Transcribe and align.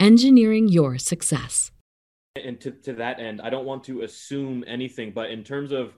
engineering 0.00 0.68
your 0.68 0.98
success. 0.98 1.70
And 2.42 2.60
to, 2.60 2.70
to 2.70 2.92
that 2.94 3.18
end, 3.18 3.40
I 3.40 3.50
don't 3.50 3.64
want 3.64 3.84
to 3.84 4.02
assume 4.02 4.64
anything, 4.66 5.12
but 5.12 5.30
in 5.30 5.42
terms 5.42 5.72
of 5.72 5.94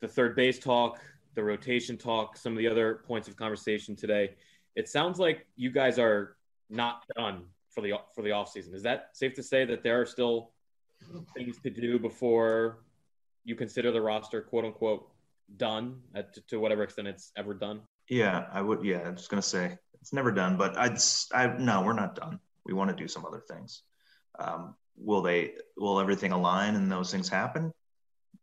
the 0.00 0.08
third 0.08 0.36
base 0.36 0.58
talk, 0.58 1.00
the 1.34 1.42
rotation 1.42 1.96
talk, 1.96 2.36
some 2.36 2.52
of 2.52 2.58
the 2.58 2.68
other 2.68 3.02
points 3.06 3.28
of 3.28 3.36
conversation 3.36 3.96
today, 3.96 4.34
it 4.76 4.88
sounds 4.88 5.18
like 5.18 5.46
you 5.56 5.70
guys 5.70 5.98
are 5.98 6.36
not 6.68 7.04
done 7.16 7.44
for 7.70 7.80
the 7.80 7.94
for 8.14 8.22
the 8.22 8.30
offseason. 8.30 8.74
Is 8.74 8.82
that 8.82 9.10
safe 9.12 9.34
to 9.34 9.42
say 9.42 9.64
that 9.64 9.82
there 9.82 10.00
are 10.00 10.06
still 10.06 10.50
things 11.36 11.58
to 11.62 11.70
do 11.70 11.98
before 11.98 12.80
you 13.44 13.54
consider 13.54 13.90
the 13.90 14.00
roster 14.00 14.42
quote 14.42 14.64
unquote 14.64 15.10
done 15.56 16.00
at, 16.14 16.34
to, 16.34 16.40
to 16.48 16.60
whatever 16.60 16.82
extent 16.82 17.08
it's 17.08 17.32
ever 17.36 17.54
done? 17.54 17.80
Yeah, 18.08 18.46
I 18.52 18.62
would. 18.62 18.84
Yeah, 18.84 19.02
I 19.06 19.10
was 19.10 19.28
gonna 19.28 19.42
say 19.42 19.78
it's 20.00 20.12
never 20.12 20.32
done, 20.32 20.56
but 20.56 20.76
I'd. 20.76 20.98
I 21.32 21.56
no, 21.58 21.82
we're 21.82 21.92
not 21.92 22.14
done. 22.14 22.40
We 22.68 22.74
want 22.74 22.90
to 22.90 22.96
do 22.96 23.08
some 23.08 23.24
other 23.24 23.40
things. 23.40 23.82
Um, 24.38 24.74
will 24.96 25.22
they? 25.22 25.54
Will 25.76 25.98
everything 25.98 26.32
align 26.32 26.74
and 26.76 26.92
those 26.92 27.10
things 27.10 27.28
happen? 27.28 27.72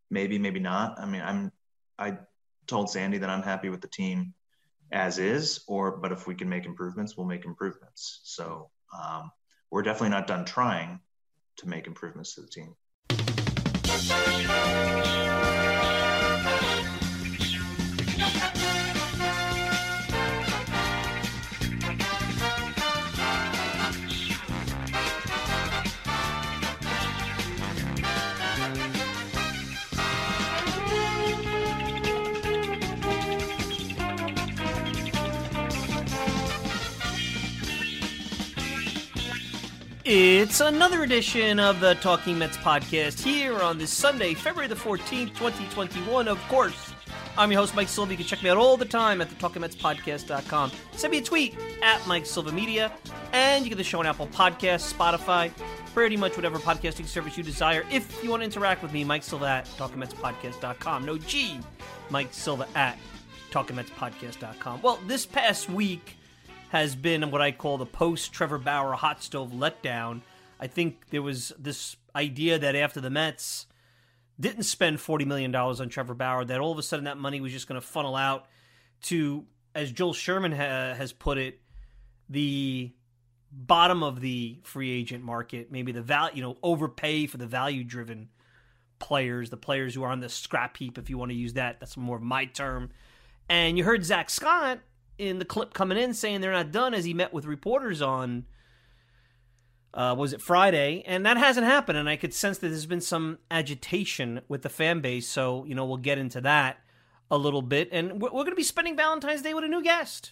Maybe, 0.09 0.37
maybe 0.39 0.59
not. 0.59 0.99
I 0.99 1.05
mean, 1.05 1.21
I'm. 1.21 1.51
I 1.97 2.17
told 2.67 2.89
Sandy 2.89 3.19
that 3.19 3.29
I'm 3.29 3.43
happy 3.43 3.69
with 3.69 3.81
the 3.81 3.87
team 3.87 4.33
as 4.91 5.19
is, 5.19 5.61
or 5.67 5.97
but 5.97 6.11
if 6.11 6.27
we 6.27 6.35
can 6.35 6.49
make 6.49 6.65
improvements, 6.65 7.15
we'll 7.15 7.27
make 7.27 7.45
improvements. 7.45 8.21
So 8.23 8.69
um, 8.99 9.31
we're 9.71 9.83
definitely 9.83 10.09
not 10.09 10.27
done 10.27 10.45
trying 10.45 10.99
to 11.57 11.67
make 11.67 11.87
improvements 11.87 12.35
to 12.35 12.41
the 12.41 12.47
team. 12.47 12.75
It's 40.07 40.59
another 40.59 41.01
edition 41.01 41.59
of 41.59 41.79
the 41.79 41.95
Talking 41.95 42.37
Mets 42.37 42.57
podcast 42.57 43.23
here 43.23 43.59
on 43.59 43.79
this 43.79 43.89
Sunday, 43.89 44.35
February 44.35 44.67
the 44.67 44.75
14th, 44.75 45.29
2021. 45.29 46.27
Of 46.27 46.39
course, 46.47 46.93
I'm 47.35 47.51
your 47.51 47.59
host, 47.61 47.73
Mike 47.73 47.87
Silva. 47.87 48.11
You 48.11 48.17
can 48.17 48.27
check 48.27 48.43
me 48.43 48.51
out 48.51 48.57
all 48.57 48.77
the 48.77 48.85
time 48.85 49.19
at 49.19 49.29
the 49.29 49.35
TalkingMetsPodcast.com. 49.37 50.71
Send 50.91 51.09
me 51.09 51.17
a 51.17 51.23
tweet 51.23 51.57
at 51.81 52.05
Mike 52.05 52.27
Silva 52.27 52.51
Media, 52.51 52.91
and 53.33 53.63
you 53.63 53.69
get 53.69 53.77
the 53.77 53.83
show 53.83 53.97
on 53.97 54.05
Apple 54.05 54.27
Podcasts, 54.27 54.93
Spotify, 54.93 55.51
pretty 55.95 56.17
much 56.17 56.35
whatever 56.35 56.59
podcasting 56.59 57.07
service 57.07 57.35
you 57.35 57.41
desire. 57.41 57.83
If 57.91 58.23
you 58.23 58.29
want 58.29 58.41
to 58.41 58.45
interact 58.45 58.83
with 58.83 58.93
me, 58.93 59.03
Mike 59.03 59.23
Silva 59.23 59.47
at 59.47 59.65
TalkingMetsPodcast.com. 59.65 61.03
No 61.03 61.17
G, 61.17 61.59
Mike 62.11 62.31
Silva 62.31 62.67
at 62.75 62.99
TalkingMetsPodcast.com. 63.49 64.83
Well, 64.83 64.99
this 65.07 65.25
past 65.25 65.67
week, 65.67 66.15
has 66.75 66.93
been 66.93 67.31
what 67.31 67.41
I 67.41 67.53
call 67.53 67.77
the 67.77 67.85
post 67.85 68.33
Trevor 68.33 68.57
Bauer 68.57 68.91
hot 68.91 69.23
stove 69.23 69.51
letdown. 69.51 70.19
I 70.59 70.67
think 70.67 71.09
there 71.09 71.21
was 71.21 71.53
this 71.57 71.95
idea 72.13 72.59
that 72.59 72.75
after 72.75 72.99
the 72.99 73.09
Mets 73.09 73.67
didn't 74.37 74.63
spend 74.63 74.97
$40 74.97 75.25
million 75.25 75.55
on 75.55 75.87
Trevor 75.87 76.15
Bauer, 76.15 76.43
that 76.43 76.59
all 76.59 76.73
of 76.73 76.77
a 76.77 76.83
sudden 76.83 77.05
that 77.05 77.17
money 77.17 77.39
was 77.39 77.53
just 77.53 77.69
going 77.69 77.79
to 77.79 77.87
funnel 77.87 78.17
out 78.17 78.47
to, 79.03 79.45
as 79.73 79.89
Joel 79.89 80.11
Sherman 80.11 80.51
ha- 80.51 80.93
has 80.95 81.13
put 81.13 81.37
it, 81.37 81.61
the 82.27 82.91
bottom 83.53 84.03
of 84.03 84.19
the 84.19 84.59
free 84.63 84.91
agent 84.91 85.23
market, 85.23 85.71
maybe 85.71 85.93
the 85.93 86.01
value, 86.01 86.35
you 86.35 86.41
know, 86.41 86.57
overpay 86.61 87.25
for 87.27 87.37
the 87.37 87.47
value 87.47 87.85
driven 87.85 88.27
players, 88.99 89.49
the 89.49 89.55
players 89.55 89.95
who 89.95 90.03
are 90.03 90.11
on 90.11 90.19
the 90.19 90.27
scrap 90.27 90.75
heap, 90.75 90.97
if 90.97 91.09
you 91.09 91.17
want 91.17 91.31
to 91.31 91.37
use 91.37 91.53
that. 91.53 91.79
That's 91.79 91.95
more 91.95 92.17
of 92.17 92.21
my 92.21 92.43
term. 92.43 92.89
And 93.47 93.77
you 93.77 93.85
heard 93.85 94.03
Zack 94.03 94.29
Scott 94.29 94.79
in 95.17 95.39
the 95.39 95.45
clip 95.45 95.73
coming 95.73 95.97
in 95.97 96.13
saying 96.13 96.41
they're 96.41 96.51
not 96.51 96.71
done 96.71 96.93
as 96.93 97.05
he 97.05 97.13
met 97.13 97.33
with 97.33 97.45
reporters 97.45 98.01
on 98.01 98.45
uh, 99.93 100.13
was 100.17 100.33
it 100.33 100.41
Friday, 100.41 101.03
and 101.05 101.25
that 101.25 101.37
hasn't 101.37 101.65
happened. 101.65 101.97
And 101.97 102.09
I 102.09 102.17
could 102.17 102.33
sense 102.33 102.57
that 102.57 102.67
there's 102.67 102.85
been 102.85 103.01
some 103.01 103.39
agitation 103.49 104.41
with 104.47 104.61
the 104.61 104.69
fan 104.69 104.99
base. 104.99 105.27
So 105.27 105.63
you 105.65 105.73
know 105.73 105.85
we'll 105.85 105.97
get 105.97 106.17
into 106.17 106.41
that 106.41 106.77
a 107.31 107.37
little 107.37 107.61
bit, 107.61 107.89
and 107.91 108.21
we're, 108.21 108.29
we're 108.29 108.43
going 108.43 108.51
to 108.51 108.55
be 108.55 108.63
spending 108.63 108.97
Valentine's 108.97 109.41
Day 109.41 109.53
with 109.53 109.63
a 109.63 109.69
new 109.69 109.81
guest, 109.81 110.31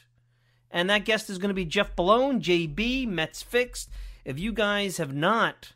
and 0.69 0.89
that 0.89 1.05
guest 1.05 1.29
is 1.29 1.37
going 1.37 1.49
to 1.49 1.55
be 1.55 1.65
Jeff 1.65 1.95
Bellone, 1.95 2.41
JB 2.41 3.07
Mets 3.07 3.41
Fix. 3.41 3.87
If 4.25 4.37
you 4.37 4.51
guys 4.51 4.97
have 4.97 5.13
not 5.13 5.73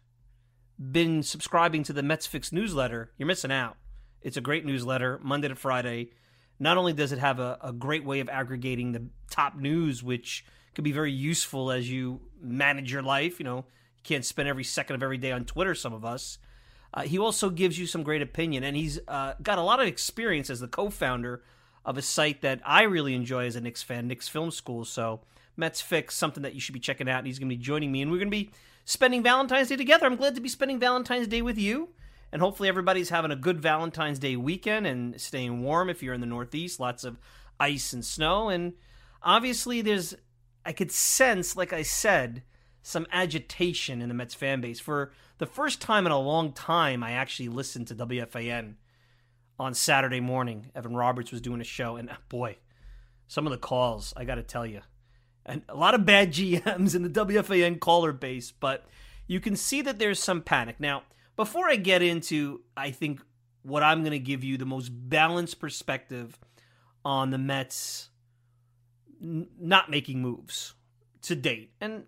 been 0.79 1.23
subscribing 1.23 1.83
to 1.83 1.93
the 1.93 2.03
Mets 2.03 2.27
Fix 2.27 2.51
newsletter, 2.51 3.11
you're 3.17 3.27
missing 3.27 3.51
out. 3.51 3.77
It's 4.21 4.37
a 4.37 4.41
great 4.41 4.65
newsletter, 4.65 5.19
Monday 5.23 5.47
to 5.47 5.55
Friday 5.55 6.11
not 6.59 6.77
only 6.77 6.93
does 6.93 7.11
it 7.11 7.19
have 7.19 7.39
a, 7.39 7.57
a 7.61 7.73
great 7.73 8.03
way 8.03 8.19
of 8.19 8.29
aggregating 8.29 8.91
the 8.91 9.05
top 9.29 9.55
news, 9.55 10.03
which 10.03 10.45
could 10.73 10.83
be 10.83 10.91
very 10.91 11.11
useful 11.11 11.71
as 11.71 11.89
you 11.89 12.19
manage 12.41 12.91
your 12.91 13.01
life, 13.01 13.39
you 13.39 13.45
know, 13.45 13.57
you 13.57 14.03
can't 14.03 14.25
spend 14.25 14.47
every 14.47 14.63
second 14.63 14.95
of 14.95 15.03
every 15.03 15.17
day 15.17 15.31
on 15.31 15.45
Twitter, 15.45 15.75
some 15.75 15.93
of 15.93 16.05
us. 16.05 16.37
Uh, 16.93 17.01
he 17.01 17.19
also 17.19 17.49
gives 17.49 17.77
you 17.77 17.85
some 17.85 18.03
great 18.03 18.21
opinion, 18.21 18.63
and 18.63 18.75
he's 18.75 18.99
uh, 19.07 19.33
got 19.41 19.57
a 19.57 19.61
lot 19.61 19.79
of 19.79 19.87
experience 19.87 20.49
as 20.49 20.59
the 20.59 20.67
co 20.67 20.89
founder 20.89 21.43
of 21.85 21.97
a 21.97 22.01
site 22.01 22.41
that 22.41 22.61
I 22.65 22.83
really 22.83 23.13
enjoy 23.13 23.45
as 23.45 23.55
a 23.55 23.61
Knicks 23.61 23.83
fan, 23.83 24.07
Knicks 24.07 24.27
Film 24.27 24.51
School. 24.51 24.85
So, 24.85 25.21
Mets 25.55 25.81
Fix, 25.81 26.15
something 26.15 26.43
that 26.43 26.53
you 26.53 26.59
should 26.59 26.73
be 26.73 26.79
checking 26.79 27.09
out. 27.09 27.19
And 27.19 27.27
he's 27.27 27.39
going 27.39 27.49
to 27.49 27.55
be 27.55 27.61
joining 27.61 27.91
me, 27.91 28.01
and 28.01 28.11
we're 28.11 28.17
going 28.17 28.31
to 28.31 28.31
be 28.31 28.51
spending 28.85 29.23
Valentine's 29.23 29.69
Day 29.69 29.75
together. 29.75 30.05
I'm 30.05 30.15
glad 30.15 30.35
to 30.35 30.41
be 30.41 30.49
spending 30.49 30.79
Valentine's 30.79 31.27
Day 31.27 31.41
with 31.41 31.57
you. 31.57 31.89
And 32.31 32.41
hopefully, 32.41 32.69
everybody's 32.69 33.09
having 33.09 33.31
a 33.31 33.35
good 33.35 33.61
Valentine's 33.61 34.19
Day 34.19 34.35
weekend 34.35 34.85
and 34.85 35.19
staying 35.19 35.61
warm 35.61 35.89
if 35.89 36.03
you're 36.03 36.13
in 36.13 36.21
the 36.21 36.27
Northeast. 36.27 36.79
Lots 36.79 37.03
of 37.03 37.17
ice 37.59 37.93
and 37.93 38.03
snow. 38.03 38.49
And 38.49 38.73
obviously, 39.23 39.81
there's, 39.81 40.15
I 40.65 40.73
could 40.73 40.91
sense, 40.91 41.55
like 41.55 41.71
I 41.71 41.83
said, 41.83 42.43
some 42.81 43.07
agitation 43.11 44.01
in 44.01 44.09
the 44.09 44.15
Mets 44.15 44.33
fan 44.33 44.61
base. 44.61 44.79
For 44.79 45.11
the 45.37 45.45
first 45.45 45.81
time 45.81 46.05
in 46.05 46.11
a 46.11 46.19
long 46.19 46.53
time, 46.53 47.03
I 47.03 47.11
actually 47.11 47.49
listened 47.49 47.87
to 47.87 47.95
WFAN 47.95 48.75
on 49.59 49.73
Saturday 49.73 50.19
morning. 50.19 50.71
Evan 50.75 50.95
Roberts 50.95 51.31
was 51.31 51.41
doing 51.41 51.61
a 51.61 51.65
show, 51.65 51.95
and 51.95 52.09
ah, 52.09 52.17
boy, 52.29 52.57
some 53.27 53.45
of 53.45 53.51
the 53.51 53.57
calls, 53.57 54.13
I 54.15 54.23
got 54.23 54.35
to 54.35 54.43
tell 54.43 54.65
you, 54.65 54.81
and 55.45 55.63
a 55.67 55.75
lot 55.75 55.95
of 55.95 56.05
bad 56.05 56.31
GMs 56.33 56.95
in 56.95 57.03
the 57.03 57.09
WFAN 57.09 57.79
caller 57.79 58.13
base, 58.13 58.51
but 58.51 58.85
you 59.27 59.39
can 59.39 59.55
see 59.55 59.81
that 59.81 59.99
there's 59.99 60.19
some 60.19 60.41
panic. 60.41 60.79
Now, 60.79 61.03
before 61.37 61.69
I 61.69 61.77
get 61.77 62.01
into, 62.01 62.61
I 62.75 62.91
think, 62.91 63.21
what 63.61 63.83
I'm 63.83 64.01
going 64.01 64.11
to 64.11 64.19
give 64.19 64.43
you 64.43 64.57
the 64.57 64.65
most 64.65 64.89
balanced 64.89 65.59
perspective 65.59 66.37
on 67.05 67.29
the 67.29 67.37
Mets 67.37 68.09
n- 69.21 69.47
not 69.59 69.89
making 69.89 70.21
moves 70.21 70.73
to 71.23 71.35
date. 71.35 71.71
And 71.79 72.05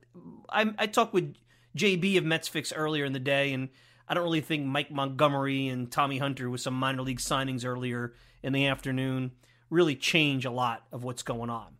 I, 0.50 0.74
I 0.78 0.88
talked 0.88 1.14
with 1.14 1.36
JB 1.78 2.18
of 2.18 2.26
Mets 2.26 2.48
Fix 2.48 2.74
earlier 2.74 3.06
in 3.06 3.14
the 3.14 3.20
day, 3.20 3.54
and 3.54 3.70
I 4.08 4.14
don't 4.14 4.24
really 4.24 4.42
think 4.42 4.66
Mike 4.66 4.92
Montgomery 4.92 5.68
and 5.68 5.92
Tommy 5.92 6.18
Hunter 6.18 6.50
with 6.50 6.62
some 6.62 6.74
minor 6.74 7.04
league 7.04 7.20
signings 7.20 7.66
earlier 7.66 8.14
in 8.42 8.54
the 8.54 8.66
afternoon 8.66 9.32
really 9.70 9.96
change 9.96 10.46
a 10.46 10.52
lot 10.52 10.86
of 10.92 11.04
what's 11.04 11.24
going 11.24 11.50
on. 11.50 11.76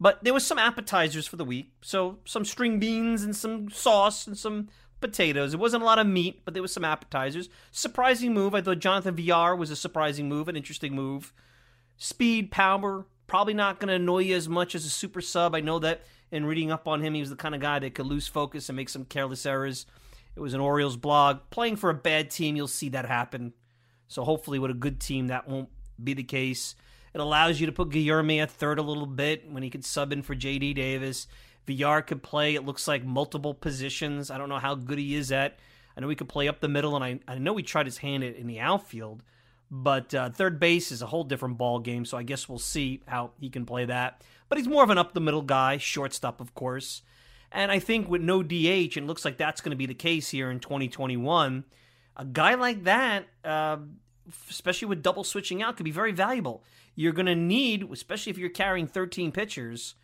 But 0.00 0.24
there 0.24 0.34
was 0.34 0.46
some 0.46 0.58
appetizers 0.58 1.26
for 1.26 1.36
the 1.36 1.44
week, 1.44 1.72
so 1.82 2.18
some 2.24 2.44
string 2.44 2.78
beans 2.80 3.22
and 3.22 3.36
some 3.36 3.68
sauce 3.68 4.26
and 4.26 4.36
some 4.36 4.68
potatoes. 5.00 5.54
It 5.54 5.60
wasn't 5.60 5.82
a 5.82 5.86
lot 5.86 5.98
of 5.98 6.06
meat, 6.06 6.42
but 6.44 6.54
there 6.54 6.62
was 6.62 6.72
some 6.72 6.84
appetizers. 6.84 7.48
Surprising 7.70 8.34
move. 8.34 8.54
I 8.54 8.60
thought 8.60 8.78
Jonathan 8.78 9.16
Villar 9.16 9.56
was 9.56 9.70
a 9.70 9.76
surprising 9.76 10.28
move, 10.28 10.48
an 10.48 10.56
interesting 10.56 10.94
move. 10.94 11.32
Speed, 11.96 12.50
power, 12.50 13.06
probably 13.26 13.54
not 13.54 13.78
going 13.78 13.88
to 13.88 13.94
annoy 13.94 14.20
you 14.20 14.36
as 14.36 14.48
much 14.48 14.74
as 14.74 14.84
a 14.84 14.90
super 14.90 15.20
sub. 15.20 15.54
I 15.54 15.60
know 15.60 15.78
that 15.80 16.02
in 16.30 16.46
reading 16.46 16.70
up 16.70 16.88
on 16.88 17.00
him, 17.02 17.14
he 17.14 17.20
was 17.20 17.30
the 17.30 17.36
kind 17.36 17.54
of 17.54 17.60
guy 17.60 17.78
that 17.78 17.94
could 17.94 18.06
lose 18.06 18.26
focus 18.26 18.68
and 18.68 18.76
make 18.76 18.88
some 18.88 19.04
careless 19.04 19.46
errors. 19.46 19.86
It 20.36 20.40
was 20.40 20.54
an 20.54 20.60
Orioles 20.60 20.96
blog. 20.96 21.38
Playing 21.50 21.76
for 21.76 21.90
a 21.90 21.94
bad 21.94 22.30
team, 22.30 22.56
you'll 22.56 22.68
see 22.68 22.88
that 22.90 23.06
happen. 23.06 23.52
So 24.08 24.24
hopefully, 24.24 24.58
with 24.58 24.70
a 24.70 24.74
good 24.74 25.00
team, 25.00 25.28
that 25.28 25.48
won't 25.48 25.68
be 26.02 26.14
the 26.14 26.22
case. 26.22 26.74
It 27.12 27.20
allows 27.20 27.60
you 27.60 27.66
to 27.66 27.72
put 27.72 27.90
Guillorme 27.90 28.40
at 28.40 28.50
third 28.50 28.78
a 28.78 28.82
little 28.82 29.06
bit 29.06 29.50
when 29.50 29.62
he 29.62 29.70
could 29.70 29.84
sub 29.84 30.12
in 30.12 30.22
for 30.22 30.34
JD 30.34 30.74
Davis. 30.76 31.26
Villar 31.76 32.02
could 32.02 32.22
play, 32.22 32.54
it 32.54 32.64
looks 32.64 32.86
like, 32.88 33.04
multiple 33.04 33.54
positions. 33.54 34.30
I 34.30 34.38
don't 34.38 34.48
know 34.48 34.58
how 34.58 34.74
good 34.74 34.98
he 34.98 35.14
is 35.14 35.32
at. 35.32 35.58
I 35.96 36.00
know 36.00 36.08
he 36.08 36.16
could 36.16 36.28
play 36.28 36.48
up 36.48 36.60
the 36.60 36.68
middle, 36.68 36.94
and 36.96 37.04
I, 37.04 37.20
I 37.26 37.38
know 37.38 37.56
he 37.56 37.62
tried 37.62 37.86
his 37.86 37.98
hand 37.98 38.24
in 38.24 38.46
the 38.46 38.60
outfield. 38.60 39.22
But 39.70 40.14
uh, 40.14 40.30
third 40.30 40.58
base 40.58 40.90
is 40.90 41.02
a 41.02 41.06
whole 41.06 41.24
different 41.24 41.58
ball 41.58 41.78
game, 41.78 42.04
so 42.04 42.18
I 42.18 42.22
guess 42.22 42.48
we'll 42.48 42.58
see 42.58 43.02
how 43.06 43.32
he 43.38 43.50
can 43.50 43.66
play 43.66 43.84
that. 43.84 44.22
But 44.48 44.58
he's 44.58 44.68
more 44.68 44.82
of 44.82 44.90
an 44.90 44.98
up 44.98 45.14
the 45.14 45.20
middle 45.20 45.42
guy, 45.42 45.76
shortstop, 45.76 46.40
of 46.40 46.54
course. 46.54 47.02
And 47.52 47.70
I 47.70 47.78
think 47.78 48.08
with 48.08 48.22
no 48.22 48.42
DH, 48.42 48.96
and 48.96 49.06
looks 49.06 49.24
like 49.24 49.36
that's 49.36 49.60
going 49.60 49.70
to 49.70 49.76
be 49.76 49.86
the 49.86 49.94
case 49.94 50.28
here 50.30 50.50
in 50.50 50.60
2021, 50.60 51.64
a 52.16 52.24
guy 52.24 52.54
like 52.54 52.84
that, 52.84 53.26
uh, 53.44 53.76
especially 54.48 54.88
with 54.88 55.02
double 55.02 55.24
switching 55.24 55.62
out, 55.62 55.76
could 55.76 55.84
be 55.84 55.90
very 55.90 56.12
valuable 56.12 56.64
you're 57.00 57.12
going 57.12 57.26
to 57.26 57.34
need, 57.34 57.90
especially 57.90 58.30
if 58.30 58.38
you're 58.38 58.50
carrying 58.50 58.86
13 58.86 59.32
pitchers, 59.32 59.94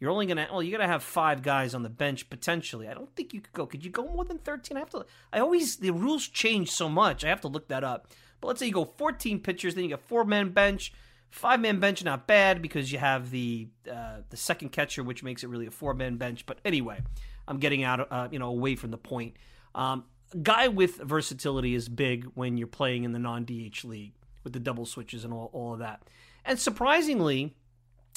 you're 0.00 0.10
only 0.10 0.26
to, 0.26 0.48
well, 0.50 0.62
you're 0.62 0.76
going 0.76 0.86
to 0.86 0.92
have 0.92 1.02
five 1.02 1.42
guys 1.42 1.74
on 1.74 1.82
the 1.82 1.90
bench 1.90 2.30
potentially. 2.30 2.88
I 2.88 2.94
don't 2.94 3.14
think 3.14 3.34
you 3.34 3.40
could 3.40 3.52
go. 3.52 3.66
Could 3.66 3.84
you 3.84 3.90
go 3.90 4.04
more 4.04 4.24
than 4.24 4.38
13? 4.38 4.76
I 4.76 4.80
have 4.80 4.90
to, 4.90 5.04
I 5.32 5.40
always, 5.40 5.76
the 5.76 5.90
rules 5.90 6.26
change 6.26 6.70
so 6.70 6.88
much. 6.88 7.22
I 7.22 7.28
have 7.28 7.42
to 7.42 7.48
look 7.48 7.68
that 7.68 7.84
up. 7.84 8.08
But 8.40 8.48
let's 8.48 8.60
say 8.60 8.66
you 8.66 8.72
go 8.72 8.86
14 8.86 9.40
pitchers, 9.40 9.74
then 9.74 9.84
you 9.84 9.90
got 9.90 10.00
four 10.00 10.24
man 10.24 10.50
bench. 10.50 10.92
Five 11.28 11.60
man 11.60 11.78
bench, 11.78 12.02
not 12.02 12.26
bad 12.26 12.60
because 12.60 12.90
you 12.90 12.98
have 12.98 13.30
the 13.30 13.68
uh, 13.88 14.22
the 14.30 14.36
second 14.36 14.70
catcher, 14.70 15.04
which 15.04 15.22
makes 15.22 15.44
it 15.44 15.48
really 15.48 15.66
a 15.66 15.70
four 15.70 15.94
man 15.94 16.16
bench. 16.16 16.44
But 16.44 16.58
anyway, 16.64 17.00
I'm 17.46 17.58
getting 17.58 17.84
out, 17.84 18.10
uh, 18.10 18.26
you 18.32 18.40
know, 18.40 18.48
away 18.48 18.74
from 18.74 18.90
the 18.90 18.98
point. 18.98 19.36
Um, 19.74 20.06
guy 20.42 20.66
with 20.66 20.96
versatility 20.96 21.76
is 21.76 21.88
big 21.88 22.24
when 22.34 22.56
you're 22.56 22.66
playing 22.66 23.04
in 23.04 23.12
the 23.12 23.20
non 23.20 23.44
DH 23.44 23.84
league 23.84 24.14
with 24.42 24.54
the 24.54 24.58
double 24.58 24.86
switches 24.86 25.24
and 25.24 25.32
all, 25.32 25.50
all 25.52 25.74
of 25.74 25.78
that. 25.78 26.02
And 26.44 26.58
surprisingly, 26.58 27.54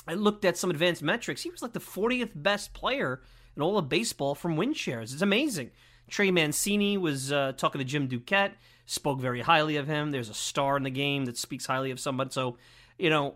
I 0.07 0.15
looked 0.15 0.45
at 0.45 0.57
some 0.57 0.69
advanced 0.69 1.01
metrics. 1.01 1.43
He 1.43 1.49
was 1.49 1.61
like 1.61 1.73
the 1.73 1.79
40th 1.79 2.31
best 2.35 2.73
player 2.73 3.21
in 3.55 3.61
all 3.61 3.77
of 3.77 3.89
baseball 3.89 4.35
from 4.35 4.57
win 4.57 4.73
shares. 4.73 5.13
It's 5.13 5.21
amazing. 5.21 5.71
Trey 6.09 6.31
Mancini 6.31 6.97
was 6.97 7.31
uh, 7.31 7.53
talking 7.55 7.79
to 7.79 7.85
Jim 7.85 8.07
Duquette, 8.07 8.53
spoke 8.85 9.19
very 9.19 9.41
highly 9.41 9.77
of 9.77 9.87
him. 9.87 10.11
There's 10.11 10.29
a 10.29 10.33
star 10.33 10.75
in 10.77 10.83
the 10.83 10.89
game 10.89 11.25
that 11.25 11.37
speaks 11.37 11.65
highly 11.65 11.91
of 11.91 11.99
somebody. 11.99 12.31
So, 12.31 12.57
you 12.97 13.09
know, 13.09 13.35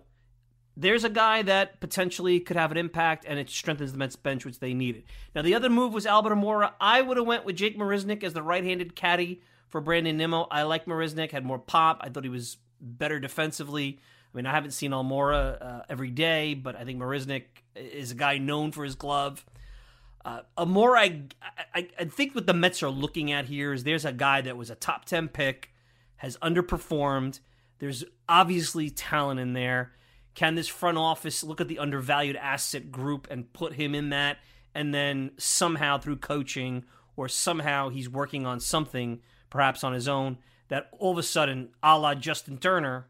there's 0.76 1.04
a 1.04 1.10
guy 1.10 1.42
that 1.44 1.80
potentially 1.80 2.40
could 2.40 2.58
have 2.58 2.72
an 2.72 2.78
impact, 2.78 3.26
and 3.28 3.40
it 3.40 3.50
strengthens 3.50 3.94
the 3.94 3.98
Mets 3.98 4.16
bench, 4.16 4.46
which 4.46 4.60
they 4.60 4.74
needed. 4.74 5.06
Now, 5.34 5.42
the 5.42 5.56
other 5.56 5.70
move 5.70 5.94
was 5.94 6.06
Albert 6.06 6.36
Almora. 6.36 6.74
I 6.80 7.02
would 7.02 7.18
have 7.18 7.26
went 7.26 7.46
with 7.46 7.56
Jake 7.56 7.80
Marisnick 7.80 8.24
as 8.24 8.34
the 8.34 8.44
right-handed 8.44 8.96
caddy 8.96 9.42
for 9.70 9.82
Brandon 9.82 10.18
Nimmo. 10.18 10.48
I 10.52 10.64
like 10.64 10.86
Marisnick, 10.86 11.32
had 11.32 11.46
more 11.46 11.58
pop. 11.58 12.00
I 12.02 12.10
thought 12.10 12.24
he 12.24 12.30
was 12.30 12.58
better 12.80 13.20
defensively. 13.20 14.00
I 14.38 14.40
mean, 14.40 14.46
I 14.46 14.52
haven't 14.52 14.72
seen 14.72 14.92
Almora 14.92 15.60
uh, 15.60 15.82
every 15.90 16.12
day, 16.12 16.54
but 16.54 16.76
I 16.76 16.86
think 16.86 17.00
Marisnick 17.00 17.46
is 17.76 18.12
a 18.12 18.14
guy 18.16 18.38
known 18.38 18.72
for 18.72 18.84
his 18.84 18.94
glove. 18.94 19.44
Uh, 20.24 20.42
Almora, 20.56 21.00
I, 21.00 21.22
I, 21.74 21.88
I 22.00 22.06
think 22.06 22.36
what 22.36 22.46
the 22.46 22.54
Mets 22.54 22.84
are 22.84 22.90
looking 22.90 23.32
at 23.32 23.46
here 23.46 23.74
is 23.74 23.84
there's 23.84 24.06
a 24.06 24.12
guy 24.12 24.42
that 24.42 24.56
was 24.56 24.70
a 24.70 24.76
top 24.76 25.06
10 25.06 25.30
pick, 25.30 25.72
has 26.18 26.38
underperformed. 26.38 27.40
There's 27.80 28.04
obviously 28.30 28.92
talent 28.92 29.40
in 29.40 29.54
there. 29.54 29.94
Can 30.36 30.54
this 30.54 30.68
front 30.68 31.00
office 31.00 31.44
look 31.44 31.60
at 31.60 31.68
the 31.68 31.80
undervalued 31.80 32.36
asset 32.36 32.92
group 32.92 33.28
and 33.32 33.52
put 33.54 33.74
him 33.74 33.96
in 33.96 34.10
that? 34.10 34.38
And 34.76 34.94
then 34.94 35.32
somehow 35.40 35.98
through 35.98 36.18
coaching 36.18 36.86
or 37.16 37.28
somehow 37.28 37.90
he's 37.90 38.08
working 38.08 38.46
on 38.46 38.60
something, 38.60 39.22
perhaps 39.50 39.84
on 39.84 39.94
his 39.94 40.08
own, 40.08 40.38
that 40.68 40.90
all 41.00 41.14
of 41.14 41.18
a 41.18 41.24
sudden, 41.24 41.70
a 41.82 41.98
la 41.98 42.14
Justin 42.14 42.60
Turner, 42.60 43.08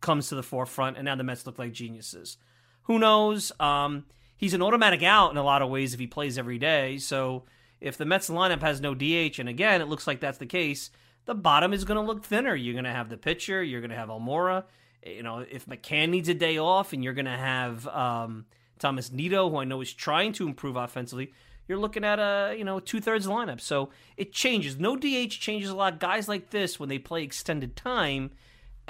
comes 0.00 0.28
to 0.28 0.34
the 0.34 0.42
forefront, 0.42 0.96
and 0.96 1.04
now 1.04 1.14
the 1.14 1.24
Mets 1.24 1.46
look 1.46 1.58
like 1.58 1.72
geniuses. 1.72 2.36
Who 2.84 2.98
knows? 2.98 3.52
Um, 3.60 4.04
he's 4.36 4.54
an 4.54 4.62
automatic 4.62 5.02
out 5.02 5.30
in 5.30 5.36
a 5.36 5.42
lot 5.42 5.62
of 5.62 5.70
ways 5.70 5.94
if 5.94 6.00
he 6.00 6.06
plays 6.06 6.38
every 6.38 6.58
day. 6.58 6.98
So 6.98 7.44
if 7.80 7.96
the 7.96 8.04
Mets 8.04 8.28
lineup 8.28 8.60
has 8.62 8.80
no 8.80 8.94
DH, 8.94 9.38
and 9.38 9.48
again, 9.48 9.80
it 9.80 9.88
looks 9.88 10.06
like 10.06 10.20
that's 10.20 10.38
the 10.38 10.46
case, 10.46 10.90
the 11.26 11.34
bottom 11.34 11.72
is 11.72 11.84
going 11.84 11.96
to 11.96 12.06
look 12.06 12.24
thinner. 12.24 12.54
You're 12.54 12.74
going 12.74 12.84
to 12.84 12.90
have 12.90 13.08
the 13.08 13.16
pitcher, 13.16 13.62
you're 13.62 13.80
going 13.80 13.90
to 13.90 13.96
have 13.96 14.08
Almora. 14.08 14.64
You 15.04 15.22
know, 15.22 15.38
if 15.38 15.66
McCann 15.66 16.10
needs 16.10 16.28
a 16.28 16.34
day 16.34 16.58
off, 16.58 16.92
and 16.92 17.02
you're 17.02 17.14
going 17.14 17.24
to 17.24 17.30
have 17.30 17.86
um, 17.88 18.46
Thomas 18.78 19.10
Nido, 19.10 19.48
who 19.48 19.56
I 19.56 19.64
know 19.64 19.80
is 19.80 19.92
trying 19.92 20.32
to 20.34 20.46
improve 20.46 20.76
offensively, 20.76 21.32
you're 21.68 21.78
looking 21.78 22.04
at 22.04 22.18
a 22.18 22.56
you 22.58 22.64
know 22.64 22.80
two 22.80 23.00
thirds 23.00 23.26
lineup. 23.26 23.60
So 23.60 23.90
it 24.16 24.32
changes. 24.32 24.78
No 24.78 24.96
DH 24.96 25.30
changes 25.30 25.70
a 25.70 25.74
lot. 25.76 26.00
Guys 26.00 26.28
like 26.28 26.50
this, 26.50 26.80
when 26.80 26.88
they 26.88 26.98
play 26.98 27.22
extended 27.22 27.76
time, 27.76 28.32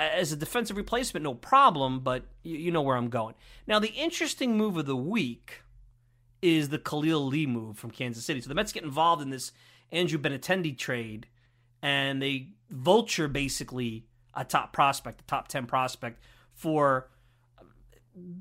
as 0.00 0.32
a 0.32 0.36
defensive 0.36 0.76
replacement, 0.76 1.24
no 1.24 1.34
problem, 1.34 2.00
but 2.00 2.24
you, 2.42 2.56
you 2.56 2.70
know 2.70 2.82
where 2.82 2.96
I'm 2.96 3.08
going. 3.08 3.34
Now, 3.66 3.78
the 3.78 3.88
interesting 3.88 4.56
move 4.56 4.76
of 4.76 4.86
the 4.86 4.96
week 4.96 5.62
is 6.42 6.70
the 6.70 6.78
Khalil 6.78 7.26
Lee 7.26 7.46
move 7.46 7.78
from 7.78 7.90
Kansas 7.90 8.24
City. 8.24 8.40
So 8.40 8.48
the 8.48 8.54
Mets 8.54 8.72
get 8.72 8.82
involved 8.82 9.22
in 9.22 9.30
this 9.30 9.52
Andrew 9.92 10.18
Benintendi 10.18 10.76
trade, 10.76 11.26
and 11.82 12.22
they 12.22 12.48
vulture 12.70 13.28
basically 13.28 14.06
a 14.34 14.44
top 14.44 14.72
prospect, 14.72 15.20
a 15.20 15.24
top 15.24 15.48
10 15.48 15.66
prospect 15.66 16.22
for 16.54 17.08
uh, 17.58 17.64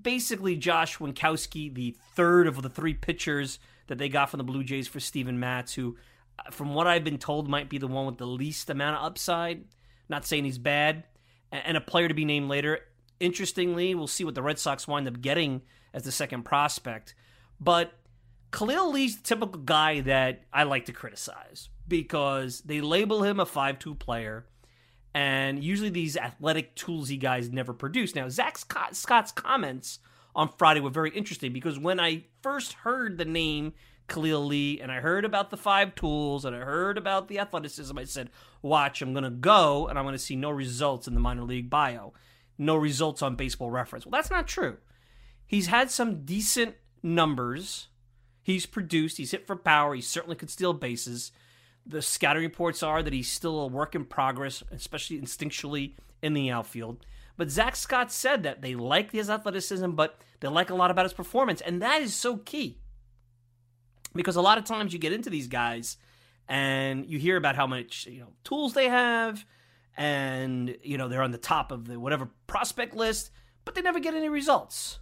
basically 0.01 0.55
Josh 0.55 0.97
Winkowski, 0.97 1.73
the 1.73 1.95
third 2.15 2.47
of 2.47 2.61
the 2.61 2.69
three 2.69 2.93
pitchers 2.93 3.59
that 3.87 3.97
they 3.97 4.07
got 4.07 4.29
from 4.29 4.37
the 4.37 4.43
Blue 4.43 4.63
Jays 4.63 4.87
for 4.87 4.99
Steven 4.99 5.39
Matz, 5.39 5.73
who, 5.73 5.97
uh, 6.37 6.51
from 6.51 6.73
what 6.73 6.87
I've 6.87 7.03
been 7.03 7.17
told, 7.17 7.49
might 7.49 7.69
be 7.69 7.79
the 7.79 7.87
one 7.87 8.05
with 8.05 8.17
the 8.17 8.27
least 8.27 8.69
amount 8.69 8.97
of 8.97 9.05
upside. 9.05 9.65
Not 10.07 10.25
saying 10.25 10.45
he's 10.45 10.57
bad, 10.57 11.03
and 11.51 11.77
a 11.77 11.81
player 11.81 12.07
to 12.07 12.13
be 12.13 12.25
named 12.25 12.49
later. 12.49 12.79
Interestingly, 13.19 13.95
we'll 13.95 14.07
see 14.07 14.23
what 14.23 14.35
the 14.35 14.41
Red 14.41 14.59
Sox 14.59 14.87
wind 14.87 15.07
up 15.07 15.21
getting 15.21 15.61
as 15.93 16.03
the 16.03 16.11
second 16.11 16.43
prospect. 16.43 17.15
But 17.59 17.91
Khalil 18.51 18.91
Lee's 18.91 19.17
the 19.17 19.23
typical 19.23 19.61
guy 19.61 20.01
that 20.01 20.43
I 20.53 20.63
like 20.63 20.85
to 20.85 20.93
criticize 20.93 21.69
because 21.87 22.61
they 22.61 22.81
label 22.81 23.23
him 23.23 23.39
a 23.39 23.45
5 23.45 23.79
2 23.79 23.95
player, 23.95 24.45
and 25.13 25.63
usually 25.63 25.89
these 25.89 26.15
athletic, 26.15 26.75
toolsy 26.75 27.19
guys 27.19 27.49
never 27.49 27.73
produce. 27.73 28.15
Now, 28.15 28.29
Zack 28.29 28.57
Scott's 28.57 29.31
comments 29.31 29.99
on 30.35 30.49
Friday 30.57 30.79
were 30.79 30.89
very 30.89 31.11
interesting 31.11 31.51
because 31.51 31.77
when 31.77 31.99
I 31.99 32.25
first 32.41 32.73
heard 32.73 33.17
the 33.17 33.25
name 33.25 33.73
Lee 34.17 34.79
and 34.81 34.91
I 34.91 34.99
heard 34.99 35.25
about 35.25 35.49
the 35.49 35.57
five 35.57 35.95
tools 35.95 36.45
and 36.45 36.55
I 36.55 36.59
heard 36.59 36.97
about 36.97 37.27
the 37.27 37.39
athleticism, 37.39 37.97
I 37.97 38.05
said, 38.05 38.29
Watch, 38.61 39.01
I'm 39.01 39.13
going 39.13 39.23
to 39.23 39.29
go 39.29 39.87
and 39.87 39.97
I'm 39.97 40.05
going 40.05 40.13
to 40.13 40.19
see 40.19 40.35
no 40.35 40.49
results 40.51 41.07
in 41.07 41.13
the 41.13 41.19
minor 41.19 41.43
league 41.43 41.69
bio, 41.69 42.13
no 42.57 42.75
results 42.75 43.21
on 43.21 43.35
baseball 43.35 43.71
reference. 43.71 44.05
Well, 44.05 44.11
that's 44.11 44.31
not 44.31 44.47
true. 44.47 44.77
He's 45.45 45.67
had 45.67 45.89
some 45.89 46.25
decent 46.25 46.75
numbers. 47.01 47.87
He's 48.41 48.65
produced, 48.65 49.17
he's 49.17 49.31
hit 49.31 49.45
for 49.45 49.55
power, 49.55 49.93
he 49.93 50.01
certainly 50.01 50.35
could 50.35 50.49
steal 50.49 50.73
bases. 50.73 51.31
the 51.85 52.01
scouting 52.01 52.43
reports 52.43 52.83
are 52.83 53.01
that 53.01 53.13
he's 53.13 53.31
still 53.31 53.59
a 53.59 53.67
work 53.67 53.95
in 53.95 54.05
progress, 54.05 54.63
especially 54.71 55.19
instinctually 55.19 55.95
in 56.21 56.33
the 56.33 56.49
outfield. 56.51 57.05
But 57.37 57.49
Zack 57.49 57.75
Scott 57.75 58.11
said 58.11 58.43
that 58.43 58.61
they 58.61 58.75
like 58.75 59.11
his 59.11 59.29
athleticism, 59.29 59.91
but 59.91 60.19
they 60.39 60.47
like 60.49 60.69
a 60.69 60.75
lot 60.75 60.91
about 60.91 61.05
his 61.05 61.13
performance. 61.13 61.61
And 61.61 61.81
that 61.81 62.01
is 62.01 62.13
so 62.13 62.37
key. 62.37 62.79
Because 64.13 64.35
a 64.35 64.41
lot 64.41 64.57
of 64.57 64.63
times 64.63 64.93
you 64.93 64.99
get 64.99 65.13
into 65.13 65.29
these 65.29 65.47
guys 65.47 65.97
and 66.47 67.05
you 67.05 67.19
hear 67.19 67.37
about 67.37 67.55
how 67.55 67.67
much 67.67 68.07
you 68.07 68.21
know 68.21 68.33
tools 68.43 68.73
they 68.73 68.89
have 68.89 69.45
and 69.95 70.75
you 70.81 70.97
know 70.97 71.07
they're 71.07 71.21
on 71.21 71.31
the 71.31 71.37
top 71.37 71.71
of 71.71 71.87
the 71.87 71.99
whatever 71.99 72.29
prospect 72.47 72.95
list, 72.95 73.31
but 73.65 73.75
they 73.75 73.81
never 73.81 73.99
get 73.99 74.13
any 74.13 74.29
results. 74.29 74.99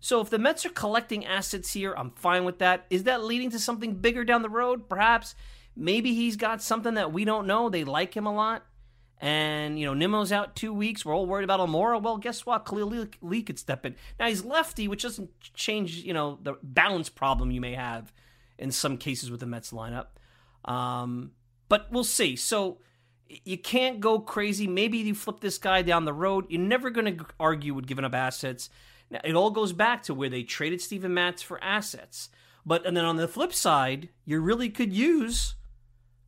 So 0.00 0.20
if 0.20 0.28
the 0.28 0.38
Mets 0.38 0.66
are 0.66 0.70
collecting 0.70 1.24
assets 1.24 1.72
here, 1.72 1.94
I'm 1.96 2.10
fine 2.10 2.44
with 2.44 2.58
that. 2.58 2.84
Is 2.90 3.04
that 3.04 3.24
leading 3.24 3.50
to 3.52 3.58
something 3.58 3.94
bigger 3.94 4.22
down 4.22 4.42
the 4.42 4.50
road? 4.50 4.86
Perhaps. 4.88 5.34
Maybe 5.74 6.14
he's 6.14 6.36
got 6.36 6.62
something 6.62 6.94
that 6.94 7.10
we 7.10 7.24
don't 7.24 7.46
know. 7.46 7.70
They 7.70 7.84
like 7.84 8.14
him 8.14 8.26
a 8.26 8.34
lot. 8.34 8.66
And, 9.20 9.78
you 9.78 9.86
know, 9.86 9.94
Nimmo's 9.94 10.32
out 10.32 10.56
two 10.56 10.74
weeks. 10.74 11.04
We're 11.04 11.14
all 11.14 11.26
worried 11.26 11.44
about 11.44 11.60
Almora. 11.60 12.02
Well, 12.02 12.18
guess 12.18 12.44
what? 12.44 12.66
Khalil 12.66 13.06
Lee 13.22 13.42
could 13.42 13.58
step 13.58 13.86
in. 13.86 13.94
Now, 14.18 14.28
he's 14.28 14.44
lefty, 14.44 14.88
which 14.88 15.02
doesn't 15.02 15.30
change, 15.54 15.96
you 15.96 16.12
know, 16.12 16.38
the 16.42 16.54
balance 16.62 17.08
problem 17.08 17.50
you 17.50 17.60
may 17.60 17.74
have 17.74 18.12
in 18.58 18.70
some 18.70 18.98
cases 18.98 19.30
with 19.30 19.40
the 19.40 19.46
Mets 19.46 19.72
lineup. 19.72 20.06
Um, 20.64 21.32
but 21.68 21.90
we'll 21.90 22.04
see. 22.04 22.36
So 22.36 22.78
you 23.44 23.56
can't 23.58 24.00
go 24.00 24.18
crazy. 24.18 24.66
Maybe 24.66 24.98
you 24.98 25.14
flip 25.14 25.40
this 25.40 25.58
guy 25.58 25.82
down 25.82 26.04
the 26.04 26.12
road. 26.12 26.46
You're 26.48 26.60
never 26.60 26.90
going 26.90 27.16
to 27.16 27.26
argue 27.40 27.74
with 27.74 27.86
giving 27.86 28.04
up 28.04 28.14
assets. 28.14 28.68
Now, 29.10 29.20
it 29.24 29.34
all 29.34 29.50
goes 29.50 29.72
back 29.72 30.02
to 30.04 30.14
where 30.14 30.28
they 30.28 30.42
traded 30.42 30.80
Steven 30.80 31.14
Matz 31.14 31.42
for 31.42 31.62
assets. 31.62 32.30
But 32.66 32.86
and 32.86 32.96
then 32.96 33.04
on 33.04 33.16
the 33.16 33.28
flip 33.28 33.52
side, 33.52 34.08
you 34.24 34.40
really 34.40 34.70
could 34.70 34.92
use 34.92 35.54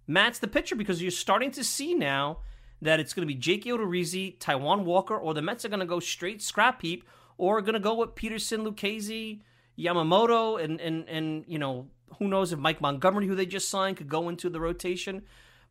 Matz 0.06 0.38
the 0.38 0.48
pitcher 0.48 0.76
because 0.76 1.02
you're 1.02 1.10
starting 1.10 1.50
to 1.52 1.64
see 1.64 1.94
now 1.94 2.38
that 2.82 3.00
it's 3.00 3.14
going 3.14 3.26
to 3.26 3.32
be 3.32 3.38
Jake 3.38 3.64
Odorizzi, 3.64 4.38
Taijuan 4.38 4.84
Walker, 4.84 5.16
or 5.16 5.34
the 5.34 5.42
Mets 5.42 5.64
are 5.64 5.68
going 5.68 5.80
to 5.80 5.86
go 5.86 6.00
straight 6.00 6.42
scrap 6.42 6.82
heap, 6.82 7.04
or 7.38 7.60
going 7.60 7.74
to 7.74 7.80
go 7.80 7.94
with 7.94 8.14
Peterson, 8.14 8.64
Lucchesi, 8.64 9.40
Yamamoto, 9.78 10.62
and 10.62 10.80
and 10.80 11.08
and 11.08 11.44
you 11.46 11.58
know 11.58 11.88
who 12.18 12.28
knows 12.28 12.52
if 12.52 12.58
Mike 12.58 12.80
Montgomery, 12.80 13.26
who 13.26 13.34
they 13.34 13.46
just 13.46 13.68
signed, 13.68 13.96
could 13.96 14.08
go 14.08 14.28
into 14.28 14.48
the 14.48 14.60
rotation. 14.60 15.22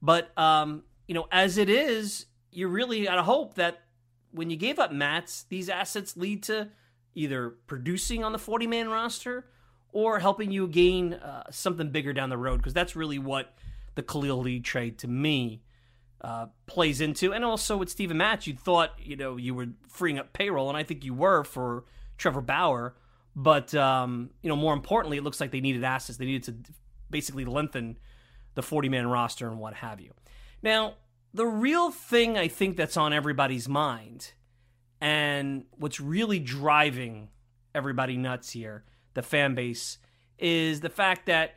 But 0.02 0.38
um, 0.38 0.84
you 1.08 1.14
know, 1.14 1.28
as 1.32 1.58
it 1.58 1.70
is, 1.70 2.26
you 2.52 2.68
really 2.68 3.04
got 3.04 3.16
to 3.16 3.24
hope 3.24 3.56
that 3.56 3.82
when 4.32 4.50
you 4.50 4.58
gave 4.58 4.80
up 4.80 4.92
Matz, 4.92 5.44
these 5.50 5.70
assets 5.70 6.18
lead 6.18 6.44
to 6.44 6.70
either 7.14 7.56
producing 7.68 8.24
on 8.24 8.34
the 8.34 8.40
40 8.40 8.68
man 8.68 8.90
roster 8.90 9.46
or 9.94 10.20
helping 10.20 10.52
you 10.52 10.68
gain 10.68 11.14
uh, 11.14 11.44
something 11.50 11.90
bigger 11.90 12.12
down 12.12 12.30
the 12.30 12.38
road 12.38 12.58
because 12.58 12.74
that's 12.74 12.96
really 12.96 13.18
what 13.18 13.56
the 13.96 14.04
Khalil 14.04 14.40
Lee 14.40 14.60
trade 14.60 14.98
to 15.00 15.08
me 15.08 15.62
uh, 16.22 16.48
plays 16.66 17.02
into. 17.02 17.34
And 17.34 17.46
also 17.46 17.78
with 17.78 17.90
Steven 17.90 18.18
Matz, 18.18 18.48
you 18.48 18.56
thought 18.56 18.94
you 19.00 19.16
know 19.16 19.38
you 19.38 19.54
were 19.54 19.68
freeing 19.88 20.20
up 20.20 20.34
payroll, 20.34 20.70
and 20.70 20.78
I 20.78 20.84
think 20.84 21.04
you 21.04 21.14
were 21.14 21.44
for 21.44 21.86
Trevor 22.18 22.42
Bauer. 22.42 22.96
But 23.36 23.74
um, 23.76 24.30
you 24.42 24.50
know, 24.50 24.56
more 24.56 24.74
importantly, 24.74 25.18
it 25.18 25.24
looks 25.24 25.42
like 25.42 25.52
they 25.52 25.62
needed 25.62 25.84
assets. 25.84 26.18
They 26.18 26.26
needed 26.26 26.66
to 26.66 26.74
basically 27.10 27.46
lengthen 27.46 27.98
the 28.56 28.64
40 28.64 28.90
man 28.90 29.08
roster 29.08 29.48
and 29.48 29.60
what 29.60 29.76
have 29.76 30.00
you. 30.00 30.14
Now, 30.62 30.96
the 31.34 31.46
real 31.46 31.92
thing 31.92 32.38
I 32.38 32.48
think 32.48 32.78
that's 32.78 32.98
on 32.98 33.14
everybody's 33.14 33.68
mind 33.68 34.32
and 35.02 35.66
what's 35.72 36.00
really 36.00 36.40
driving 36.40 37.30
everybody 37.76 38.16
nuts 38.16 38.52
here, 38.52 38.86
the 39.14 39.22
fan 39.22 39.54
base, 39.54 39.98
is 40.40 40.80
the 40.80 40.90
fact 40.90 41.26
that 41.26 41.56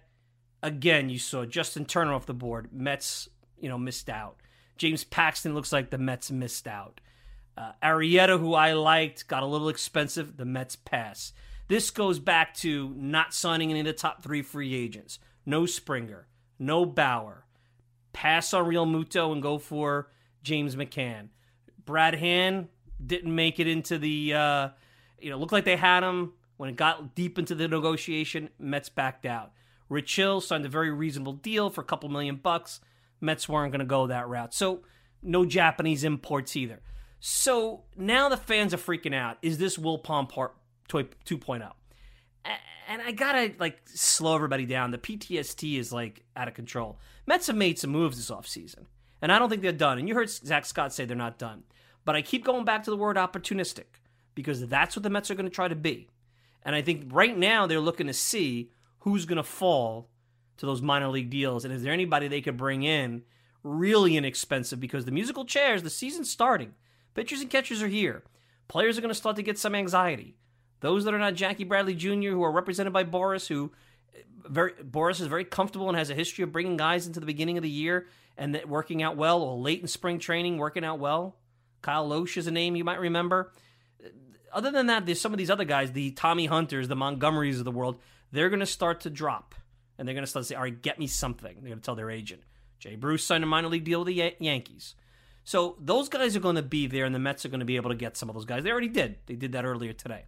again 0.62 1.08
you 1.08 1.18
saw 1.18 1.44
Justin 1.44 1.84
Turner 1.84 2.12
off 2.12 2.26
the 2.26 2.34
board. 2.34 2.68
Mets, 2.72 3.28
you 3.60 3.68
know, 3.68 3.78
missed 3.78 4.10
out. 4.10 4.36
James 4.78 5.04
Paxton 5.04 5.54
looks 5.54 5.73
like 5.73 5.90
the 5.90 5.99
Mets 5.99 6.30
missed 6.30 6.66
out. 6.66 7.00
Uh, 7.56 7.73
Arrieta, 7.82 8.38
who 8.38 8.54
I 8.54 8.73
liked, 8.73 9.26
got 9.26 9.42
a 9.42 9.47
little 9.47 9.68
expensive. 9.68 10.37
The 10.37 10.44
Mets 10.44 10.76
pass. 10.76 11.32
This 11.66 11.90
goes 11.90 12.18
back 12.18 12.54
to 12.58 12.94
not 12.97 13.35
signing 13.35 13.70
any 13.70 13.80
of 13.80 13.87
the 13.87 13.92
top 13.92 14.23
three 14.23 14.42
free 14.42 14.75
agents. 14.75 15.18
No 15.44 15.66
Springer, 15.66 16.28
no 16.58 16.87
Bauer. 16.87 17.44
Pass 18.12 18.54
on 18.54 18.64
Realmuto 18.64 19.32
and 19.32 19.42
go 19.42 19.58
for 19.58 20.08
James 20.42 20.76
McCann. 20.76 21.28
Brad 21.85 22.14
Hand, 22.14 22.68
didn't 23.04 23.35
make 23.35 23.61
it 23.61 23.66
into 23.66 23.99
the. 23.99 24.35
Uh, 24.35 24.68
you 25.20 25.30
know, 25.30 25.38
looked 25.38 25.52
like 25.52 25.64
they 25.64 25.76
had 25.76 26.02
him 26.02 26.32
when 26.56 26.70
it 26.70 26.76
got 26.76 27.14
deep 27.14 27.38
into 27.38 27.54
the 27.54 27.68
negotiation. 27.68 28.50
Mets 28.58 28.88
backed 28.88 29.26
out. 29.26 29.52
Rich 29.88 30.14
Hill 30.16 30.40
signed 30.40 30.64
a 30.64 30.68
very 30.68 30.90
reasonable 30.90 31.32
deal 31.32 31.70
for 31.70 31.80
a 31.80 31.85
couple 31.85 32.08
million 32.08 32.37
bucks. 32.37 32.80
Mets 33.20 33.48
weren't 33.48 33.72
going 33.72 33.80
to 33.80 33.87
go 33.87 34.06
that 34.06 34.28
route. 34.28 34.54
So 34.54 34.82
no 35.22 35.44
Japanese 35.44 36.04
imports 36.04 36.56
either. 36.56 36.80
So 37.20 37.82
now 37.96 38.28
the 38.28 38.37
fans 38.37 38.72
are 38.72 38.78
freaking 38.78 39.14
out. 39.14 39.38
Is 39.42 39.58
this 39.58 39.76
Wilpon 39.76 40.28
part 40.28 40.54
2.0? 40.88 41.72
And 42.90 43.02
I 43.02 43.12
gotta 43.12 43.52
like 43.58 43.80
slow 43.84 44.34
everybody 44.34 44.64
down. 44.64 44.92
The 44.92 44.98
PTSD 44.98 45.78
is 45.78 45.92
like 45.92 46.25
out 46.34 46.48
of 46.48 46.54
control. 46.54 46.98
Mets 47.26 47.48
have 47.48 47.56
made 47.56 47.78
some 47.78 47.90
moves 47.90 48.16
this 48.16 48.30
offseason, 48.30 48.87
and 49.20 49.30
I 49.30 49.38
don't 49.38 49.50
think 49.50 49.60
they're 49.60 49.72
done. 49.72 49.98
And 49.98 50.08
you 50.08 50.14
heard 50.14 50.30
Zack 50.30 50.64
Scott 50.64 50.94
say 50.94 51.04
they're 51.04 51.14
not 51.14 51.37
done. 51.38 51.64
But 52.06 52.16
I 52.16 52.22
keep 52.22 52.46
going 52.46 52.64
back 52.64 52.84
to 52.84 52.90
the 52.90 52.96
word 52.96 53.18
opportunistic 53.18 54.00
because 54.34 54.66
that's 54.66 54.96
what 54.96 55.02
the 55.02 55.10
Mets 55.10 55.30
are 55.30 55.34
going 55.34 55.44
to 55.44 55.54
try 55.54 55.68
to 55.68 55.75
be. 55.75 56.08
And 56.62 56.75
I 56.75 56.80
think 56.80 57.10
right 57.12 57.37
now 57.37 57.66
they're 57.66 57.78
looking 57.78 58.06
to 58.06 58.14
see 58.14 58.70
who's 59.00 59.26
going 59.26 59.37
to 59.37 59.42
fall 59.42 60.08
to 60.58 60.66
those 60.66 60.82
minor 60.82 61.08
league 61.08 61.30
deals. 61.30 61.64
And 61.64 61.72
is 61.72 61.82
there 61.82 61.92
anybody 61.92 62.28
they 62.28 62.40
could 62.40 62.56
bring 62.56 62.82
in 62.82 63.22
really 63.62 64.16
inexpensive? 64.16 64.80
Because 64.80 65.04
the 65.04 65.10
musical 65.10 65.44
chairs, 65.44 65.82
the 65.82 65.90
season's 65.90 66.30
starting. 66.30 66.74
Pitchers 67.14 67.40
and 67.40 67.50
catchers 67.50 67.82
are 67.82 67.88
here. 67.88 68.22
Players 68.68 68.98
are 68.98 69.00
going 69.00 69.10
to 69.10 69.14
start 69.14 69.36
to 69.36 69.42
get 69.42 69.58
some 69.58 69.74
anxiety. 69.74 70.36
Those 70.80 71.04
that 71.04 71.14
are 71.14 71.18
not 71.18 71.34
Jackie 71.34 71.64
Bradley 71.64 71.94
Jr., 71.94 72.30
who 72.30 72.42
are 72.42 72.52
represented 72.52 72.92
by 72.92 73.04
Boras, 73.04 73.48
who 73.48 73.72
eh, 74.14 74.20
very 74.48 74.72
Boras 74.72 75.20
is 75.20 75.26
very 75.26 75.44
comfortable 75.44 75.88
and 75.88 75.98
has 75.98 76.10
a 76.10 76.14
history 76.14 76.44
of 76.44 76.52
bringing 76.52 76.76
guys 76.76 77.06
into 77.06 77.20
the 77.20 77.26
beginning 77.26 77.56
of 77.56 77.62
the 77.62 77.70
year 77.70 78.06
and 78.36 78.60
working 78.66 79.02
out 79.02 79.16
well, 79.16 79.42
or 79.42 79.58
late 79.58 79.80
in 79.80 79.88
spring 79.88 80.18
training 80.18 80.58
working 80.58 80.84
out 80.84 81.00
well. 81.00 81.36
Kyle 81.82 82.08
Lohse 82.08 82.36
is 82.36 82.46
a 82.46 82.52
name 82.52 82.76
you 82.76 82.84
might 82.84 83.00
remember. 83.00 83.52
Eh, 84.04 84.08
other 84.52 84.70
than 84.70 84.86
that, 84.86 85.06
there's 85.06 85.20
some 85.20 85.32
of 85.32 85.38
these 85.38 85.50
other 85.50 85.64
guys, 85.64 85.92
the 85.92 86.12
Tommy 86.12 86.46
Hunters, 86.46 86.88
the 86.88 86.94
Montgomerys 86.94 87.58
of 87.58 87.64
the 87.64 87.72
world. 87.72 87.98
They're 88.30 88.50
going 88.50 88.60
to 88.60 88.66
start 88.66 89.00
to 89.00 89.10
drop, 89.10 89.54
and 89.98 90.06
they're 90.06 90.14
going 90.14 90.22
to 90.22 90.30
start 90.30 90.44
to 90.44 90.48
say, 90.48 90.54
"All 90.54 90.62
right, 90.62 90.82
get 90.82 90.98
me 90.98 91.06
something." 91.06 91.54
They're 91.54 91.70
going 91.70 91.80
to 91.80 91.84
tell 91.84 91.94
their 91.94 92.10
agent. 92.10 92.42
Jay 92.78 92.96
Bruce 92.96 93.24
signed 93.24 93.44
a 93.44 93.46
minor 93.46 93.68
league 93.68 93.84
deal 93.84 94.04
with 94.04 94.08
the 94.08 94.34
Yankees. 94.38 94.94
So 95.44 95.76
those 95.80 96.08
guys 96.08 96.36
are 96.36 96.40
going 96.40 96.56
to 96.56 96.62
be 96.62 96.86
there, 96.86 97.04
and 97.04 97.14
the 97.14 97.18
Mets 97.18 97.44
are 97.44 97.48
going 97.48 97.60
to 97.60 97.66
be 97.66 97.76
able 97.76 97.90
to 97.90 97.96
get 97.96 98.16
some 98.16 98.28
of 98.28 98.34
those 98.34 98.44
guys. 98.44 98.62
They 98.62 98.70
already 98.70 98.88
did. 98.88 99.18
They 99.26 99.34
did 99.34 99.52
that 99.52 99.64
earlier 99.64 99.92
today. 99.92 100.26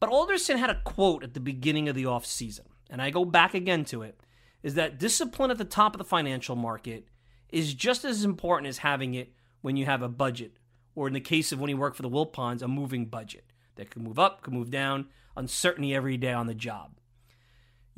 But 0.00 0.10
Alderson 0.10 0.58
had 0.58 0.70
a 0.70 0.80
quote 0.82 1.22
at 1.22 1.34
the 1.34 1.40
beginning 1.40 1.88
of 1.88 1.94
the 1.94 2.04
offseason, 2.04 2.66
and 2.90 3.00
I 3.00 3.10
go 3.10 3.24
back 3.24 3.54
again 3.54 3.84
to 3.86 4.02
it, 4.02 4.18
is 4.62 4.74
that 4.74 4.98
discipline 4.98 5.50
at 5.50 5.58
the 5.58 5.64
top 5.64 5.94
of 5.94 5.98
the 5.98 6.04
financial 6.04 6.56
market 6.56 7.06
is 7.50 7.74
just 7.74 8.04
as 8.04 8.24
important 8.24 8.68
as 8.68 8.78
having 8.78 9.14
it 9.14 9.32
when 9.60 9.76
you 9.76 9.84
have 9.86 10.02
a 10.02 10.08
budget 10.08 10.58
or 10.96 11.06
in 11.06 11.14
the 11.14 11.20
case 11.20 11.52
of 11.52 11.60
when 11.60 11.68
he 11.68 11.74
worked 11.74 11.96
for 11.96 12.02
the 12.02 12.10
Wilpons, 12.10 12.62
a 12.62 12.68
moving 12.68 13.06
budget 13.06 13.44
that 13.76 13.90
could 13.90 14.02
move 14.02 14.18
up, 14.18 14.42
could 14.42 14.54
move 14.54 14.70
down, 14.70 15.06
uncertainty 15.36 15.94
every 15.94 16.16
day 16.16 16.32
on 16.32 16.46
the 16.46 16.54
job. 16.54 16.96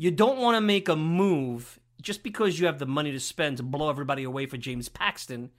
You 0.00 0.12
don't 0.12 0.38
want 0.38 0.54
to 0.54 0.60
make 0.60 0.88
a 0.88 0.94
move 0.94 1.80
just 2.00 2.22
because 2.22 2.60
you 2.60 2.66
have 2.66 2.78
the 2.78 2.86
money 2.86 3.10
to 3.10 3.18
spend 3.18 3.56
to 3.56 3.64
blow 3.64 3.90
everybody 3.90 4.22
away 4.22 4.46
for 4.46 4.56
James 4.56 4.88
Paxton 4.88 5.50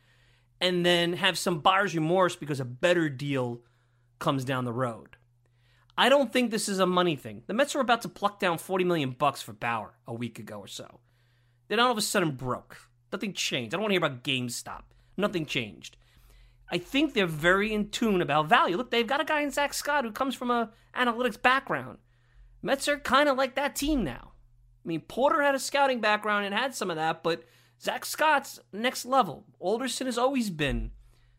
and 0.62 0.86
then 0.86 1.12
have 1.12 1.38
some 1.38 1.60
buyer's 1.60 1.94
remorse 1.94 2.38
because 2.38 2.62
a 2.62 2.66
better 2.66 3.10
deal 3.10 3.60
comes 4.18 4.46
down 4.46 4.64
the 4.64 4.72
road. 4.72 5.18
I 5.98 6.08
don't 6.08 6.32
think 6.32 6.52
this 6.52 6.70
is 6.70 6.80
a 6.80 6.86
money 6.86 7.18
thing. 7.18 7.44
The 7.48 7.54
Mets 7.54 7.76
were 7.76 7.82
about 7.82 8.02
to 8.04 8.08
pluck 8.08 8.40
down 8.40 8.58
40 8.58 8.86
million 8.86 9.12
bucks 9.12 9.42
for 9.42 9.52
Bauer 9.52 9.96
a 10.08 10.14
week 10.14 10.40
ago 10.40 10.60
or 10.60 10.68
so. 10.68 11.02
Then 11.68 11.82
all 11.82 11.92
of 11.92 11.98
a 11.98 12.02
sudden 12.02 12.32
broke. 12.32 12.78
Nothing 13.12 13.34
changed. 13.34 13.74
I 13.74 13.76
don't 13.76 13.82
want 13.82 13.92
to 13.92 14.00
hear 14.00 14.06
about 14.06 14.24
GameStop. 14.24 14.84
Nothing 15.18 15.46
changed. 15.46 15.98
I 16.72 16.78
think 16.78 17.14
they're 17.14 17.26
very 17.26 17.74
in 17.74 17.90
tune 17.90 18.22
about 18.22 18.48
value. 18.48 18.78
Look, 18.78 18.90
they've 18.90 19.06
got 19.06 19.20
a 19.20 19.26
guy 19.26 19.42
in 19.42 19.52
Zack 19.52 19.74
Scott 19.74 20.06
who 20.06 20.12
comes 20.14 20.34
from 20.34 20.50
a 20.50 20.72
analytics 20.96 21.42
background. 21.42 21.98
Mets 22.62 22.88
are 22.88 23.00
kind 23.00 23.28
of 23.28 23.38
like 23.38 23.56
that 23.56 23.76
team 23.76 24.04
now. 24.04 24.29
I 24.84 24.88
mean, 24.88 25.02
Porter 25.02 25.42
had 25.42 25.56
a 25.56 25.60
scouting 25.60 26.00
background 26.00 26.46
and 26.46 26.56
had 26.56 26.74
some 26.74 26.90
of 26.90 26.96
that, 26.96 27.24
but 27.24 27.44
Zack 27.82 28.06
Scott's 28.06 28.60
next 28.72 29.06
level. 29.06 29.46
Alderson 29.60 30.08
has 30.08 30.18
always 30.18 30.50
been 30.50 30.92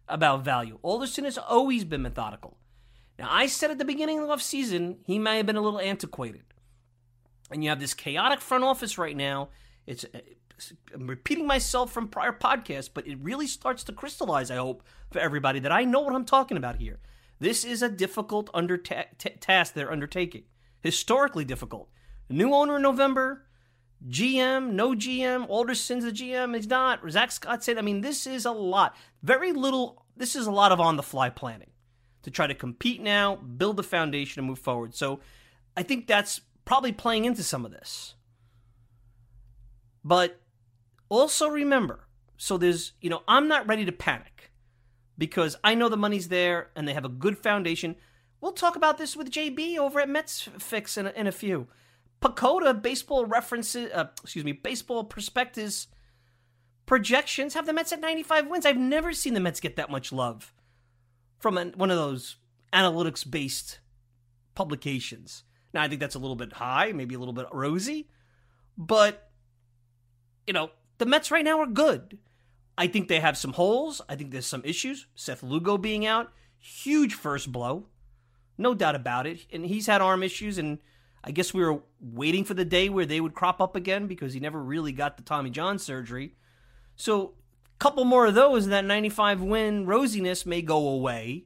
about 0.08 0.44
value. 0.44 0.78
Alderson 0.82 1.24
has 1.24 1.38
always 1.38 1.84
been 1.84 2.02
methodical. 2.02 2.56
Now, 3.18 3.28
I 3.30 3.46
said 3.46 3.70
at 3.70 3.78
the 3.78 3.84
beginning 3.84 4.18
of 4.18 4.28
the 4.28 4.36
season 4.38 4.98
he 5.04 5.18
may 5.18 5.38
have 5.38 5.46
been 5.46 5.56
a 5.56 5.60
little 5.60 5.80
antiquated. 5.80 6.44
And 7.50 7.62
you 7.62 7.70
have 7.70 7.80
this 7.80 7.94
chaotic 7.94 8.40
front 8.40 8.64
office 8.64 8.96
right 8.98 9.16
now. 9.16 9.50
It's 9.86 10.04
uh, 10.04 10.20
I'm 10.94 11.06
repeating 11.06 11.46
myself 11.46 11.92
from 11.92 12.08
prior 12.08 12.32
podcasts, 12.32 12.90
but 12.92 13.06
it 13.06 13.18
really 13.22 13.46
starts 13.46 13.82
to 13.84 13.92
crystallize, 13.92 14.50
I 14.50 14.56
hope, 14.56 14.82
for 15.10 15.18
everybody 15.18 15.58
that 15.60 15.72
I 15.72 15.84
know 15.84 16.00
what 16.00 16.14
I'm 16.14 16.24
talking 16.24 16.56
about 16.56 16.76
here. 16.76 17.00
This 17.38 17.64
is 17.64 17.82
a 17.82 17.88
difficult 17.88 18.50
under 18.52 18.76
t- 18.76 18.94
task 19.40 19.72
they're 19.72 19.90
undertaking, 19.90 20.44
historically 20.80 21.44
difficult. 21.44 21.88
New 22.30 22.54
owner 22.54 22.76
in 22.76 22.82
November, 22.82 23.44
GM, 24.08 24.72
no 24.72 24.94
GM, 24.94 25.48
Alderson's 25.48 26.04
the 26.04 26.12
GM, 26.12 26.54
he's 26.54 26.66
not. 26.66 27.00
Zack 27.10 27.32
Scott 27.32 27.62
said, 27.62 27.76
I 27.76 27.82
mean, 27.82 28.00
this 28.00 28.26
is 28.26 28.44
a 28.44 28.52
lot. 28.52 28.96
Very 29.22 29.52
little, 29.52 30.06
this 30.16 30.34
is 30.34 30.46
a 30.46 30.52
lot 30.52 30.72
of 30.72 30.80
on 30.80 30.96
the 30.96 31.02
fly 31.02 31.28
planning 31.28 31.70
to 32.22 32.30
try 32.30 32.46
to 32.46 32.54
compete 32.54 33.02
now, 33.02 33.36
build 33.36 33.76
the 33.76 33.82
foundation, 33.82 34.40
and 34.40 34.48
move 34.48 34.58
forward. 34.58 34.94
So 34.94 35.20
I 35.76 35.82
think 35.82 36.06
that's 36.06 36.40
probably 36.64 36.92
playing 36.92 37.24
into 37.24 37.42
some 37.42 37.64
of 37.64 37.72
this. 37.72 38.14
But 40.02 40.40
also 41.08 41.48
remember 41.48 42.06
so 42.40 42.56
there's, 42.56 42.92
you 43.02 43.10
know, 43.10 43.22
I'm 43.28 43.48
not 43.48 43.68
ready 43.68 43.84
to 43.84 43.92
panic 43.92 44.50
because 45.18 45.56
I 45.62 45.74
know 45.74 45.90
the 45.90 45.98
money's 45.98 46.28
there 46.28 46.70
and 46.74 46.88
they 46.88 46.94
have 46.94 47.04
a 47.04 47.10
good 47.10 47.36
foundation. 47.36 47.96
We'll 48.40 48.52
talk 48.52 48.76
about 48.76 48.96
this 48.96 49.14
with 49.14 49.30
JB 49.30 49.76
over 49.76 50.00
at 50.00 50.08
Mets 50.08 50.48
Fix 50.58 50.96
in 50.96 51.06
a, 51.06 51.10
in 51.10 51.26
a 51.26 51.32
few. 51.32 51.68
PECOTA 52.20 52.82
baseball 52.82 53.24
references, 53.24 53.90
uh, 53.92 54.08
excuse 54.22 54.44
me, 54.44 54.52
Baseball 54.52 55.04
Prospectus 55.04 55.88
projections 56.86 57.54
have 57.54 57.66
the 57.66 57.72
Mets 57.72 57.92
at 57.92 58.00
95 58.00 58.48
wins. 58.48 58.66
I've 58.66 58.76
never 58.76 59.12
seen 59.12 59.34
the 59.34 59.40
Mets 59.40 59.60
get 59.60 59.76
that 59.76 59.90
much 59.90 60.12
love 60.12 60.52
from 61.38 61.56
an, 61.56 61.72
one 61.76 61.90
of 61.90 61.96
those 61.96 62.36
analytics 62.72 63.28
based 63.28 63.78
publications. 64.54 65.44
Now, 65.72 65.82
I 65.82 65.88
think 65.88 66.00
that's 66.00 66.14
a 66.14 66.18
little 66.18 66.36
bit 66.36 66.54
high, 66.54 66.92
maybe 66.92 67.14
a 67.14 67.18
little 67.18 67.32
bit 67.32 67.46
rosy, 67.52 68.08
but, 68.76 69.30
you 70.46 70.52
know, 70.52 70.70
the 70.98 71.06
Mets 71.06 71.30
right 71.30 71.44
now 71.44 71.60
are 71.60 71.66
good. 71.66 72.18
I 72.76 72.86
think 72.86 73.08
they 73.08 73.20
have 73.20 73.38
some 73.38 73.52
holes. 73.52 74.02
I 74.08 74.16
think 74.16 74.30
there's 74.30 74.46
some 74.46 74.62
issues. 74.64 75.06
Seth 75.14 75.42
Lugo 75.42 75.78
being 75.78 76.04
out, 76.04 76.32
huge 76.58 77.14
first 77.14 77.52
blow. 77.52 77.86
No 78.58 78.74
doubt 78.74 78.94
about 78.94 79.26
it. 79.26 79.46
And 79.52 79.64
he's 79.64 79.86
had 79.86 80.00
arm 80.02 80.22
issues, 80.22 80.58
and 80.58 80.78
I 81.22 81.32
guess 81.32 81.52
we 81.52 81.62
were 81.62 81.80
waiting 82.00 82.44
for 82.44 82.54
the 82.54 82.64
day 82.64 82.88
where 82.88 83.06
they 83.06 83.20
would 83.20 83.34
crop 83.34 83.60
up 83.60 83.76
again 83.76 84.06
because 84.06 84.32
he 84.32 84.40
never 84.40 84.62
really 84.62 84.92
got 84.92 85.16
the 85.16 85.22
Tommy 85.22 85.50
John 85.50 85.78
surgery. 85.78 86.34
So, 86.96 87.34
a 87.74 87.78
couple 87.78 88.04
more 88.04 88.26
of 88.26 88.34
those, 88.34 88.64
and 88.64 88.72
that 88.72 88.84
95 88.84 89.42
win 89.42 89.86
rosiness 89.86 90.46
may 90.46 90.62
go 90.62 90.88
away. 90.88 91.44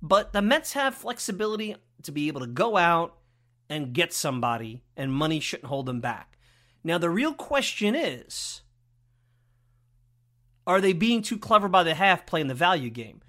But 0.00 0.32
the 0.32 0.42
Mets 0.42 0.74
have 0.74 0.94
flexibility 0.94 1.76
to 2.02 2.12
be 2.12 2.28
able 2.28 2.40
to 2.42 2.46
go 2.46 2.76
out 2.76 3.16
and 3.68 3.92
get 3.92 4.12
somebody, 4.12 4.82
and 4.96 5.12
money 5.12 5.40
shouldn't 5.40 5.68
hold 5.68 5.86
them 5.86 6.00
back. 6.00 6.38
Now, 6.84 6.98
the 6.98 7.10
real 7.10 7.32
question 7.32 7.94
is 7.94 8.62
are 10.66 10.80
they 10.80 10.92
being 10.92 11.22
too 11.22 11.38
clever 11.38 11.68
by 11.68 11.82
the 11.82 11.94
half 11.94 12.26
playing 12.26 12.48
the 12.48 12.54
value 12.54 12.90
game? 12.90 13.20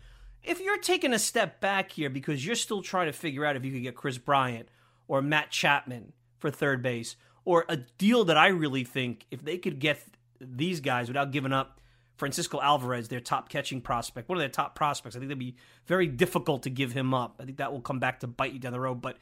If 0.43 0.59
you're 0.61 0.77
taking 0.77 1.13
a 1.13 1.19
step 1.19 1.59
back 1.59 1.91
here 1.91 2.09
because 2.09 2.45
you're 2.45 2.55
still 2.55 2.81
trying 2.81 3.07
to 3.07 3.13
figure 3.13 3.45
out 3.45 3.55
if 3.55 3.65
you 3.65 3.71
could 3.71 3.83
get 3.83 3.95
Chris 3.95 4.17
Bryant 4.17 4.69
or 5.07 5.21
Matt 5.21 5.51
Chapman 5.51 6.13
for 6.37 6.51
third 6.51 6.81
base, 6.81 7.15
or 7.43 7.65
a 7.69 7.77
deal 7.77 8.25
that 8.25 8.37
I 8.37 8.47
really 8.47 8.83
think 8.83 9.25
if 9.31 9.43
they 9.43 9.57
could 9.57 9.79
get 9.79 9.99
these 10.39 10.81
guys 10.81 11.07
without 11.07 11.31
giving 11.31 11.53
up 11.53 11.79
Francisco 12.17 12.61
Alvarez, 12.61 13.07
their 13.07 13.19
top 13.19 13.49
catching 13.49 13.81
prospect, 13.81 14.29
one 14.29 14.37
of 14.37 14.41
their 14.41 14.49
top 14.49 14.75
prospects, 14.75 15.15
I 15.15 15.19
think 15.19 15.29
that'd 15.29 15.39
be 15.39 15.55
very 15.85 16.07
difficult 16.07 16.63
to 16.63 16.69
give 16.69 16.93
him 16.93 17.13
up. 17.13 17.35
I 17.39 17.45
think 17.45 17.57
that 17.57 17.71
will 17.71 17.81
come 17.81 17.99
back 17.99 18.21
to 18.21 18.27
bite 18.27 18.53
you 18.53 18.59
down 18.59 18.71
the 18.71 18.79
road. 18.79 19.01
But 19.01 19.17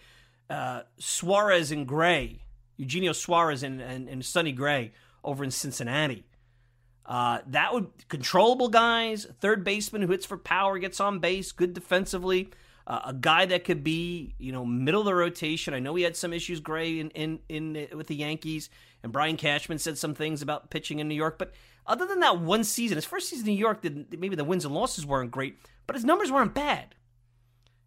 uh, 0.49 0.81
Suarez 0.99 1.71
and 1.71 1.87
Gray, 1.87 2.39
Eugenio 2.77 3.13
Suarez 3.13 3.63
and, 3.63 3.81
and, 3.81 4.07
and 4.07 4.23
Sonny 4.23 4.51
Gray 4.51 4.93
over 5.23 5.43
in 5.43 5.51
Cincinnati. 5.51 6.25
Uh, 7.05 7.39
that 7.47 7.73
would 7.73 8.07
controllable 8.07 8.69
guys, 8.69 9.27
third 9.41 9.63
baseman 9.63 10.01
who 10.01 10.11
hits 10.11 10.25
for 10.25 10.37
power, 10.37 10.79
gets 10.79 10.99
on 10.99 11.19
base, 11.19 11.51
good 11.51 11.73
defensively. 11.73 12.49
Uh, 12.85 12.99
a 13.05 13.13
guy 13.13 13.45
that 13.45 13.63
could 13.63 13.83
be, 13.83 14.35
you 14.37 14.51
know, 14.51 14.65
middle 14.65 15.01
of 15.01 15.05
the 15.05 15.15
rotation. 15.15 15.73
I 15.73 15.79
know 15.79 15.95
he 15.95 16.03
had 16.03 16.17
some 16.17 16.33
issues, 16.33 16.59
Gray, 16.59 16.99
in, 16.99 17.09
in 17.11 17.39
in 17.47 17.87
with 17.95 18.07
the 18.07 18.15
Yankees, 18.15 18.69
and 19.03 19.11
Brian 19.11 19.37
Cashman 19.37 19.79
said 19.79 19.97
some 19.97 20.13
things 20.13 20.41
about 20.41 20.69
pitching 20.69 20.99
in 20.99 21.07
New 21.07 21.15
York. 21.15 21.37
But 21.39 21.53
other 21.87 22.05
than 22.05 22.19
that 22.19 22.39
one 22.39 22.63
season, 22.63 22.97
his 22.97 23.05
first 23.05 23.29
season 23.29 23.47
in 23.47 23.53
New 23.53 23.59
York, 23.59 23.83
maybe 23.83 24.35
the 24.35 24.43
wins 24.43 24.65
and 24.65 24.73
losses 24.73 25.05
weren't 25.05 25.31
great, 25.31 25.57
but 25.87 25.95
his 25.95 26.03
numbers 26.03 26.31
weren't 26.31 26.53
bad. 26.53 26.95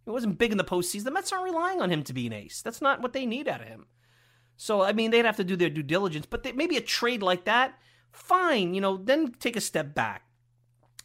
He 0.04 0.10
wasn't 0.10 0.38
big 0.38 0.52
in 0.52 0.58
the 0.58 0.64
postseason. 0.64 1.04
The 1.04 1.10
Mets 1.10 1.32
aren't 1.32 1.44
relying 1.44 1.82
on 1.82 1.90
him 1.90 2.02
to 2.04 2.14
be 2.14 2.26
an 2.26 2.32
ace. 2.32 2.62
That's 2.62 2.80
not 2.80 3.02
what 3.02 3.12
they 3.12 3.26
need 3.26 3.48
out 3.48 3.60
of 3.60 3.68
him. 3.68 3.86
So 4.56 4.82
I 4.82 4.92
mean, 4.92 5.10
they'd 5.10 5.26
have 5.26 5.36
to 5.36 5.44
do 5.44 5.56
their 5.56 5.68
due 5.68 5.82
diligence. 5.82 6.24
But 6.24 6.42
they, 6.42 6.52
maybe 6.52 6.78
a 6.78 6.82
trade 6.82 7.22
like 7.22 7.44
that 7.44 7.74
fine, 8.16 8.74
you 8.74 8.80
know, 8.80 8.96
then 8.96 9.32
take 9.32 9.56
a 9.56 9.60
step 9.60 9.94
back. 9.94 10.22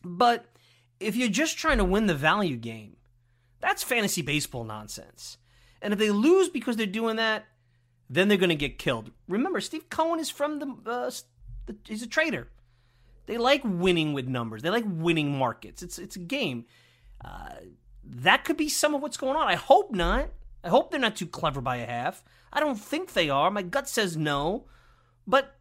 But 0.03 0.45
if 0.99 1.15
you're 1.15 1.29
just 1.29 1.57
trying 1.57 1.77
to 1.77 1.83
win 1.83 2.07
the 2.07 2.15
value 2.15 2.57
game, 2.57 2.95
that's 3.61 3.83
fantasy 3.83 4.21
baseball 4.21 4.63
nonsense. 4.63 5.37
And 5.81 5.93
if 5.93 5.99
they 5.99 6.11
lose 6.11 6.49
because 6.49 6.77
they're 6.77 6.85
doing 6.85 7.15
that, 7.15 7.45
then 8.09 8.27
they're 8.27 8.37
going 8.37 8.49
to 8.49 8.55
get 8.55 8.77
killed. 8.77 9.11
Remember, 9.27 9.61
Steve 9.61 9.89
Cohen 9.89 10.19
is 10.19 10.29
from 10.29 10.59
the, 10.59 10.89
uh, 10.89 11.11
the, 11.65 11.75
he's 11.87 12.03
a 12.03 12.07
trader. 12.07 12.49
They 13.25 13.37
like 13.37 13.61
winning 13.63 14.13
with 14.13 14.27
numbers. 14.27 14.61
They 14.61 14.69
like 14.69 14.83
winning 14.85 15.37
markets. 15.37 15.81
It's 15.81 15.97
it's 15.97 16.15
a 16.15 16.19
game. 16.19 16.65
Uh, 17.23 17.51
that 18.03 18.43
could 18.43 18.57
be 18.57 18.67
some 18.67 18.93
of 18.93 19.01
what's 19.01 19.17
going 19.17 19.37
on. 19.37 19.47
I 19.47 19.55
hope 19.55 19.91
not. 19.91 20.29
I 20.63 20.69
hope 20.69 20.91
they're 20.91 20.99
not 20.99 21.15
too 21.15 21.27
clever 21.27 21.61
by 21.61 21.77
a 21.77 21.85
half. 21.85 22.23
I 22.51 22.59
don't 22.59 22.79
think 22.79 23.13
they 23.13 23.29
are. 23.29 23.49
My 23.49 23.61
gut 23.61 23.87
says 23.87 24.17
no. 24.17 24.65
But 25.25 25.55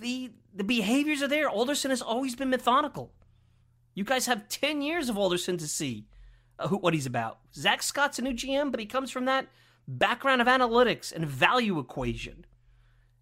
the 0.00 0.30
the 0.54 0.64
behaviors 0.64 1.22
are 1.22 1.28
there. 1.28 1.48
Alderson 1.48 1.90
has 1.90 2.00
always 2.00 2.34
been 2.34 2.50
methodical. 2.50 3.12
You 3.94 4.04
guys 4.04 4.26
have 4.26 4.48
10 4.48 4.82
years 4.82 5.08
of 5.08 5.16
Alderson 5.18 5.56
to 5.58 5.68
see 5.68 6.06
Uh, 6.58 6.68
who, 6.68 6.76
what 6.76 6.94
he's 6.94 7.06
about. 7.06 7.38
Zack 7.52 7.82
Scott's 7.82 8.18
a 8.18 8.22
new 8.22 8.32
GM, 8.32 8.70
but 8.70 8.78
he 8.78 8.86
comes 8.86 9.10
from 9.10 9.24
that 9.24 9.48
background 9.88 10.40
of 10.40 10.46
analytics 10.46 11.12
and 11.12 11.26
value 11.26 11.78
equation. 11.78 12.46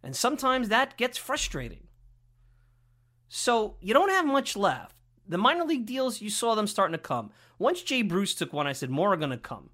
And 0.02 0.14
sometimes 0.14 0.68
that 0.68 0.98
gets 0.98 1.16
frustrating. 1.16 1.86
So 3.28 3.76
you 3.80 3.94
don't 3.94 4.10
have 4.10 4.26
much 4.26 4.56
left. 4.56 4.94
The 5.26 5.38
minor 5.38 5.64
league 5.64 5.86
deals, 5.86 6.20
you 6.20 6.28
saw 6.28 6.54
them 6.54 6.66
starting 6.66 6.92
to 6.92 6.98
come. 6.98 7.30
Once 7.58 7.80
Jay 7.80 8.02
Bruce 8.02 8.34
took 8.34 8.52
one, 8.52 8.66
I 8.66 8.72
said, 8.72 8.90
more 8.90 9.12
are 9.12 9.16
going 9.16 9.30
to 9.30 9.38
come. 9.38 9.70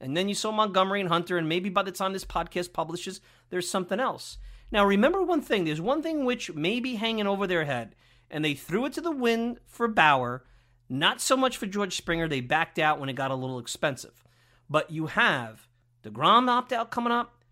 And 0.00 0.16
then 0.16 0.28
you 0.28 0.34
saw 0.34 0.50
Montgomery 0.50 1.00
and 1.00 1.08
Hunter, 1.08 1.38
and 1.38 1.48
maybe 1.48 1.68
by 1.68 1.82
the 1.82 1.92
time 1.92 2.12
this 2.12 2.24
podcast 2.24 2.72
publishes, 2.72 3.20
there's 3.50 3.68
something 3.68 4.00
else. 4.00 4.38
Now, 4.70 4.84
remember 4.84 5.22
one 5.22 5.40
thing 5.42 5.64
there's 5.64 5.80
one 5.80 6.02
thing 6.02 6.24
which 6.24 6.52
may 6.54 6.80
be 6.80 6.96
hanging 6.96 7.26
over 7.26 7.46
their 7.46 7.64
head, 7.64 7.94
and 8.30 8.44
they 8.44 8.54
threw 8.54 8.86
it 8.86 8.92
to 8.94 9.00
the 9.00 9.10
wind 9.10 9.60
for 9.66 9.88
Bauer, 9.88 10.44
not 10.88 11.20
so 11.20 11.36
much 11.36 11.56
for 11.56 11.66
George 11.66 11.96
Springer. 11.96 12.28
They 12.28 12.40
backed 12.40 12.78
out 12.78 12.98
when 12.98 13.08
it 13.08 13.14
got 13.14 13.30
a 13.30 13.36
little 13.36 13.58
expensive. 13.58 14.24
But 14.70 14.90
you 14.90 15.06
have 15.06 15.68
DeGrom 16.02 16.48
opt 16.48 16.72
out 16.72 16.90
coming 16.90 17.12
up. 17.12 17.42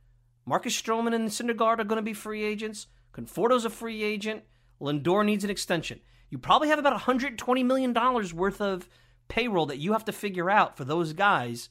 Marcus 0.45 0.81
Stroman 0.81 1.15
and 1.15 1.29
Syndergaard 1.29 1.81
are 1.81 1.85
going 1.85 1.97
to 1.97 2.03
be 2.03 2.13
free 2.13 2.45
agents. 2.45 2.87
Conforto's 3.13 3.65
a 3.65 3.71
free 3.71 4.03
agent. 4.03 4.45
Lindor 4.81 5.25
needs 5.25 5.43
an 5.43 5.51
extension. 5.51 6.01
You 6.31 6.39
probably 6.39 6.69
have 6.69 6.79
about 6.79 6.99
$120 7.01 7.65
million 7.65 7.93
worth 8.35 8.61
of 8.61 8.89
payroll 9.29 9.67
that 9.67 9.79
you 9.79 9.93
have 9.93 10.05
to 10.05 10.13
figure 10.13 10.51
out 10.51 10.77
for 10.77 10.85
those 10.85 11.13
guys 11.13 11.69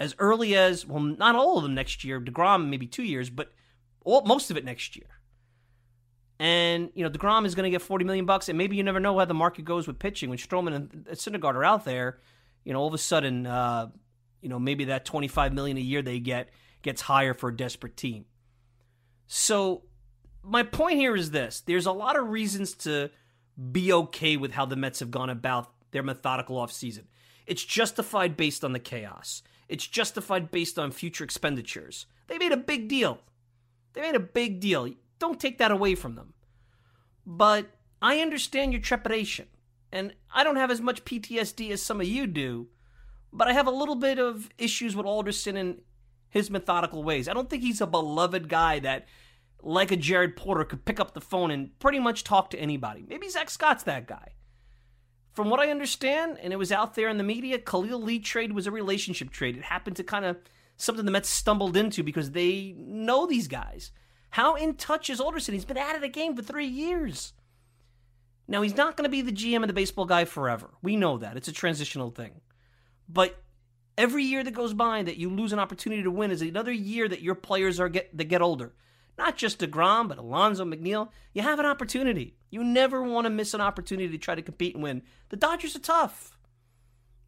as 0.00 0.14
early 0.18 0.56
as, 0.56 0.86
well, 0.86 1.02
not 1.02 1.36
all 1.36 1.58
of 1.58 1.62
them 1.62 1.74
next 1.74 2.02
year. 2.02 2.20
DeGrom, 2.20 2.68
maybe 2.68 2.86
two 2.86 3.04
years, 3.04 3.30
but 3.30 3.52
all, 4.04 4.22
most 4.22 4.50
of 4.50 4.56
it 4.56 4.64
next 4.64 4.96
year. 4.96 5.06
And 6.38 6.90
you 6.94 7.04
know, 7.04 7.10
Degrom 7.10 7.46
is 7.46 7.54
going 7.54 7.64
to 7.64 7.70
get 7.70 7.82
forty 7.82 8.04
million 8.04 8.26
bucks, 8.26 8.48
and 8.48 8.58
maybe 8.58 8.76
you 8.76 8.82
never 8.82 9.00
know 9.00 9.18
how 9.18 9.24
the 9.24 9.34
market 9.34 9.64
goes 9.64 9.86
with 9.86 9.98
pitching. 9.98 10.28
When 10.28 10.38
Stroman 10.38 10.74
and 10.74 11.06
Syndergaard 11.12 11.54
are 11.54 11.64
out 11.64 11.84
there, 11.84 12.20
you 12.64 12.72
know, 12.72 12.80
all 12.80 12.88
of 12.88 12.94
a 12.94 12.98
sudden, 12.98 13.46
uh, 13.46 13.88
you 14.40 14.48
know, 14.48 14.58
maybe 14.58 14.86
that 14.86 15.04
twenty-five 15.04 15.52
million 15.52 15.76
a 15.76 15.80
year 15.80 16.02
they 16.02 16.18
get 16.18 16.50
gets 16.82 17.02
higher 17.02 17.34
for 17.34 17.50
a 17.50 17.56
desperate 17.56 17.96
team. 17.96 18.24
So, 19.26 19.84
my 20.42 20.62
point 20.62 20.96
here 20.96 21.14
is 21.14 21.30
this: 21.30 21.60
there's 21.60 21.86
a 21.86 21.92
lot 21.92 22.18
of 22.18 22.28
reasons 22.28 22.74
to 22.74 23.10
be 23.70 23.92
okay 23.92 24.36
with 24.36 24.52
how 24.52 24.66
the 24.66 24.76
Mets 24.76 25.00
have 25.00 25.10
gone 25.10 25.30
about 25.30 25.72
their 25.92 26.02
methodical 26.02 26.56
offseason. 26.56 27.04
It's 27.46 27.64
justified 27.64 28.36
based 28.36 28.64
on 28.64 28.72
the 28.72 28.78
chaos. 28.78 29.42
It's 29.68 29.86
justified 29.86 30.50
based 30.50 30.78
on 30.78 30.90
future 30.90 31.24
expenditures. 31.24 32.06
They 32.26 32.38
made 32.38 32.52
a 32.52 32.56
big 32.56 32.88
deal 32.88 33.20
they 33.92 34.00
made 34.00 34.14
a 34.14 34.20
big 34.20 34.60
deal. 34.60 34.88
Don't 35.22 35.38
take 35.38 35.58
that 35.58 35.70
away 35.70 35.94
from 35.94 36.16
them. 36.16 36.34
But 37.24 37.70
I 38.02 38.18
understand 38.18 38.72
your 38.72 38.82
trepidation. 38.82 39.46
And 39.92 40.14
I 40.34 40.42
don't 40.42 40.56
have 40.56 40.72
as 40.72 40.80
much 40.80 41.04
PTSD 41.04 41.70
as 41.70 41.80
some 41.80 42.00
of 42.00 42.08
you 42.08 42.26
do, 42.26 42.66
but 43.32 43.46
I 43.46 43.52
have 43.52 43.68
a 43.68 43.70
little 43.70 43.94
bit 43.94 44.18
of 44.18 44.48
issues 44.58 44.96
with 44.96 45.06
Alderson 45.06 45.56
and 45.56 45.80
his 46.28 46.50
methodical 46.50 47.04
ways. 47.04 47.28
I 47.28 47.34
don't 47.34 47.48
think 47.48 47.62
he's 47.62 47.80
a 47.80 47.86
beloved 47.86 48.48
guy 48.48 48.80
that, 48.80 49.06
like 49.62 49.92
a 49.92 49.96
Jared 49.96 50.34
Porter, 50.34 50.64
could 50.64 50.84
pick 50.84 50.98
up 50.98 51.14
the 51.14 51.20
phone 51.20 51.52
and 51.52 51.78
pretty 51.78 52.00
much 52.00 52.24
talk 52.24 52.50
to 52.50 52.58
anybody. 52.58 53.04
Maybe 53.08 53.28
Zack 53.28 53.48
Scott's 53.48 53.84
that 53.84 54.08
guy. 54.08 54.32
From 55.34 55.50
what 55.50 55.60
I 55.60 55.70
understand, 55.70 56.36
and 56.42 56.52
it 56.52 56.58
was 56.58 56.72
out 56.72 56.96
there 56.96 57.08
in 57.08 57.18
the 57.18 57.22
media, 57.22 57.60
Khalil 57.60 58.02
Lee 58.02 58.18
trade 58.18 58.54
was 58.54 58.66
a 58.66 58.72
relationship 58.72 59.30
trade. 59.30 59.56
It 59.56 59.62
happened 59.62 59.94
to 59.96 60.02
kind 60.02 60.24
of 60.24 60.38
something 60.76 61.04
the 61.04 61.12
Mets 61.12 61.28
stumbled 61.28 61.76
into 61.76 62.02
because 62.02 62.32
they 62.32 62.74
know 62.76 63.24
these 63.24 63.46
guys. 63.46 63.92
How 64.32 64.54
in 64.54 64.76
touch 64.76 65.10
is 65.10 65.20
Alderson? 65.20 65.52
He's 65.52 65.66
been 65.66 65.76
out 65.76 65.94
of 65.94 66.00
the 66.00 66.08
game 66.08 66.34
for 66.34 66.42
three 66.42 66.66
years. 66.66 67.34
Now, 68.48 68.62
he's 68.62 68.76
not 68.76 68.96
going 68.96 69.04
to 69.04 69.10
be 69.10 69.20
the 69.20 69.30
GM 69.30 69.56
and 69.56 69.68
the 69.68 69.74
baseball 69.74 70.06
guy 70.06 70.24
forever. 70.24 70.70
We 70.82 70.96
know 70.96 71.18
that. 71.18 71.36
It's 71.36 71.48
a 71.48 71.52
transitional 71.52 72.10
thing. 72.10 72.40
But 73.06 73.42
every 73.98 74.24
year 74.24 74.42
that 74.42 74.54
goes 74.54 74.72
by 74.72 75.02
that 75.02 75.18
you 75.18 75.28
lose 75.28 75.52
an 75.52 75.58
opportunity 75.58 76.02
to 76.02 76.10
win 76.10 76.30
is 76.30 76.40
another 76.40 76.72
year 76.72 77.08
that 77.08 77.20
your 77.20 77.34
players 77.34 77.78
are 77.78 77.90
get 77.90 78.16
that 78.16 78.24
get 78.24 78.40
older. 78.40 78.72
not 79.18 79.36
just 79.36 79.60
DeGrom, 79.60 80.08
but 80.08 80.16
Alonso 80.16 80.64
McNeil, 80.64 81.10
you 81.34 81.42
have 81.42 81.58
an 81.58 81.66
opportunity. 81.66 82.34
You 82.48 82.64
never 82.64 83.02
want 83.02 83.26
to 83.26 83.30
miss 83.30 83.52
an 83.52 83.60
opportunity 83.60 84.08
to 84.08 84.18
try 84.18 84.34
to 84.34 84.40
compete 84.40 84.74
and 84.74 84.82
win. 84.82 85.02
The 85.28 85.36
Dodgers 85.36 85.76
are 85.76 85.80
tough. 85.80 86.38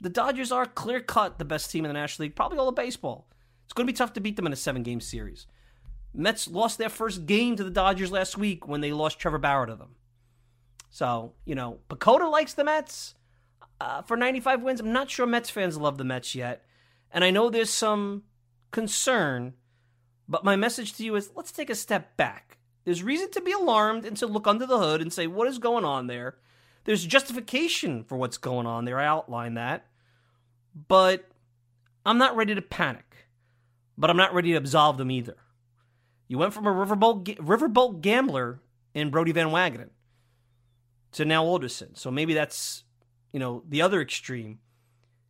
The 0.01 0.09
Dodgers 0.09 0.51
are 0.51 0.65
clear 0.65 1.01
cut 1.01 1.39
the 1.39 1.45
best 1.45 1.71
team 1.71 1.85
in 1.85 1.91
the 1.91 2.01
National 2.01 2.25
League, 2.25 2.37
probably 2.37 2.57
all 2.57 2.69
of 2.71 2.75
baseball. 2.75 3.29
It's 3.65 3.75
going 3.75 3.87
to 3.87 3.93
be 3.93 3.97
tough 3.97 4.15
to 4.15 4.21
beat 4.21 4.37
them 4.37 4.47
in 4.47 4.55
a 4.55 4.57
seven 4.57 4.83
game 4.83 5.03
series. 5.03 5.47
Mets 6.15 6.49
lost 6.49 6.79
their 6.79 6.89
first 6.89 7.27
game 7.27 7.57
to 7.57 7.65
the 7.65 7.71
Dodgers 7.71 8.13
last 8.13 8.39
week 8.39 8.69
when 8.69 8.81
they 8.81 8.93
lost 8.93 9.19
Trevor 9.19 9.39
Bauer 9.39 9.67
to 9.67 9.75
them. 9.75 9.97
So, 10.91 11.33
you 11.45 11.57
know, 11.57 11.81
PECOTA 11.91 12.31
likes 12.31 12.55
the 12.55 12.63
Mets 12.63 13.15
uh, 13.81 14.03
for 14.03 14.17
95 14.17 14.63
wins. 14.63 14.81
I'm 14.81 14.93
not 14.93 15.11
sure 15.11 15.27
Mets 15.27 15.51
fans 15.51 15.77
love 15.77 15.99
the 15.99 16.05
Mets 16.05 16.35
yet. 16.35 16.65
And 17.11 17.25
I 17.25 17.31
know 17.31 17.51
there's 17.51 17.71
some 17.71 18.23
concern, 18.71 19.55
but 20.29 20.45
my 20.45 20.55
message 20.55 20.95
to 20.95 21.05
you 21.05 21.17
is 21.17 21.33
let's 21.35 21.53
take 21.53 21.71
a 21.71 21.75
step 21.75 22.17
back. 22.17 22.59
There's 22.85 23.03
reason 23.03 23.31
to 23.33 23.41
be 23.41 23.53
alarmed 23.53 24.05
and 24.05 24.17
to 24.19 24.27
look 24.27 24.47
under 24.47 24.67
the 24.67 24.79
hood 24.79 25.01
and 25.01 25.13
say, 25.13 25.27
what 25.27 25.49
is 25.49 25.59
going 25.59 25.85
on 25.85 26.07
there? 26.07 26.37
There's 26.85 27.05
justification 27.05 28.05
for 28.05 28.17
what's 28.17 28.37
going 28.37 28.67
on 28.67 28.85
there. 28.85 29.01
I 29.01 29.07
outline 29.07 29.55
that. 29.55 29.87
But 30.89 31.25
I'm 32.05 32.19
not 32.19 32.37
ready 32.37 32.55
to 32.55 32.63
panic. 32.63 33.27
But 33.97 34.11
I'm 34.11 34.17
not 34.17 34.35
ready 34.35 34.51
to 34.51 34.57
absolve 34.57 34.99
them 34.99 35.11
either. 35.11 35.37
You 36.29 36.39
went 36.39 36.55
from 36.55 36.67
a 36.67 36.71
riverboat, 36.71 37.37
riverboat 37.37 38.01
gambler 38.01 38.61
in 38.95 39.11
Brodie 39.11 39.33
Van 39.33 39.49
Wagenen 39.49 39.91
to 41.13 41.25
now 41.25 41.45
Alderson. 41.45 41.95
So 41.95 42.11
maybe 42.11 42.35
that's, 42.35 42.85
you 43.33 43.41
know, 43.41 43.63
the 43.69 43.83
other 43.83 44.01
extreme. 44.01 44.59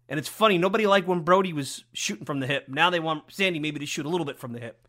And 0.09 0.19
it's 0.19 0.29
funny, 0.29 0.59
nobody 0.59 0.87
liked 0.87 1.07
when 1.07 1.21
Brodie 1.21 1.53
was 1.53 1.85
shooting 1.93 2.27
from 2.27 2.41
the 2.41 2.47
hip. 2.47 2.69
Now 2.69 2.91
they 2.91 3.01
want 3.01 3.25
Sandy 3.29 3.59
maybe 3.59 3.81
to 3.81 3.87
shoot 3.87 4.07
a 4.07 4.09
little 4.09 4.27
bit 4.27 4.39
from 4.39 4.53
the 4.53 4.61
hip. 4.61 4.87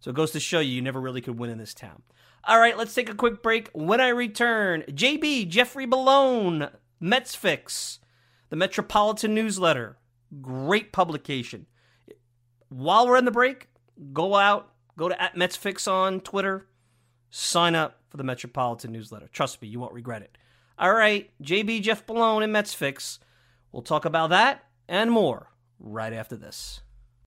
So 0.00 0.10
it 0.10 0.16
goes 0.16 0.32
to 0.32 0.40
show 0.40 0.60
you, 0.60 0.72
you 0.72 0.82
never 0.82 1.00
really 1.00 1.20
could 1.20 1.38
win 1.38 1.50
in 1.50 1.58
this 1.58 1.74
town. 1.74 2.02
All 2.44 2.58
right, 2.58 2.78
let's 2.78 2.94
take 2.94 3.08
a 3.08 3.14
quick 3.14 3.42
break. 3.42 3.68
When 3.72 4.00
I 4.00 4.08
return, 4.08 4.84
JB, 4.88 5.48
Jeffrey 5.48 5.86
Bellone, 5.86 6.70
Mets 7.00 7.34
Fix, 7.34 7.98
the 8.48 8.56
Metropolitan 8.56 9.34
Newsletter. 9.34 9.98
Great 10.40 10.92
publication. 10.92 11.66
While 12.68 13.08
we're 13.08 13.16
in 13.16 13.24
the 13.24 13.30
break, 13.30 13.68
go 14.12 14.34
out, 14.34 14.72
go 14.98 15.08
to 15.08 15.22
at 15.22 15.36
Mets 15.36 15.56
Fix 15.56 15.88
on 15.88 16.20
Twitter, 16.20 16.66
sign 17.30 17.74
up 17.74 18.00
for 18.10 18.16
the 18.18 18.24
Metropolitan 18.24 18.92
newsletter. 18.92 19.28
Trust 19.28 19.62
me, 19.62 19.68
you 19.68 19.80
won't 19.80 19.94
regret 19.94 20.22
it. 20.22 20.36
All 20.78 20.92
right, 20.92 21.30
JB 21.42 21.82
Jeff 21.82 22.06
Bellone 22.06 22.44
and 22.44 22.52
Mets 22.52 22.74
Fix. 22.74 23.20
We'll 23.72 23.82
talk 23.82 24.04
about 24.04 24.30
that 24.30 24.64
and 24.88 25.10
more 25.10 25.50
right 25.78 26.12
after 26.12 26.36
this. 26.36 26.80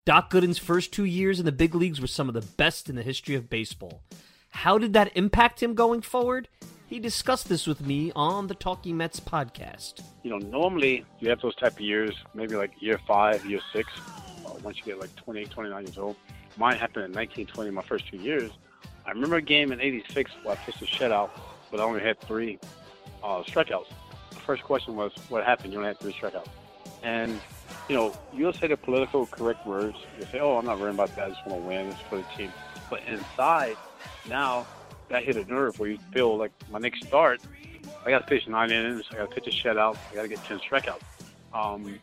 Doc 0.06 0.32
Gooden's 0.32 0.58
first 0.58 0.92
two 0.92 1.06
years 1.06 1.40
in 1.40 1.46
the 1.46 1.52
big 1.52 1.74
leagues 1.74 2.02
were 2.02 2.08
some 2.08 2.28
of 2.28 2.34
the 2.34 2.42
best 2.42 2.90
in 2.90 2.96
the 2.96 3.04
history 3.04 3.36
of 3.36 3.50
baseball. 3.50 4.04
How 4.50 4.78
did 4.78 4.94
that 4.94 5.16
impact 5.16 5.62
him 5.64 5.74
going 5.74 6.02
forward? 6.02 6.50
He 6.88 7.00
discussed 7.00 7.48
this 7.48 7.68
with 7.68 7.80
me 7.80 8.12
on 8.16 8.48
the 8.48 8.56
Talking 8.56 8.98
Mets 8.98 9.20
podcast. 9.20 10.04
You 10.24 10.32
know, 10.32 10.40
normally 10.40 11.06
you 11.20 11.30
have 11.30 11.40
those 11.40 11.56
type 11.56 11.74
of 11.74 11.80
years, 11.80 12.14
maybe 12.34 12.56
like 12.56 12.72
year 12.82 13.00
five, 13.08 13.46
year 13.46 13.62
six, 13.72 13.90
uh, 14.46 14.56
once 14.62 14.78
you 14.78 14.84
get 14.84 15.00
like 15.00 15.16
28, 15.16 15.50
29 15.50 15.86
years 15.86 15.98
old. 15.98 16.18
Mine 16.58 16.78
happened 16.78 17.06
in 17.06 17.12
1920, 17.14 17.72
my 17.72 17.82
first 17.82 18.08
two 18.08 18.18
years. 18.18 18.52
I 19.06 19.12
remember 19.12 19.38
a 19.38 19.42
game 19.42 19.72
in 19.72 19.82
'86 19.82 20.32
where 20.44 20.56
I 20.56 20.58
pitched 20.58 20.82
a 20.82 20.86
shutout, 20.86 21.32
but 21.70 21.80
I 21.80 21.84
only 21.84 22.02
had 22.02 22.20
three 22.22 22.60
uh, 23.24 23.44
strikeouts. 23.44 23.88
The 24.30 24.36
first 24.38 24.64
question 24.64 24.96
was, 24.96 25.12
"What 25.30 25.44
happened? 25.44 25.74
You 25.74 25.80
only 25.80 25.90
had 25.90 26.00
three 26.00 26.14
strikeouts." 26.14 26.50
And 27.04 27.40
you 27.90 27.96
know, 27.96 28.16
you'll 28.34 28.54
say 28.54 28.68
the 28.68 28.78
political 28.78 29.26
correct 29.26 29.66
words. 29.66 29.98
You'll 30.18 30.28
say, 30.28 30.40
"Oh, 30.40 30.58
I'm 30.58 30.66
not 30.66 30.80
worrying 30.80 30.96
about 30.96 31.16
that. 31.16 31.26
I 31.26 31.30
just 31.30 31.46
want 31.48 31.62
to 31.62 31.68
win. 31.68 31.88
It's 31.88 32.00
for 32.02 32.18
the 32.18 32.26
team." 32.38 32.52
But 32.90 33.02
inside, 33.08 33.78
now 34.30 34.68
that 35.10 35.24
hit 35.24 35.38
a 35.38 35.46
nerve 35.46 35.80
where 35.80 35.90
you 35.90 35.98
feel 36.14 36.38
like 36.38 36.52
my 36.70 36.80
next 36.80 37.06
start, 37.06 37.42
I 38.06 38.10
got 38.10 38.20
to 38.20 38.28
pitch 38.28 38.48
nine 38.48 38.72
innings. 38.72 39.06
I 39.12 39.16
got 39.16 39.30
to 39.30 39.36
pitch 39.36 39.48
a 39.48 39.52
shutout. 39.52 39.98
I 40.12 40.16
got 40.16 40.22
to 40.24 40.28
get 40.28 40.44
ten 40.46 40.60
strikeouts. 40.60 41.02
Um, 41.54 42.00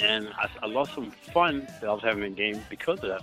and 0.00 0.28
I, 0.36 0.48
I 0.62 0.66
lost 0.66 0.94
some 0.94 1.10
fun 1.10 1.66
that 1.80 1.88
I 1.88 1.92
was 1.92 2.02
having 2.02 2.22
in 2.22 2.34
the 2.34 2.36
game 2.36 2.60
because 2.70 3.00
of 3.00 3.08
that 3.08 3.22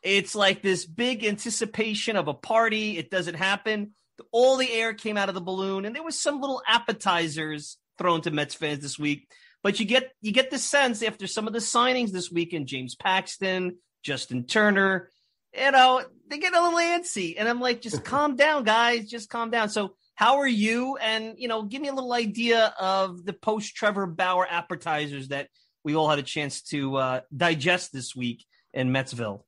it's 0.00 0.34
like 0.34 0.62
this 0.62 0.86
big 0.86 1.22
anticipation 1.22 2.16
of 2.16 2.28
a 2.28 2.34
party. 2.34 2.96
It 2.96 3.10
doesn't 3.10 3.34
happen. 3.34 3.92
All 4.32 4.56
the 4.56 4.72
air 4.72 4.94
came 4.94 5.18
out 5.18 5.28
of 5.28 5.34
the 5.34 5.42
balloon, 5.42 5.84
and 5.84 5.94
there 5.94 6.02
was 6.02 6.18
some 6.18 6.40
little 6.40 6.62
appetizers 6.66 7.76
thrown 7.98 8.20
to 8.22 8.30
Mets 8.30 8.54
fans 8.54 8.80
this 8.80 8.98
week. 8.98 9.28
But 9.62 9.80
you 9.80 9.86
get 9.86 10.12
you 10.20 10.32
get 10.32 10.50
the 10.50 10.58
sense 10.58 11.02
after 11.02 11.26
some 11.26 11.46
of 11.46 11.52
the 11.52 11.58
signings 11.58 12.10
this 12.10 12.30
weekend, 12.30 12.66
James 12.66 12.94
Paxton, 12.94 13.78
Justin 14.02 14.44
Turner, 14.44 15.08
you 15.56 15.70
know, 15.70 16.02
they 16.28 16.38
get 16.38 16.54
a 16.54 16.62
little 16.62 16.78
antsy. 16.78 17.36
And 17.38 17.48
I'm 17.48 17.60
like, 17.60 17.80
just 17.80 18.04
calm 18.04 18.36
down, 18.36 18.64
guys. 18.64 19.08
Just 19.08 19.30
calm 19.30 19.50
down. 19.50 19.68
So 19.68 19.94
how 20.14 20.38
are 20.38 20.48
you? 20.48 20.96
And 20.96 21.34
you 21.38 21.48
know, 21.48 21.62
give 21.62 21.82
me 21.82 21.88
a 21.88 21.94
little 21.94 22.12
idea 22.12 22.74
of 22.78 23.24
the 23.24 23.32
post 23.32 23.74
Trevor 23.74 24.06
Bauer 24.06 24.46
appetizers 24.48 25.28
that 25.28 25.48
we 25.82 25.94
all 25.94 26.08
had 26.08 26.18
a 26.18 26.22
chance 26.22 26.62
to 26.62 26.96
uh, 26.96 27.20
digest 27.36 27.92
this 27.92 28.14
week 28.14 28.44
in 28.72 28.90
Metsville. 28.90 29.42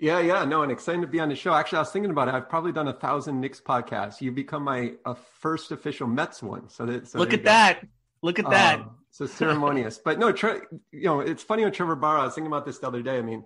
Yeah, 0.00 0.18
yeah, 0.20 0.46
no, 0.46 0.62
and 0.62 0.72
excited 0.72 1.02
to 1.02 1.06
be 1.06 1.20
on 1.20 1.28
the 1.28 1.36
show. 1.36 1.52
Actually, 1.52 1.76
I 1.76 1.80
was 1.82 1.90
thinking 1.90 2.10
about 2.10 2.28
it. 2.28 2.34
I've 2.34 2.48
probably 2.48 2.72
done 2.72 2.88
a 2.88 2.92
thousand 2.92 3.38
Knicks 3.38 3.60
podcasts. 3.60 4.22
You 4.22 4.32
become 4.32 4.62
my 4.64 4.94
uh, 5.04 5.12
first 5.40 5.72
official 5.72 6.06
Mets 6.06 6.42
one. 6.42 6.70
So, 6.70 6.86
that, 6.86 7.06
so 7.06 7.18
look 7.18 7.34
at 7.34 7.44
that. 7.44 7.86
Look 8.22 8.38
at 8.38 8.48
that. 8.48 8.80
Um, 8.80 8.96
so 9.10 9.26
ceremonious, 9.26 9.98
but 9.98 10.18
no, 10.18 10.32
Tre- 10.32 10.60
you 10.90 11.04
know, 11.04 11.20
it's 11.20 11.42
funny 11.42 11.64
on 11.64 11.72
Trevor 11.72 11.96
Bauer. 11.96 12.18
I 12.18 12.24
was 12.24 12.34
thinking 12.34 12.50
about 12.50 12.64
this 12.64 12.78
the 12.78 12.86
other 12.86 13.02
day. 13.02 13.18
I 13.18 13.22
mean, 13.22 13.44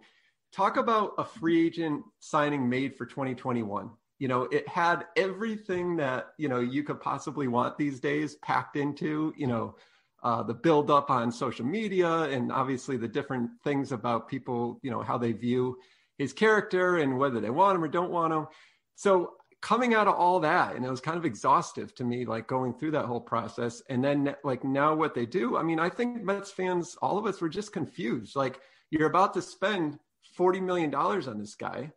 talk 0.52 0.76
about 0.76 1.14
a 1.18 1.24
free 1.24 1.66
agent 1.66 2.04
signing 2.20 2.68
made 2.68 2.94
for 2.94 3.04
2021. 3.04 3.90
You 4.20 4.28
know, 4.28 4.42
it 4.42 4.68
had 4.68 5.06
everything 5.16 5.96
that 5.96 6.28
you 6.38 6.48
know 6.48 6.60
you 6.60 6.84
could 6.84 7.00
possibly 7.00 7.48
want 7.48 7.76
these 7.78 7.98
days 7.98 8.36
packed 8.36 8.76
into. 8.76 9.34
You 9.36 9.48
know, 9.48 9.76
uh, 10.22 10.44
the 10.44 10.54
build 10.54 10.88
up 10.88 11.10
on 11.10 11.32
social 11.32 11.66
media 11.66 12.08
and 12.24 12.52
obviously 12.52 12.96
the 12.96 13.08
different 13.08 13.50
things 13.64 13.90
about 13.90 14.28
people. 14.28 14.78
You 14.82 14.92
know, 14.92 15.02
how 15.02 15.18
they 15.18 15.32
view 15.32 15.78
his 16.18 16.32
character 16.32 16.98
and 16.98 17.18
whether 17.18 17.40
they 17.40 17.50
want 17.50 17.76
him 17.76 17.84
or 17.84 17.88
don't 17.88 18.10
want 18.10 18.32
him. 18.32 18.46
So 18.94 19.32
coming 19.60 19.94
out 19.94 20.06
of 20.06 20.14
all 20.14 20.40
that, 20.40 20.76
and 20.76 20.84
it 20.84 20.90
was 20.90 21.00
kind 21.00 21.16
of 21.16 21.24
exhaustive 21.24 21.94
to 21.94 22.04
me, 22.04 22.26
like 22.26 22.46
going 22.46 22.74
through 22.74 22.90
that 22.90 23.06
whole 23.06 23.20
process. 23.20 23.82
And 23.88 24.04
then 24.04 24.34
like 24.44 24.62
now 24.62 24.94
what 24.94 25.14
they 25.14 25.24
do, 25.26 25.56
I 25.56 25.62
mean, 25.62 25.80
I 25.80 25.88
think 25.88 26.22
Mets 26.22 26.50
fans, 26.50 26.96
all 27.00 27.16
of 27.16 27.24
us 27.26 27.40
were 27.40 27.48
just 27.48 27.72
confused. 27.72 28.36
Like 28.36 28.60
you're 28.90 29.08
about 29.08 29.32
to 29.34 29.42
spend 29.42 29.98
$40 30.38 30.62
million 30.62 30.94
on 30.94 31.38
this 31.38 31.54
guy. 31.54 31.90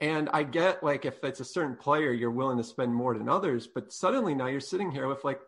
And 0.00 0.30
I 0.32 0.44
get 0.44 0.82
like 0.82 1.04
if 1.04 1.22
it's 1.22 1.40
a 1.40 1.44
certain 1.44 1.76
player, 1.76 2.10
you're 2.12 2.30
willing 2.30 2.56
to 2.56 2.64
spend 2.64 2.94
more 2.94 3.16
than 3.16 3.28
others. 3.28 3.66
But 3.66 3.92
suddenly 3.92 4.34
now 4.34 4.46
you're 4.46 4.58
sitting 4.58 4.90
here 4.90 5.06
with 5.06 5.22
like, 5.22 5.40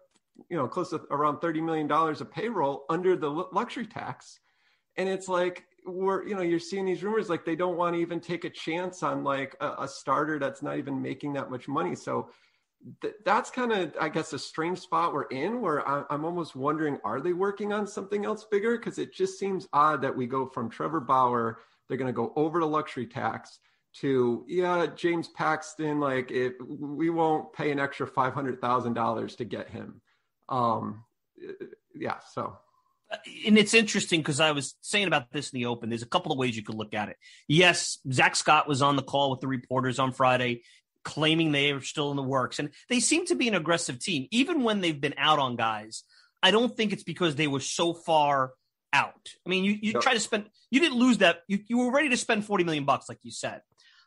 you 0.51 0.59
know, 0.59 0.69
close 0.69 0.91
to 0.91 1.01
around 1.11 1.39
$30 1.39 1.63
million 1.63 1.91
of 1.91 2.31
payroll 2.31 2.85
under 2.91 3.17
the 3.17 3.31
luxury 3.31 3.87
tax 3.87 4.41
And 4.97 5.09
it's 5.09 5.29
like 5.29 5.65
we're 5.85 6.27
you 6.27 6.35
know 6.35 6.42
you're 6.42 6.59
seeing 6.59 6.85
these 6.85 7.03
rumors 7.03 7.29
like 7.29 7.45
they 7.45 7.57
don't 7.57 7.77
want 7.77 7.95
to 7.95 8.01
even 8.01 8.21
take 8.21 8.45
a 8.45 8.51
chance 8.51 9.03
on 9.03 9.25
like 9.25 9.57
a, 9.61 9.75
a 9.81 9.88
starter 9.88 10.38
that's 10.38 10.62
not 10.62 10.79
even 10.79 11.01
making 11.01 11.33
that 11.33 11.51
much 11.51 11.68
money. 11.68 11.95
So 11.95 12.31
th- 13.01 13.14
that's 13.25 13.51
kind 13.51 13.73
of 13.73 13.95
I 14.01 14.09
guess 14.09 14.33
a 14.33 14.38
strange 14.38 14.79
spot 14.79 15.12
we're 15.12 15.25
in 15.25 15.61
where 15.61 15.87
I, 15.88 16.05
I'm 16.11 16.25
almost 16.25 16.55
wondering 16.55 16.99
are 17.05 17.21
they 17.21 17.33
working 17.33 17.73
on 17.73 17.87
something 17.87 18.25
else 18.25 18.45
bigger? 18.45 18.79
Because 18.79 18.99
it 18.99 19.12
just 19.14 19.38
seems 19.38 19.68
odd 19.73 20.03
that 20.03 20.16
we 20.16 20.27
go 20.27 20.47
from 20.47 20.71
Trevor 20.71 21.01
Bauer, 21.01 21.59
they're 21.88 21.99
going 21.99 22.07
to 22.07 22.12
go 22.12 22.33
over 22.37 22.61
to 22.61 22.66
luxury 22.66 23.07
tax 23.07 23.59
to 23.95 24.45
yeah 24.49 24.87
James 24.87 25.29
Paxton 25.29 26.01
like 26.01 26.31
it 26.31 26.55
we 26.66 27.11
won't 27.11 27.53
pay 27.53 27.71
an 27.71 27.79
extra 27.79 28.07
five 28.07 28.33
hundred 28.33 28.61
thousand 28.61 28.95
dollars 28.95 29.37
to 29.37 29.45
get 29.45 29.68
him. 29.68 30.01
Um, 30.49 31.05
yeah, 31.95 32.18
so 32.33 32.57
and 33.46 33.59
it's 33.59 33.75
interesting 33.75 34.20
because 34.20 34.40
I 34.40 34.53
was 34.53 34.75
saying 34.81 35.07
about 35.07 35.33
this 35.33 35.51
in 35.51 35.59
the 35.59 35.66
open. 35.66 35.88
There's 35.88 36.03
a 36.03 36.07
couple 36.07 36.33
of 36.33 36.38
ways 36.38 36.57
you 36.57 36.62
could 36.62 36.75
look 36.75 36.94
at 36.94 37.09
it. 37.09 37.16
Yes, 37.48 37.98
Zack 38.11 38.37
Scott 38.37 38.68
was 38.68 38.83
on 38.83 38.96
the 38.96 39.03
call 39.03 39.31
with 39.31 39.40
the 39.40 39.48
reporters 39.48 39.98
on 39.98 40.12
Friday, 40.12 40.62
claiming 41.05 41.53
they 41.53 41.72
are 41.72 41.81
still 41.81 42.11
in 42.11 42.16
the 42.16 42.22
works, 42.22 42.59
and 42.59 42.70
they 42.88 43.01
seem 43.01 43.27
to 43.27 43.35
be 43.35 43.48
an 43.48 43.55
aggressive 43.55 43.98
team, 43.98 44.29
even 44.31 44.62
when 44.62 44.81
they've 44.81 45.01
been 45.01 45.14
out 45.18 45.38
on 45.38 45.57
guys. 45.57 46.05
I 46.42 46.51
don't 46.51 46.75
think 46.77 46.92
it's 46.92 47.05
because 47.05 47.37
they 47.37 47.46
were 47.46 47.61
so 47.61 47.94
far 47.94 48.53
out. 48.92 49.29
I 49.46 49.48
mean, 49.48 49.64
you 49.64 49.79
you 49.81 49.92
try 50.01 50.14
to 50.14 50.20
spend, 50.20 50.46
you 50.70 50.81
didn't 50.81 50.98
lose 50.98 51.18
that. 51.18 51.40
You 51.48 51.61
you 51.66 51.79
were 51.79 51.92
ready 51.92 52.09
to 52.11 52.16
spend 52.16 52.44
forty 52.44 52.64
million 52.64 52.85
bucks, 52.85 53.09
like 53.09 53.18
you 53.22 53.31
said. 53.31 53.62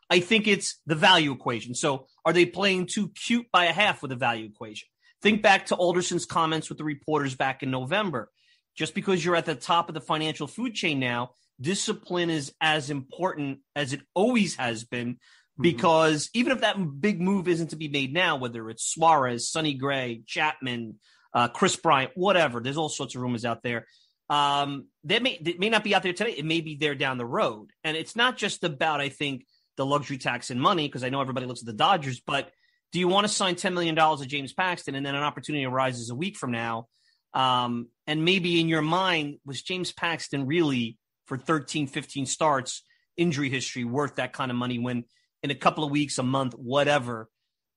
I 0.10 0.20
think 0.20 0.48
it's 0.48 0.80
the 0.86 0.96
value 0.96 1.32
equation. 1.32 1.74
So, 1.74 2.08
are 2.26 2.34
they 2.34 2.46
playing 2.46 2.88
too 2.88 3.10
cute 3.10 3.48
by 3.52 3.66
a 3.66 3.74
half 3.74 4.02
with 4.02 4.10
the 4.10 4.16
value 4.16 4.46
equation? 4.46 4.88
Think 5.22 5.42
back 5.42 5.68
to 5.68 5.76
Alderson's 5.76 6.26
comments 6.26 6.70
with 6.70 6.78
the 6.78 6.84
reporters 6.84 7.36
back 7.36 7.64
in 7.64 7.72
November 7.72 8.30
just 8.76 8.94
because 8.94 9.24
you're 9.24 9.36
at 9.36 9.46
the 9.46 9.56
top 9.56 9.90
of 9.90 9.96
the 9.96 10.02
financial 10.02 10.48
food 10.48 10.74
chain 10.74 11.00
now, 11.00 11.32
discipline 11.60 12.30
is 12.30 12.54
as 12.60 12.90
important 12.90 13.60
as 13.76 13.94
it 13.94 14.02
always 14.14 14.56
has 14.56 14.84
been. 14.84 15.14
Mm-hmm. 15.14 15.62
Because 15.62 16.28
mm-hmm. 16.28 16.40
even 16.40 16.52
if 16.52 16.62
that 16.62 17.02
big 17.02 17.22
move 17.22 17.48
isn't 17.48 17.70
to 17.70 17.78
be 17.78 17.88
made 17.88 18.14
now, 18.14 18.36
whether 18.36 18.70
it's 18.70 18.84
Suarez, 18.84 19.50
Sonny 19.50 19.74
Gray, 19.74 20.22
Chapman, 20.26 20.96
uh, 21.34 21.48
Kris 21.48 21.76
Bryant, 21.76 22.12
whatever, 22.16 22.60
there's 22.60 22.78
all 22.78 22.90
sorts 22.90 23.16
of 23.16 23.22
rumors 23.22 23.46
out 23.46 23.64
there. 23.64 23.86
Um, 24.30 24.88
they 25.04 25.20
may 25.20 25.38
they 25.40 25.54
may 25.54 25.70
not 25.70 25.84
be 25.84 25.94
out 25.94 26.02
there 26.02 26.14
today. 26.14 26.32
It 26.32 26.46
may 26.46 26.62
be 26.62 26.76
there 26.76 26.96
down 26.96 27.18
the 27.18 27.26
road, 27.26 27.70
and 27.84 27.96
it's 27.96 28.16
not 28.16 28.38
just 28.38 28.64
about 28.64 29.00
I 29.00 29.10
think 29.10 29.46
the 29.78 29.86
luxury 29.86 30.18
tax 30.18 30.50
and 30.50 30.60
money 30.60 30.88
because 30.88 31.04
I 31.04 31.10
know 31.10 31.22
everybody 31.22 31.46
looks 31.46 31.62
at 31.62 31.68
the 31.68 31.74
Dodgers, 31.74 32.22
but 32.26 32.50
do 32.92 33.00
you 33.00 33.08
want 33.08 33.28
to 33.28 33.34
sign 33.34 33.56
ten 33.56 33.76
million 33.76 33.94
dollars 33.94 34.22
to 34.22 34.26
James 34.26 34.52
Paxton 34.52 34.96
and 34.96 35.06
then 35.06 35.14
an 35.14 35.22
opportunity 35.22 35.66
arises 35.66 36.10
a 36.10 36.16
week 36.16 36.38
from 36.38 36.52
now 36.52 36.88
um, 37.36 37.90
and 38.08 38.24
maybe 38.24 38.62
in 38.62 38.70
your 38.70 38.82
mind, 38.82 39.38
was 39.46 39.62
James 39.62 39.92
Paxton 39.92 40.48
really 40.48 40.98
for 41.26 41.38
13, 41.38 41.88
15 41.88 42.26
starts, 42.26 42.82
injury 43.18 43.50
history 43.50 43.84
worth 43.84 44.16
that 44.16 44.34
kind 44.34 44.50
of 44.50 44.58
money 44.58 44.80
when 44.80 45.04
in 45.44 45.52
a 45.52 45.56
couple 45.56 45.84
of 45.84 45.92
weeks, 45.92 46.18
a 46.18 46.24
month, 46.24 46.54
whatever, 46.54 47.30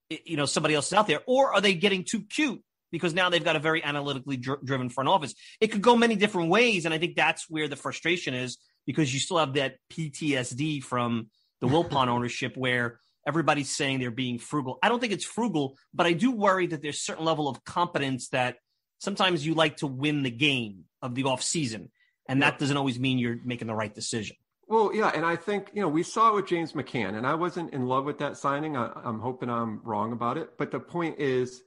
it, 0.09 0.23
you 0.27 0.37
know, 0.37 0.47
somebody 0.47 0.75
else 0.75 0.87
is 0.87 0.93
out 0.95 1.07
there? 1.07 1.21
Or 1.27 1.53
are 1.53 1.61
they 1.61 1.75
getting 1.75 2.05
too 2.05 2.23
cute 2.23 2.63
because 2.91 3.13
now 3.13 3.29
they've 3.29 3.45
got 3.45 3.57
a 3.57 3.61
very 3.61 3.83
analytically 3.83 4.37
dr- 4.37 4.65
driven 4.65 4.89
front 4.89 5.09
office? 5.09 5.35
It 5.61 5.69
could 5.69 5.83
go 5.83 5.97
many 5.97 6.15
different 6.15 6.51
ways. 6.51 6.85
And 6.85 6.95
I 6.95 6.99
think 6.99 7.17
that's 7.17 7.51
where 7.51 7.69
the 7.69 7.77
frustration 7.77 8.33
is 8.33 8.59
because 8.87 9.13
you 9.13 9.21
still 9.21 9.39
have 9.39 9.55
that 9.55 9.75
PTSD 9.93 10.83
from 10.83 11.29
the 11.61 11.67
Wilpon 11.69 12.07
ownership 12.07 12.57
where 12.57 13.01
everybody's 13.27 13.75
saying 13.75 13.99
they're 13.99 14.11
being 14.11 14.39
frugal. 14.39 14.79
I 14.83 14.89
don't 14.89 15.01
think 15.01 15.13
it's 15.13 15.25
frugal, 15.25 15.77
but 15.93 16.07
I 16.07 16.13
do 16.13 16.31
worry 16.31 16.69
that 16.69 16.81
there's 16.81 16.97
a 16.97 17.01
certain 17.01 17.25
level 17.25 17.49
of 17.49 17.65
competence 17.65 18.29
that 18.29 18.57
sometimes 18.99 19.47
you 19.47 19.55
like 19.55 19.79
to 19.79 19.87
win 19.87 20.23
the 20.23 20.31
game 20.31 20.85
of 21.03 21.15
the 21.15 21.25
off 21.25 21.43
season, 21.43 21.91
and 22.29 22.43
that 22.43 22.59
doesn't 22.59 22.77
always 22.77 22.99
mean 22.99 23.19
you're 23.19 23.39
making 23.45 23.69
the 23.69 23.75
right 23.75 23.95
decision. 23.95 24.37
Well, 24.67 24.91
yeah, 24.95 25.11
and 25.15 25.25
I 25.25 25.37
think 25.37 25.71
you 25.73 25.81
know 25.81 25.89
we 25.89 26.03
saw 26.03 26.31
it 26.31 26.35
with 26.35 26.47
James 26.47 26.73
McCann, 26.73 27.17
and 27.17 27.27
I 27.27 27.35
wasn't 27.35 27.73
in 27.73 27.87
love 27.87 28.05
with 28.05 28.19
that 28.19 28.37
signing. 28.37 28.77
I, 28.77 28.93
I'm 29.05 29.21
hoping 29.21 29.49
I'm 29.49 29.81
wrong 29.83 30.13
about 30.13 30.37
it, 30.37 30.59
but 30.59 30.71
the 30.71 30.81
point 30.81 31.19
is, 31.19 31.63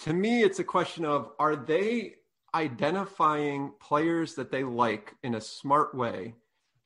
to 0.00 0.12
me, 0.12 0.42
it's 0.42 0.58
a 0.58 0.64
question 0.64 1.04
of 1.04 1.32
are 1.38 1.56
they 1.56 2.14
identifying 2.54 3.72
players 3.80 4.34
that 4.34 4.50
they 4.50 4.64
like 4.64 5.14
in 5.22 5.34
a 5.34 5.40
smart 5.40 5.94
way 5.94 6.34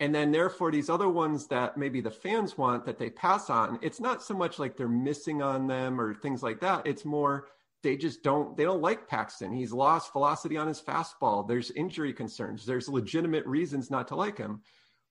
and 0.01 0.13
then 0.13 0.33
therefore 0.33 0.73
these 0.73 0.91
other 0.91 1.09
ones 1.09 1.47
that 1.47 1.77
maybe 1.77 2.01
the 2.01 2.11
fans 2.11 2.59
want 2.59 2.85
that 2.85 2.99
they 2.99 3.09
pass 3.09 3.49
on 3.49 3.79
it's 3.81 4.01
not 4.01 4.23
so 4.23 4.35
much 4.35 4.59
like 4.59 4.77
they're 4.77 4.89
missing 4.89 5.41
on 5.41 5.69
them 5.69 6.01
or 6.01 6.15
things 6.15 6.43
like 6.43 6.61
that 6.61 6.85
it's 6.87 7.05
more 7.05 7.47
they 7.83 7.97
just 7.97 8.23
don't 8.23 8.57
they 8.57 8.65
don't 8.65 8.83
like 8.83 9.09
Paxton. 9.09 9.53
He's 9.53 9.73
lost 9.73 10.13
velocity 10.13 10.57
on 10.57 10.69
his 10.69 10.81
fastball. 10.81 11.47
There's 11.47 11.71
injury 11.73 12.13
concerns. 12.13 12.65
There's 12.65 12.89
legitimate 12.89 13.47
reasons 13.47 13.91
not 13.91 14.09
to 14.09 14.17
like 14.17 14.39
him. 14.39 14.63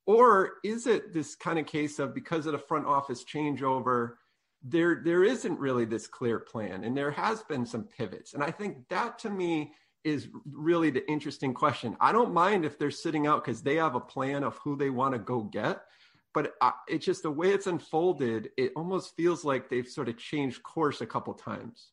Or 0.06 0.54
is 0.64 0.88
it 0.88 1.14
this 1.14 1.36
kind 1.36 1.60
of 1.60 1.66
case 1.66 2.00
of 2.00 2.16
because 2.16 2.46
of 2.46 2.54
the 2.54 2.60
front 2.60 2.88
office 2.88 3.24
changeover, 3.24 4.14
there 4.64 5.02
there 5.04 5.24
isn't 5.24 5.60
really 5.60 5.86
this 5.86 6.08
clear 6.08 6.40
plan 6.40 6.84
and 6.84 6.96
there 6.96 7.12
has 7.12 7.44
been 7.44 7.66
some 7.66 7.84
pivots. 7.84 8.34
And 8.34 8.44
I 8.44 8.52
think 8.52 8.88
that 8.90 9.20
to 9.20 9.30
me 9.30 9.74
is 10.04 10.30
really 10.52 10.90
the 10.90 11.08
interesting 11.10 11.54
question. 11.54 11.96
I 12.00 12.12
don't 12.12 12.34
mind 12.34 12.66
if 12.66 12.80
they're 12.80 12.90
sitting 12.92 13.28
out 13.28 13.44
because 13.44 13.62
they 13.62 13.76
have 13.76 13.96
a 13.96 14.00
plan 14.00 14.44
of 14.44 14.58
who 14.64 14.76
they 14.76 14.90
want 14.90 15.14
to 15.14 15.20
go 15.20 15.42
get. 15.42 15.82
But 16.34 16.54
it's 16.88 17.06
just 17.06 17.24
the 17.24 17.32
way 17.32 17.50
it's 17.52 17.68
unfolded, 17.68 18.52
it 18.58 18.72
almost 18.76 19.16
feels 19.18 19.44
like 19.44 19.70
they've 19.70 19.88
sort 19.88 20.08
of 20.08 20.18
changed 20.18 20.64
course 20.64 21.02
a 21.02 21.06
couple 21.06 21.34
times. 21.34 21.92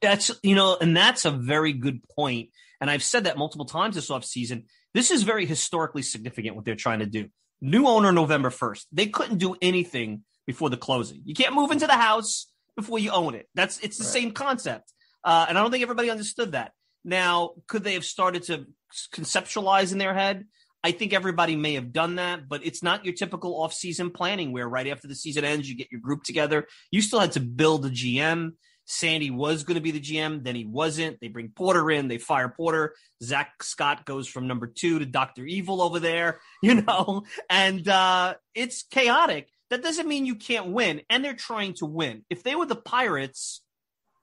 That's 0.00 0.30
you 0.42 0.54
know, 0.54 0.76
and 0.80 0.96
that's 0.96 1.24
a 1.24 1.30
very 1.30 1.72
good 1.72 2.02
point. 2.08 2.50
And 2.80 2.90
I've 2.90 3.02
said 3.02 3.24
that 3.24 3.38
multiple 3.38 3.66
times 3.66 3.94
this 3.94 4.10
off 4.10 4.24
season. 4.24 4.64
This 4.94 5.10
is 5.10 5.22
very 5.22 5.46
historically 5.46 6.02
significant 6.02 6.56
what 6.56 6.64
they're 6.64 6.74
trying 6.74 6.98
to 6.98 7.06
do. 7.06 7.28
New 7.60 7.86
owner 7.86 8.12
November 8.12 8.50
1st. 8.50 8.86
They 8.90 9.06
couldn't 9.06 9.38
do 9.38 9.54
anything 9.62 10.24
before 10.46 10.68
the 10.68 10.76
closing. 10.76 11.22
You 11.24 11.34
can't 11.34 11.54
move 11.54 11.70
into 11.70 11.86
the 11.86 11.92
house 11.92 12.50
before 12.76 12.98
you 12.98 13.10
own 13.10 13.34
it. 13.34 13.48
That's 13.54 13.78
it's 13.80 13.98
the 13.98 14.04
right. 14.04 14.12
same 14.12 14.32
concept. 14.32 14.92
Uh, 15.22 15.46
and 15.48 15.56
I 15.56 15.62
don't 15.62 15.70
think 15.70 15.82
everybody 15.82 16.10
understood 16.10 16.52
that. 16.52 16.72
Now, 17.04 17.52
could 17.68 17.84
they 17.84 17.94
have 17.94 18.04
started 18.04 18.42
to 18.44 18.66
conceptualize 19.14 19.92
in 19.92 19.98
their 19.98 20.14
head? 20.14 20.44
I 20.84 20.90
think 20.90 21.12
everybody 21.12 21.54
may 21.54 21.74
have 21.74 21.92
done 21.92 22.16
that, 22.16 22.48
but 22.48 22.66
it's 22.66 22.82
not 22.82 23.04
your 23.04 23.14
typical 23.14 23.62
off-season 23.62 24.10
planning 24.10 24.52
where 24.52 24.68
right 24.68 24.88
after 24.88 25.06
the 25.06 25.14
season 25.14 25.44
ends, 25.44 25.68
you 25.68 25.76
get 25.76 25.92
your 25.92 26.00
group 26.00 26.24
together. 26.24 26.66
You 26.90 27.00
still 27.02 27.20
had 27.20 27.32
to 27.32 27.40
build 27.40 27.86
a 27.86 27.90
GM. 27.90 28.54
Sandy 28.92 29.30
was 29.30 29.64
going 29.64 29.76
to 29.76 29.80
be 29.80 29.90
the 29.90 30.00
GM, 30.00 30.44
then 30.44 30.54
he 30.54 30.66
wasn't. 30.66 31.18
They 31.20 31.28
bring 31.28 31.48
Porter 31.48 31.90
in, 31.90 32.08
they 32.08 32.18
fire 32.18 32.50
Porter. 32.50 32.94
Zack 33.22 33.62
Scott 33.62 34.04
goes 34.04 34.28
from 34.28 34.46
number 34.46 34.66
two 34.66 34.98
to 34.98 35.06
Doctor 35.06 35.44
Evil 35.44 35.80
over 35.80 35.98
there, 35.98 36.40
you 36.62 36.82
know, 36.82 37.24
and 37.48 37.86
uh, 37.88 38.34
it's 38.54 38.82
chaotic. 38.82 39.48
That 39.70 39.82
doesn't 39.82 40.06
mean 40.06 40.26
you 40.26 40.34
can't 40.34 40.68
win, 40.68 41.00
and 41.08 41.24
they're 41.24 41.34
trying 41.34 41.74
to 41.74 41.86
win. 41.86 42.24
If 42.28 42.42
they 42.42 42.54
were 42.54 42.66
the 42.66 42.76
Pirates, 42.76 43.62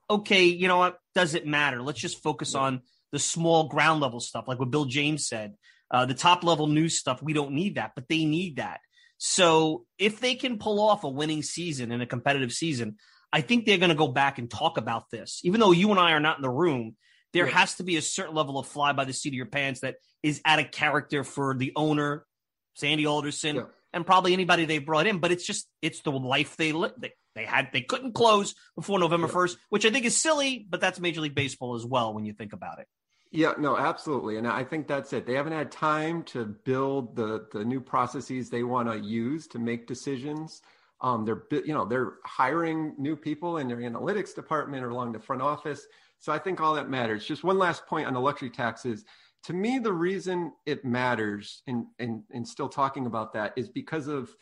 okay, 0.08 0.44
you 0.44 0.68
know 0.68 0.78
what? 0.78 0.98
Does 1.16 1.34
it 1.34 1.46
matter? 1.46 1.82
Let's 1.82 2.00
just 2.00 2.22
focus 2.22 2.54
on 2.54 2.82
the 3.10 3.18
small 3.18 3.68
ground 3.68 4.00
level 4.00 4.20
stuff, 4.20 4.46
like 4.46 4.60
what 4.60 4.70
Bill 4.70 4.84
James 4.84 5.26
said. 5.26 5.54
Uh, 5.90 6.06
the 6.06 6.14
top 6.14 6.44
level 6.44 6.68
news 6.68 6.96
stuff, 6.96 7.20
we 7.20 7.32
don't 7.32 7.52
need 7.52 7.74
that, 7.74 7.92
but 7.96 8.08
they 8.08 8.24
need 8.24 8.56
that. 8.56 8.78
So 9.18 9.84
if 9.98 10.20
they 10.20 10.36
can 10.36 10.58
pull 10.58 10.80
off 10.80 11.02
a 11.02 11.08
winning 11.08 11.42
season 11.42 11.90
and 11.90 12.00
a 12.00 12.06
competitive 12.06 12.52
season, 12.52 12.96
I 13.32 13.40
think 13.40 13.64
they're 13.64 13.78
going 13.78 13.90
to 13.90 13.94
go 13.94 14.08
back 14.08 14.38
and 14.38 14.50
talk 14.50 14.76
about 14.76 15.10
this. 15.10 15.40
Even 15.44 15.60
though 15.60 15.72
you 15.72 15.90
and 15.90 16.00
I 16.00 16.12
are 16.12 16.20
not 16.20 16.36
in 16.38 16.42
the 16.42 16.50
room, 16.50 16.96
there 17.32 17.46
yeah. 17.46 17.58
has 17.58 17.76
to 17.76 17.84
be 17.84 17.96
a 17.96 18.02
certain 18.02 18.34
level 18.34 18.58
of 18.58 18.66
fly 18.66 18.92
by 18.92 19.04
the 19.04 19.12
seat 19.12 19.30
of 19.30 19.34
your 19.34 19.46
pants 19.46 19.80
that 19.80 19.96
is 20.22 20.40
out 20.44 20.58
of 20.58 20.70
character 20.70 21.24
for 21.24 21.54
the 21.54 21.72
owner, 21.76 22.26
Sandy 22.74 23.06
Alderson, 23.06 23.56
yeah. 23.56 23.62
and 23.92 24.04
probably 24.04 24.32
anybody 24.32 24.64
they 24.64 24.78
brought 24.78 25.06
in. 25.06 25.18
But 25.18 25.30
it's 25.32 25.46
just 25.46 25.68
it's 25.80 26.00
the 26.00 26.10
life 26.10 26.56
they 26.56 26.72
li- 26.72 26.90
they, 26.98 27.12
they 27.34 27.44
had. 27.44 27.68
They 27.72 27.82
couldn't 27.82 28.12
close 28.12 28.54
before 28.74 28.98
November 28.98 29.28
first, 29.28 29.56
yeah. 29.56 29.64
which 29.70 29.86
I 29.86 29.90
think 29.90 30.04
is 30.04 30.16
silly, 30.16 30.66
but 30.68 30.80
that's 30.80 30.98
Major 30.98 31.20
League 31.20 31.34
Baseball 31.34 31.76
as 31.76 31.86
well 31.86 32.12
when 32.12 32.24
you 32.24 32.32
think 32.32 32.52
about 32.52 32.80
it. 32.80 32.88
Yeah, 33.32 33.52
no, 33.58 33.76
absolutely, 33.76 34.38
and 34.38 34.48
I 34.48 34.64
think 34.64 34.88
that's 34.88 35.12
it. 35.12 35.24
They 35.24 35.34
haven't 35.34 35.52
had 35.52 35.70
time 35.70 36.24
to 36.24 36.44
build 36.44 37.14
the 37.14 37.46
the 37.52 37.64
new 37.64 37.80
processes 37.80 38.50
they 38.50 38.64
want 38.64 38.90
to 38.90 38.98
use 38.98 39.46
to 39.48 39.60
make 39.60 39.86
decisions. 39.86 40.62
Um, 41.02 41.24
they're 41.24 41.42
you 41.64 41.72
know 41.74 41.84
they're 41.84 42.14
hiring 42.24 42.94
new 42.98 43.16
people 43.16 43.58
in 43.58 43.68
their 43.68 43.78
analytics 43.78 44.34
department 44.34 44.84
or 44.84 44.90
along 44.90 45.12
the 45.12 45.20
front 45.20 45.42
office. 45.42 45.86
So 46.18 46.32
I 46.32 46.38
think 46.38 46.60
all 46.60 46.74
that 46.74 46.90
matters. 46.90 47.24
Just 47.24 47.44
one 47.44 47.58
last 47.58 47.86
point 47.86 48.06
on 48.06 48.14
the 48.14 48.20
luxury 48.20 48.50
taxes. 48.50 49.04
To 49.44 49.54
me, 49.54 49.78
the 49.78 49.92
reason 49.92 50.52
it 50.66 50.84
matters 50.84 51.62
and 51.66 51.86
and 51.98 52.22
and 52.32 52.46
still 52.46 52.68
talking 52.68 53.06
about 53.06 53.32
that 53.32 53.54
is 53.56 53.68
because 53.68 54.06
of 54.08 54.34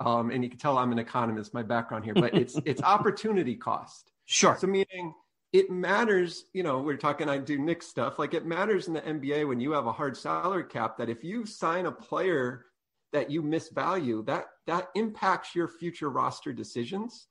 um, 0.00 0.30
and 0.30 0.42
you 0.44 0.50
can 0.50 0.58
tell 0.58 0.78
I'm 0.78 0.92
an 0.92 0.98
economist, 0.98 1.54
my 1.54 1.62
background 1.62 2.04
here, 2.04 2.14
but 2.14 2.34
it's 2.34 2.58
it's 2.64 2.82
opportunity 2.94 3.54
cost. 3.54 4.12
Sure. 4.26 4.56
So 4.58 4.66
meaning 4.66 5.14
it 5.52 5.70
matters, 5.70 6.44
you 6.52 6.62
know, 6.62 6.80
we're 6.80 6.96
talking, 6.96 7.28
I 7.28 7.38
do 7.38 7.58
Nick 7.58 7.82
stuff. 7.82 8.18
Like 8.18 8.34
it 8.34 8.44
matters 8.44 8.88
in 8.88 8.94
the 8.94 9.00
NBA 9.00 9.48
when 9.48 9.60
you 9.60 9.72
have 9.72 9.86
a 9.86 9.92
hard 9.92 10.16
salary 10.16 10.64
cap 10.64 10.98
that 10.98 11.08
if 11.08 11.24
you 11.24 11.46
sign 11.46 11.86
a 11.86 11.92
player 11.92 12.66
that 13.16 13.30
you 13.30 13.42
misvalue, 13.42 14.26
that 14.26 14.44
that 14.66 14.88
impacts 14.94 15.54
your 15.54 15.68
future 15.68 16.10
roster 16.10 16.52
decisions. 16.52 17.28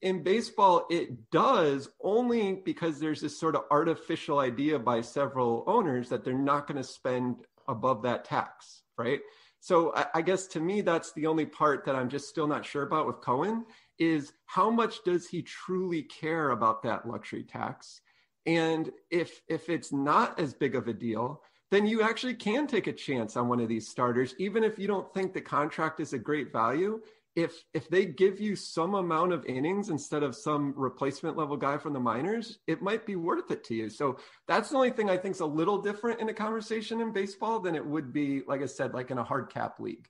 In 0.00 0.22
baseball, 0.22 0.86
it 0.88 1.30
does 1.30 1.90
only 2.02 2.54
because 2.64 2.98
there's 2.98 3.20
this 3.20 3.38
sort 3.38 3.54
of 3.54 3.64
artificial 3.70 4.38
idea 4.38 4.78
by 4.78 5.02
several 5.02 5.64
owners 5.66 6.08
that 6.08 6.24
they're 6.24 6.32
not 6.32 6.66
going 6.66 6.78
to 6.78 6.82
spend 6.82 7.44
above 7.68 8.04
that 8.04 8.24
tax, 8.24 8.84
right? 8.96 9.20
So 9.60 9.94
I, 9.94 10.06
I 10.14 10.22
guess 10.22 10.46
to 10.48 10.60
me, 10.60 10.80
that's 10.80 11.12
the 11.12 11.26
only 11.26 11.44
part 11.44 11.84
that 11.84 11.94
I'm 11.94 12.08
just 12.08 12.30
still 12.30 12.46
not 12.46 12.64
sure 12.64 12.82
about 12.82 13.06
with 13.06 13.20
Cohen 13.20 13.66
is 13.98 14.32
how 14.46 14.70
much 14.70 15.04
does 15.04 15.28
he 15.28 15.42
truly 15.42 16.04
care 16.04 16.52
about 16.52 16.82
that 16.84 17.06
luxury 17.06 17.44
tax? 17.44 18.00
And 18.46 18.90
if 19.10 19.42
if 19.46 19.68
it's 19.68 19.92
not 19.92 20.40
as 20.40 20.54
big 20.54 20.74
of 20.74 20.88
a 20.88 20.94
deal, 20.94 21.42
then 21.72 21.86
you 21.86 22.02
actually 22.02 22.34
can 22.34 22.66
take 22.66 22.86
a 22.86 22.92
chance 22.92 23.34
on 23.34 23.48
one 23.48 23.58
of 23.58 23.66
these 23.66 23.88
starters, 23.88 24.34
even 24.36 24.62
if 24.62 24.78
you 24.78 24.86
don't 24.86 25.12
think 25.14 25.32
the 25.32 25.40
contract 25.40 26.00
is 26.00 26.12
a 26.12 26.18
great 26.18 26.52
value. 26.52 27.00
If 27.34 27.64
if 27.72 27.88
they 27.88 28.04
give 28.04 28.38
you 28.38 28.54
some 28.56 28.94
amount 28.94 29.32
of 29.32 29.46
innings 29.46 29.88
instead 29.88 30.22
of 30.22 30.36
some 30.36 30.74
replacement 30.76 31.38
level 31.38 31.56
guy 31.56 31.78
from 31.78 31.94
the 31.94 31.98
minors, 31.98 32.58
it 32.66 32.82
might 32.82 33.06
be 33.06 33.16
worth 33.16 33.50
it 33.50 33.64
to 33.64 33.74
you. 33.74 33.88
So 33.88 34.18
that's 34.46 34.68
the 34.68 34.76
only 34.76 34.90
thing 34.90 35.08
I 35.08 35.16
think 35.16 35.34
is 35.34 35.40
a 35.40 35.46
little 35.46 35.80
different 35.80 36.20
in 36.20 36.28
a 36.28 36.34
conversation 36.34 37.00
in 37.00 37.10
baseball 37.10 37.58
than 37.58 37.74
it 37.74 37.86
would 37.86 38.12
be, 38.12 38.42
like 38.46 38.60
I 38.60 38.66
said, 38.66 38.92
like 38.92 39.10
in 39.10 39.16
a 39.16 39.24
hard 39.24 39.48
cap 39.48 39.80
league. 39.80 40.06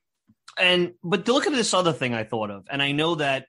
And 0.58 0.94
but 1.04 1.24
to 1.26 1.32
look 1.32 1.46
at 1.46 1.52
this 1.52 1.74
other 1.74 1.92
thing 1.92 2.12
I 2.12 2.24
thought 2.24 2.50
of, 2.50 2.66
and 2.68 2.82
I 2.82 2.90
know 2.90 3.14
that 3.14 3.46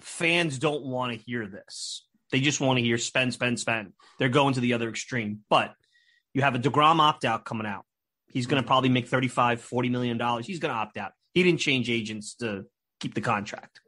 fans 0.00 0.58
don't 0.58 0.86
want 0.86 1.12
to 1.12 1.18
hear 1.18 1.46
this. 1.46 2.06
They 2.30 2.40
just 2.40 2.62
want 2.62 2.78
to 2.78 2.82
hear 2.82 2.96
spend, 2.96 3.34
spend, 3.34 3.60
spend. 3.60 3.92
They're 4.18 4.30
going 4.30 4.54
to 4.54 4.60
the 4.60 4.72
other 4.72 4.88
extreme. 4.88 5.40
But 5.50 5.74
you 6.34 6.42
have 6.42 6.54
a 6.54 6.58
DeGrom 6.58 6.98
opt 7.00 7.24
out 7.24 7.44
coming 7.44 7.66
out. 7.66 7.84
He's 8.28 8.46
going 8.46 8.62
to 8.62 8.66
probably 8.66 8.88
make 8.88 9.08
35, 9.08 9.60
40 9.60 9.88
million 9.90 10.16
dollars. 10.18 10.46
He's 10.46 10.58
going 10.58 10.72
to 10.72 10.78
opt 10.78 10.96
out. 10.96 11.12
He 11.34 11.42
didn't 11.42 11.60
change 11.60 11.90
agents 11.90 12.34
to 12.36 12.64
keep 13.00 13.14
the 13.14 13.20
contract. 13.20 13.80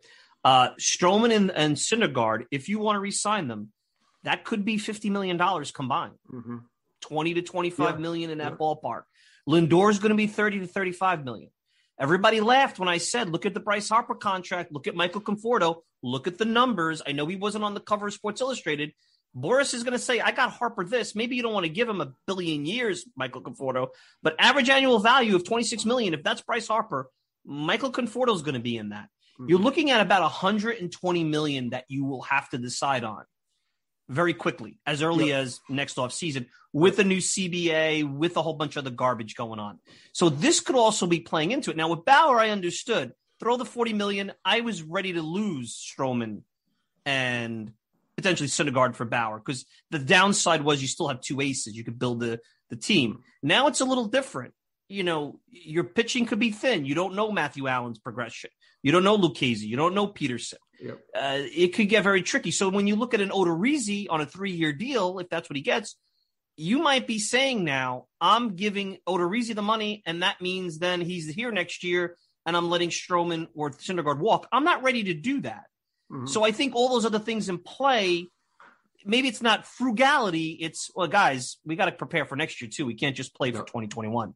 Uh, 0.44 0.70
Stroman 0.78 1.34
and, 1.34 1.50
and 1.50 1.76
Syndergaard, 1.76 2.44
if 2.50 2.68
you 2.68 2.78
want 2.78 2.96
to 2.96 3.00
re-sign 3.00 3.48
them, 3.48 3.70
that 4.24 4.44
could 4.44 4.64
be 4.64 4.76
$50 4.76 5.10
million 5.10 5.38
combined. 5.74 6.14
Mm-hmm. 6.32 6.58
20 7.02 7.34
to 7.34 7.42
twenty-five 7.42 7.94
Yeah. 7.96 8.00
million 8.00 8.30
in 8.30 8.38
that 8.38 8.52
Yeah. 8.52 8.56
ballpark. 8.58 9.02
Lindor 9.48 9.90
is 9.90 9.98
going 9.98 10.10
to 10.10 10.16
be 10.16 10.26
30 10.26 10.60
to 10.60 10.66
35 10.66 11.24
million. 11.24 11.50
Everybody 12.00 12.40
laughed 12.40 12.78
when 12.78 12.88
I 12.88 12.98
said, 12.98 13.28
look 13.30 13.46
at 13.46 13.54
the 13.54 13.60
Bryce 13.60 13.88
Harper 13.88 14.14
contract, 14.14 14.72
look 14.72 14.86
at 14.86 14.94
Michael 14.96 15.20
Conforto, 15.20 15.82
look 16.02 16.26
at 16.26 16.38
the 16.38 16.44
numbers. 16.44 17.02
I 17.06 17.12
know 17.12 17.26
he 17.26 17.36
wasn't 17.36 17.62
on 17.64 17.74
the 17.74 17.80
cover 17.80 18.06
of 18.08 18.14
Sports 18.14 18.40
Illustrated. 18.40 18.92
Boras 19.36 19.74
is 19.74 19.82
going 19.82 19.92
to 19.92 19.98
say, 19.98 20.20
I 20.20 20.30
got 20.30 20.52
Harper 20.52 20.84
this. 20.84 21.14
Maybe 21.14 21.36
you 21.36 21.42
don't 21.42 21.52
want 21.52 21.64
to 21.64 21.72
give 21.72 21.88
him 21.88 22.00
a 22.00 22.12
billion 22.26 22.66
years, 22.66 23.04
Michael 23.16 23.42
Conforto, 23.42 23.88
but 24.22 24.36
average 24.38 24.68
annual 24.68 25.00
value 25.00 25.34
of 25.34 25.44
26 25.44 25.84
million. 25.84 26.14
If 26.14 26.22
that's 26.22 26.42
Bryce 26.42 26.68
Harper, 26.68 27.10
Michael 27.44 27.90
Conforto 27.90 28.34
is 28.34 28.42
going 28.42 28.54
to 28.54 28.60
be 28.60 28.76
in 28.76 28.90
that. 28.90 29.08
Hmm. 29.38 29.48
You're 29.48 29.58
looking 29.58 29.90
at 29.90 30.00
about 30.00 30.22
120 30.22 31.24
million 31.24 31.70
that 31.70 31.84
you 31.88 32.04
will 32.04 32.22
have 32.22 32.48
to 32.50 32.58
decide 32.58 33.02
on 33.04 33.24
very 34.08 34.34
quickly, 34.34 34.78
as 34.86 35.02
early 35.02 35.32
as 35.32 35.60
next 35.68 35.98
off 35.98 36.12
season, 36.12 36.46
with 36.72 36.98
a 36.98 37.04
new 37.04 37.18
CBA, 37.18 38.04
with 38.10 38.36
a 38.36 38.42
whole 38.42 38.54
bunch 38.54 38.76
of 38.76 38.84
other 38.84 38.94
garbage 38.94 39.34
going 39.34 39.58
on. 39.58 39.78
So 40.12 40.28
this 40.28 40.60
could 40.60 40.76
also 40.76 41.06
be 41.06 41.20
playing 41.20 41.52
into 41.52 41.70
it. 41.70 41.76
Now 41.76 41.88
with 41.88 42.04
Bauer, 42.04 42.38
I 42.38 42.50
understood. 42.50 43.12
Throw 43.40 43.56
the 43.56 43.64
40 43.64 43.94
million. 43.94 44.32
I 44.44 44.60
was 44.60 44.82
ready 44.82 45.14
to 45.14 45.22
lose 45.22 45.74
Stroman 45.74 46.42
and 47.04 47.72
potentially 48.24 48.48
Syndergaard 48.48 48.94
for 48.94 49.04
Bauer 49.04 49.38
because 49.38 49.66
the 49.90 49.98
downside 49.98 50.62
was 50.62 50.80
you 50.80 50.88
still 50.88 51.08
have 51.08 51.20
two 51.20 51.40
aces. 51.42 51.76
You 51.76 51.84
could 51.84 51.98
build 51.98 52.20
the 52.20 52.40
the 52.70 52.76
team. 52.76 53.18
Now 53.42 53.66
it's 53.66 53.82
a 53.82 53.84
little 53.84 54.06
different. 54.06 54.54
You 54.88 55.02
know, 55.02 55.40
your 55.50 55.84
pitching 55.84 56.24
could 56.24 56.38
be 56.38 56.50
thin. 56.50 56.86
You 56.86 56.94
don't 56.94 57.14
know 57.14 57.30
Matthew 57.30 57.68
Allan's 57.68 57.98
progression. 57.98 58.50
You 58.82 58.92
don't 58.92 59.04
know 59.04 59.18
Lucchesi. 59.18 59.60
You 59.60 59.76
don't 59.76 59.94
know 59.94 60.06
Peterson. 60.06 60.58
Yep. 60.80 61.00
Uh, 61.14 61.38
it 61.40 61.74
could 61.74 61.88
get 61.88 62.02
very 62.02 62.22
tricky. 62.22 62.50
So 62.50 62.68
when 62.68 62.86
you 62.86 62.96
look 62.96 63.14
at 63.14 63.20
an 63.20 63.30
Odorizzi 63.30 64.06
on 64.10 64.20
a 64.20 64.26
three-year 64.26 64.72
deal, 64.72 65.18
if 65.18 65.28
that's 65.28 65.48
what 65.48 65.56
he 65.56 65.62
gets, 65.62 65.96
you 66.56 66.78
might 66.78 67.06
be 67.06 67.18
saying 67.18 67.64
now, 67.64 68.06
I'm 68.20 68.56
giving 68.56 68.98
Odorizzi 69.08 69.54
the 69.54 69.62
money, 69.62 70.02
and 70.06 70.22
that 70.22 70.40
means 70.40 70.78
then 70.78 71.00
he's 71.00 71.28
here 71.28 71.50
next 71.50 71.82
year, 71.82 72.16
and 72.44 72.56
I'm 72.56 72.68
letting 72.68 72.90
Stroman 72.90 73.48
or 73.54 73.70
Syndergaard 73.70 74.18
walk. 74.18 74.48
I'm 74.52 74.64
not 74.64 74.82
ready 74.82 75.04
to 75.04 75.14
do 75.14 75.40
that. 75.42 75.64
Mhm. 76.10 76.28
So 76.28 76.44
I 76.44 76.52
think 76.52 76.74
all 76.74 76.88
those 76.88 77.04
other 77.04 77.18
things 77.18 77.48
in 77.48 77.58
play, 77.58 78.28
maybe 79.04 79.28
it's 79.28 79.42
not 79.42 79.66
frugality. 79.66 80.58
It's 80.60 80.90
well, 80.94 81.08
guys, 81.08 81.58
we 81.64 81.76
got 81.76 81.86
to 81.86 81.92
prepare 81.92 82.24
for 82.24 82.36
next 82.36 82.60
year 82.60 82.70
too. 82.72 82.86
We 82.86 82.94
can't 82.94 83.16
just 83.16 83.34
play 83.34 83.52
for 83.52 83.64
2021. 83.64 84.34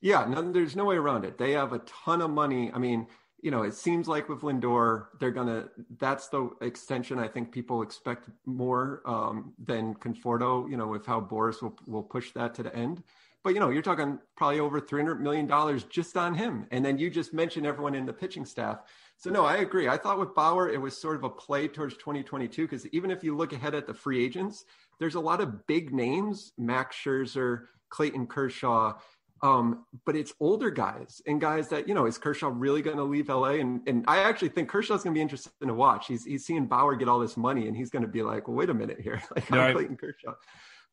Yeah, 0.00 0.24
no, 0.26 0.52
there's 0.52 0.76
no 0.76 0.84
way 0.84 0.96
around 0.96 1.24
it. 1.24 1.38
They 1.38 1.52
have 1.52 1.72
a 1.72 1.80
ton 1.80 2.22
of 2.22 2.30
money. 2.30 2.70
I 2.72 2.78
mean, 2.78 3.08
you 3.42 3.50
know, 3.50 3.62
it 3.62 3.74
seems 3.74 4.08
like 4.08 4.28
with 4.28 4.40
Lindor, 4.40 5.06
they're 5.18 5.30
gonna. 5.30 5.68
That's 5.98 6.28
the 6.28 6.50
extension. 6.60 7.18
I 7.18 7.28
think 7.28 7.52
people 7.52 7.82
expect 7.82 8.28
more 8.46 9.02
um, 9.06 9.54
than 9.64 9.94
Conforto. 9.94 10.68
You 10.70 10.76
know, 10.76 10.86
with 10.86 11.06
how 11.06 11.20
Boras 11.20 11.62
will 11.62 11.76
will 11.86 12.02
push 12.02 12.32
that 12.32 12.54
to 12.54 12.62
the 12.62 12.74
end. 12.74 13.02
But 13.44 13.54
you 13.54 13.60
know, 13.60 13.70
you're 13.70 13.82
talking 13.82 14.18
probably 14.36 14.60
over 14.60 14.80
300 14.80 15.20
million 15.20 15.46
dollars 15.46 15.84
just 15.84 16.16
on 16.16 16.34
him, 16.34 16.66
and 16.70 16.84
then 16.84 16.98
you 16.98 17.10
just 17.10 17.32
mentioned 17.32 17.66
everyone 17.66 17.94
in 17.94 18.06
the 18.06 18.12
pitching 18.12 18.44
staff. 18.44 18.80
So 19.18 19.30
no, 19.30 19.44
I 19.44 19.56
agree. 19.56 19.88
I 19.88 19.96
thought 19.96 20.18
with 20.18 20.34
Bauer, 20.34 20.68
it 20.68 20.80
was 20.80 20.96
sort 20.96 21.16
of 21.16 21.24
a 21.24 21.30
play 21.30 21.66
towards 21.66 21.96
2022 21.96 22.62
because 22.62 22.86
even 22.88 23.10
if 23.10 23.24
you 23.24 23.36
look 23.36 23.52
ahead 23.52 23.74
at 23.74 23.86
the 23.86 23.92
free 23.92 24.24
agents, 24.24 24.64
there's 25.00 25.16
a 25.16 25.20
lot 25.20 25.40
of 25.40 25.66
big 25.66 25.92
names: 25.92 26.52
Max 26.56 26.96
Scherzer, 26.96 27.64
Clayton 27.90 28.28
Kershaw. 28.28 28.94
Um, 29.40 29.84
but 30.04 30.16
it's 30.16 30.32
older 30.40 30.68
guys 30.70 31.22
and 31.26 31.40
guys 31.40 31.68
that, 31.68 31.86
you 31.86 31.94
know, 31.94 32.06
is 32.06 32.18
Kershaw 32.18 32.50
really 32.52 32.82
going 32.82 32.96
to 32.96 33.04
leave 33.04 33.28
LA? 33.28 33.50
And, 33.60 33.80
and 33.86 34.04
I 34.08 34.18
actually 34.24 34.48
think 34.48 34.68
Kershaw's 34.68 35.04
going 35.04 35.14
to 35.14 35.18
be 35.18 35.22
interesting 35.22 35.52
to 35.68 35.74
watch. 35.74 36.08
He's, 36.08 36.24
he's 36.24 36.44
seeing 36.44 36.66
Bauer 36.66 36.96
get 36.96 37.08
all 37.08 37.20
this 37.20 37.36
money 37.36 37.68
and 37.68 37.76
he's 37.76 37.88
going 37.88 38.02
to 38.02 38.08
be 38.08 38.22
like, 38.22 38.48
well, 38.48 38.56
wait 38.56 38.68
a 38.68 38.74
minute 38.74 39.00
here. 39.00 39.22
Like, 39.36 39.52
I'm. 39.52 39.74
Clayton 39.74 39.96
Kershaw. 39.96 40.34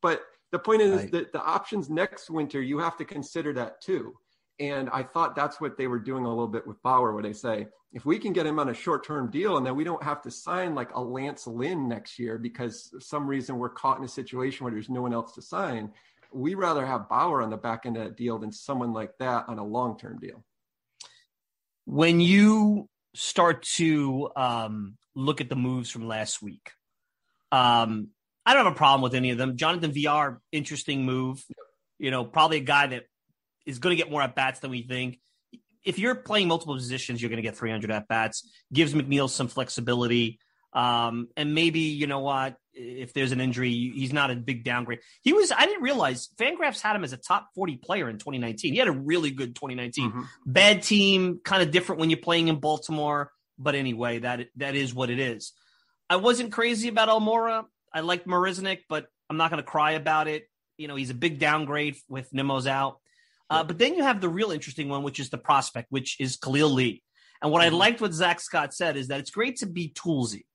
But 0.00 0.22
the 0.52 0.60
point 0.60 0.80
is 0.82 0.94
Right. 1.02 1.10
that 1.10 1.32
the 1.32 1.42
options 1.42 1.90
next 1.90 2.30
winter, 2.30 2.62
you 2.62 2.78
have 2.78 2.96
to 2.98 3.04
consider 3.04 3.52
that 3.54 3.80
too. 3.80 4.14
And 4.58 4.88
I 4.90 5.02
thought 5.02 5.36
that's 5.36 5.60
what 5.60 5.76
they 5.76 5.86
were 5.86 5.98
doing 5.98 6.24
a 6.24 6.28
little 6.28 6.48
bit 6.48 6.66
with 6.66 6.82
Bauer, 6.82 7.12
where 7.12 7.22
they 7.22 7.34
say, 7.34 7.68
if 7.92 8.04
we 8.06 8.18
can 8.18 8.32
get 8.32 8.46
him 8.46 8.58
on 8.58 8.68
a 8.68 8.74
short 8.74 9.04
term 9.06 9.30
deal 9.30 9.56
and 9.56 9.66
then 9.66 9.76
we 9.76 9.84
don't 9.84 10.02
have 10.02 10.22
to 10.22 10.30
sign 10.30 10.74
like 10.74 10.94
a 10.94 11.00
Lance 11.00 11.46
Lynn 11.46 11.88
next 11.88 12.18
year 12.18 12.38
because 12.38 12.92
some 13.00 13.26
reason 13.26 13.58
we're 13.58 13.68
caught 13.68 13.98
in 13.98 14.04
a 14.04 14.08
situation 14.08 14.64
where 14.64 14.72
there's 14.72 14.88
no 14.90 15.02
one 15.02 15.12
else 15.12 15.32
to 15.34 15.42
sign, 15.42 15.92
we 16.32 16.54
rather 16.54 16.84
have 16.84 17.08
Bauer 17.08 17.42
on 17.42 17.50
the 17.50 17.56
back 17.56 17.86
end 17.86 17.96
of 17.96 18.04
that 18.04 18.16
deal 18.16 18.38
than 18.38 18.52
someone 18.52 18.92
like 18.92 19.16
that 19.18 19.48
on 19.48 19.58
a 19.58 19.64
long 19.64 19.98
term 19.98 20.18
deal. 20.18 20.44
when 21.86 22.20
you 22.20 22.88
start 23.14 23.62
to 23.62 24.28
um, 24.36 24.96
look 25.14 25.40
at 25.40 25.48
the 25.48 25.56
moves 25.56 25.88
from 25.88 26.06
last 26.06 26.42
week, 26.42 26.72
um, 27.52 28.08
I 28.44 28.52
don't 28.54 28.64
have 28.64 28.72
a 28.74 28.76
problem 28.76 29.02
with 29.02 29.14
any 29.14 29.30
of 29.30 29.38
them. 29.38 29.56
Jonathan 29.56 29.92
Villar, 29.92 30.40
interesting 30.52 31.04
move. 31.04 31.42
You 31.98 32.10
know, 32.10 32.24
probably 32.24 32.58
a 32.58 32.60
guy 32.60 32.88
that 32.88 33.04
is 33.66 33.78
going 33.78 33.96
to 33.96 34.02
get 34.02 34.10
more 34.10 34.22
at 34.22 34.34
bats 34.34 34.60
than 34.60 34.70
we 34.70 34.82
think. 34.82 35.18
If 35.84 35.98
you're 35.98 36.14
playing 36.14 36.48
multiple 36.48 36.74
positions, 36.74 37.20
you're 37.20 37.28
going 37.28 37.36
to 37.36 37.42
get 37.42 37.56
300 37.56 37.90
at 37.90 38.08
bats. 38.08 38.48
Gives 38.72 38.94
McNeil 38.94 39.28
some 39.28 39.48
flexibility. 39.48 40.38
Um, 40.72 41.28
and 41.36 41.54
maybe, 41.54 41.80
you 41.80 42.06
know 42.06 42.20
what, 42.20 42.56
if 42.74 43.14
there's 43.14 43.32
an 43.32 43.40
injury, 43.40 43.70
he's 43.94 44.12
not 44.12 44.30
a 44.30 44.36
big 44.36 44.62
downgrade. 44.62 44.98
He 45.22 45.32
was, 45.32 45.50
I 45.50 45.64
didn't 45.64 45.82
realize 45.82 46.28
Fangraphs 46.36 46.82
had 46.82 46.96
him 46.96 47.04
as 47.04 47.14
a 47.14 47.16
top 47.16 47.48
40 47.54 47.76
player 47.76 48.10
in 48.10 48.18
2019. 48.18 48.72
He 48.72 48.78
had 48.78 48.88
a 48.88 48.92
really 48.92 49.30
good 49.30 49.54
2019 49.54 50.10
Mhm. 50.12 50.26
bad 50.44 50.82
team, 50.82 51.40
kind 51.42 51.62
of 51.62 51.70
different 51.70 52.00
when 52.00 52.10
you're 52.10 52.18
playing 52.18 52.48
in 52.48 52.56
Baltimore. 52.60 53.32
But 53.58 53.74
anyway, 53.74 54.18
that 54.18 54.48
that 54.56 54.74
is 54.74 54.92
what 54.92 55.08
it 55.08 55.18
is. 55.18 55.52
I 56.10 56.16
wasn't 56.16 56.52
crazy 56.52 56.88
about 56.88 57.08
Almora. 57.08 57.64
I 57.94 58.00
liked 58.00 58.26
Marisnick, 58.26 58.80
but 58.88 59.06
I'm 59.30 59.38
not 59.38 59.50
going 59.50 59.62
to 59.62 59.68
cry 59.68 59.92
about 59.92 60.28
it. 60.28 60.46
You 60.76 60.88
know, 60.88 60.96
he's 60.96 61.08
a 61.08 61.14
big 61.14 61.38
downgrade 61.38 61.96
with 62.06 62.34
Nimmo's 62.34 62.66
out. 62.66 62.98
Uh, 63.48 63.62
but 63.64 63.78
then 63.78 63.94
you 63.94 64.02
have 64.02 64.20
the 64.20 64.28
real 64.28 64.50
interesting 64.50 64.88
one, 64.88 65.02
which 65.02 65.20
is 65.20 65.30
the 65.30 65.38
prospect, 65.38 65.86
which 65.90 66.16
is 66.20 66.36
Khalil 66.36 66.70
Lee. 66.70 67.02
And 67.42 67.52
what 67.52 67.62
I 67.62 67.68
liked 67.68 68.00
what 68.00 68.12
Zack 68.12 68.40
Scott 68.40 68.74
said 68.74 68.96
is 68.96 69.08
that 69.08 69.20
it's 69.20 69.30
great 69.30 69.56
to 69.58 69.66
be 69.66 69.90
toolsy, 69.90 70.46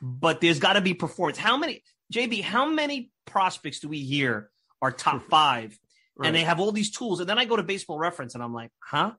but 0.00 0.40
there's 0.40 0.58
got 0.58 0.74
to 0.74 0.80
be 0.80 0.94
performance. 0.94 1.36
How 1.38 1.56
many, 1.56 1.82
JB, 2.12 2.42
how 2.42 2.66
many 2.66 3.10
prospects 3.26 3.80
do 3.80 3.88
we 3.88 3.98
hear 4.00 4.50
are 4.80 4.90
top 4.92 5.22
five 5.30 5.78
Right. 6.14 6.26
and 6.26 6.36
they 6.36 6.42
have 6.42 6.60
all 6.60 6.72
these 6.72 6.90
tools? 6.90 7.20
And 7.20 7.28
then 7.28 7.38
I 7.38 7.44
go 7.46 7.56
to 7.56 7.62
baseball 7.62 7.98
reference 7.98 8.34
and 8.34 8.42
I'm 8.42 8.52
like, 8.54 8.70
huh? 8.78 9.12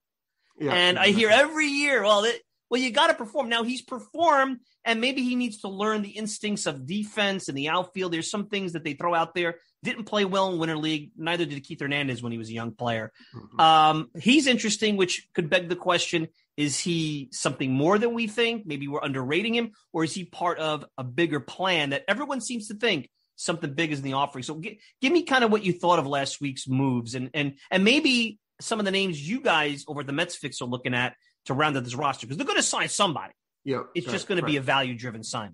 Yeah, 0.60 0.72
and 0.74 1.00
I 1.00 1.08
hear 1.08 1.30
every 1.30 1.68
year, 1.68 2.04
well, 2.04 2.24
it, 2.24 2.40
well, 2.70 2.80
you 2.80 2.92
got 2.92 3.08
to 3.08 3.16
perform. 3.16 3.50
Now 3.50 3.64
he's 3.64 3.82
performed, 3.82 4.60
and 4.86 5.00
maybe 5.02 5.24
he 5.24 5.36
needs 5.36 5.60
to 5.62 5.68
learn 5.70 6.02
the 6.02 6.10
instincts 6.10 6.66
of 6.66 6.86
defense 6.86 7.48
and 7.48 7.58
the 7.58 7.70
outfield. 7.70 8.12
There's 8.14 8.30
some 8.30 8.48
things 8.48 8.74
that 8.74 8.84
they 8.84 8.94
throw 8.94 9.14
out 9.14 9.34
there. 9.34 9.56
Didn't 9.84 10.06
play 10.06 10.26
well 10.26 10.52
in 10.52 10.60
Winter 10.60 10.78
League. 10.78 11.12
Neither 11.18 11.46
did 11.46 11.64
Keith 11.64 11.80
Hernandez 11.82 12.22
when 12.24 12.32
he 12.32 12.38
was 12.38 12.50
a 12.50 12.54
young 12.54 12.72
player. 12.72 13.12
Mhm. 13.36 13.60
Um, 13.62 14.10
he's 14.20 14.48
interesting, 14.48 14.96
which 14.98 15.28
could 15.34 15.50
beg 15.50 15.70
the 15.70 15.76
question: 15.76 16.28
Is 16.58 16.80
he 16.80 17.30
something 17.32 17.72
more 17.72 17.98
than 17.98 18.14
we 18.14 18.28
think? 18.28 18.66
Maybe 18.66 18.88
we're 18.88 19.02
underrating 19.04 19.54
him, 19.56 19.72
or 19.92 20.04
is 20.04 20.14
he 20.14 20.26
part 20.26 20.60
of 20.60 20.86
a 20.98 21.04
bigger 21.04 21.40
plan 21.40 21.90
that 21.92 22.04
everyone 22.08 22.42
seems 22.42 22.68
to 22.68 22.76
think 22.76 23.10
something 23.36 23.74
big 23.74 23.92
is 23.92 24.00
in 24.00 24.06
the 24.06 24.14
offering? 24.14 24.44
So, 24.44 24.60
gi- 24.60 24.80
give 25.02 25.12
me 25.12 25.24
kind 25.24 25.44
of 25.44 25.52
what 25.52 25.64
you 25.66 25.74
thought 25.74 26.00
of 26.00 26.06
last 26.08 26.40
week's 26.42 26.68
moves, 26.68 27.16
and 27.16 27.30
and 27.34 27.58
and 27.72 27.84
maybe 27.84 28.40
some 28.62 28.80
of 28.80 28.86
the 28.86 28.92
names 28.92 29.20
you 29.28 29.42
guys 29.42 29.84
over 29.88 30.02
at 30.02 30.08
the 30.08 30.14
Mets 30.14 30.36
fix 30.36 30.62
are 30.62 30.66
looking 30.66 30.94
at 30.94 31.16
to 31.46 31.54
round 31.54 31.76
out 31.76 31.84
this 31.84 31.96
roster 31.96 32.26
because 32.26 32.38
they're 32.38 32.46
going 32.46 32.56
to 32.58 32.64
sign 32.64 32.88
somebody. 32.88 33.34
Yeah, 33.64 33.84
It's 33.96 34.08
right, 34.08 34.14
just 34.14 34.28
going 34.28 34.40
to 34.40 34.46
be 34.46 34.58
a 34.58 34.62
value 34.62 34.96
driven 34.96 35.24
sign. 35.24 35.54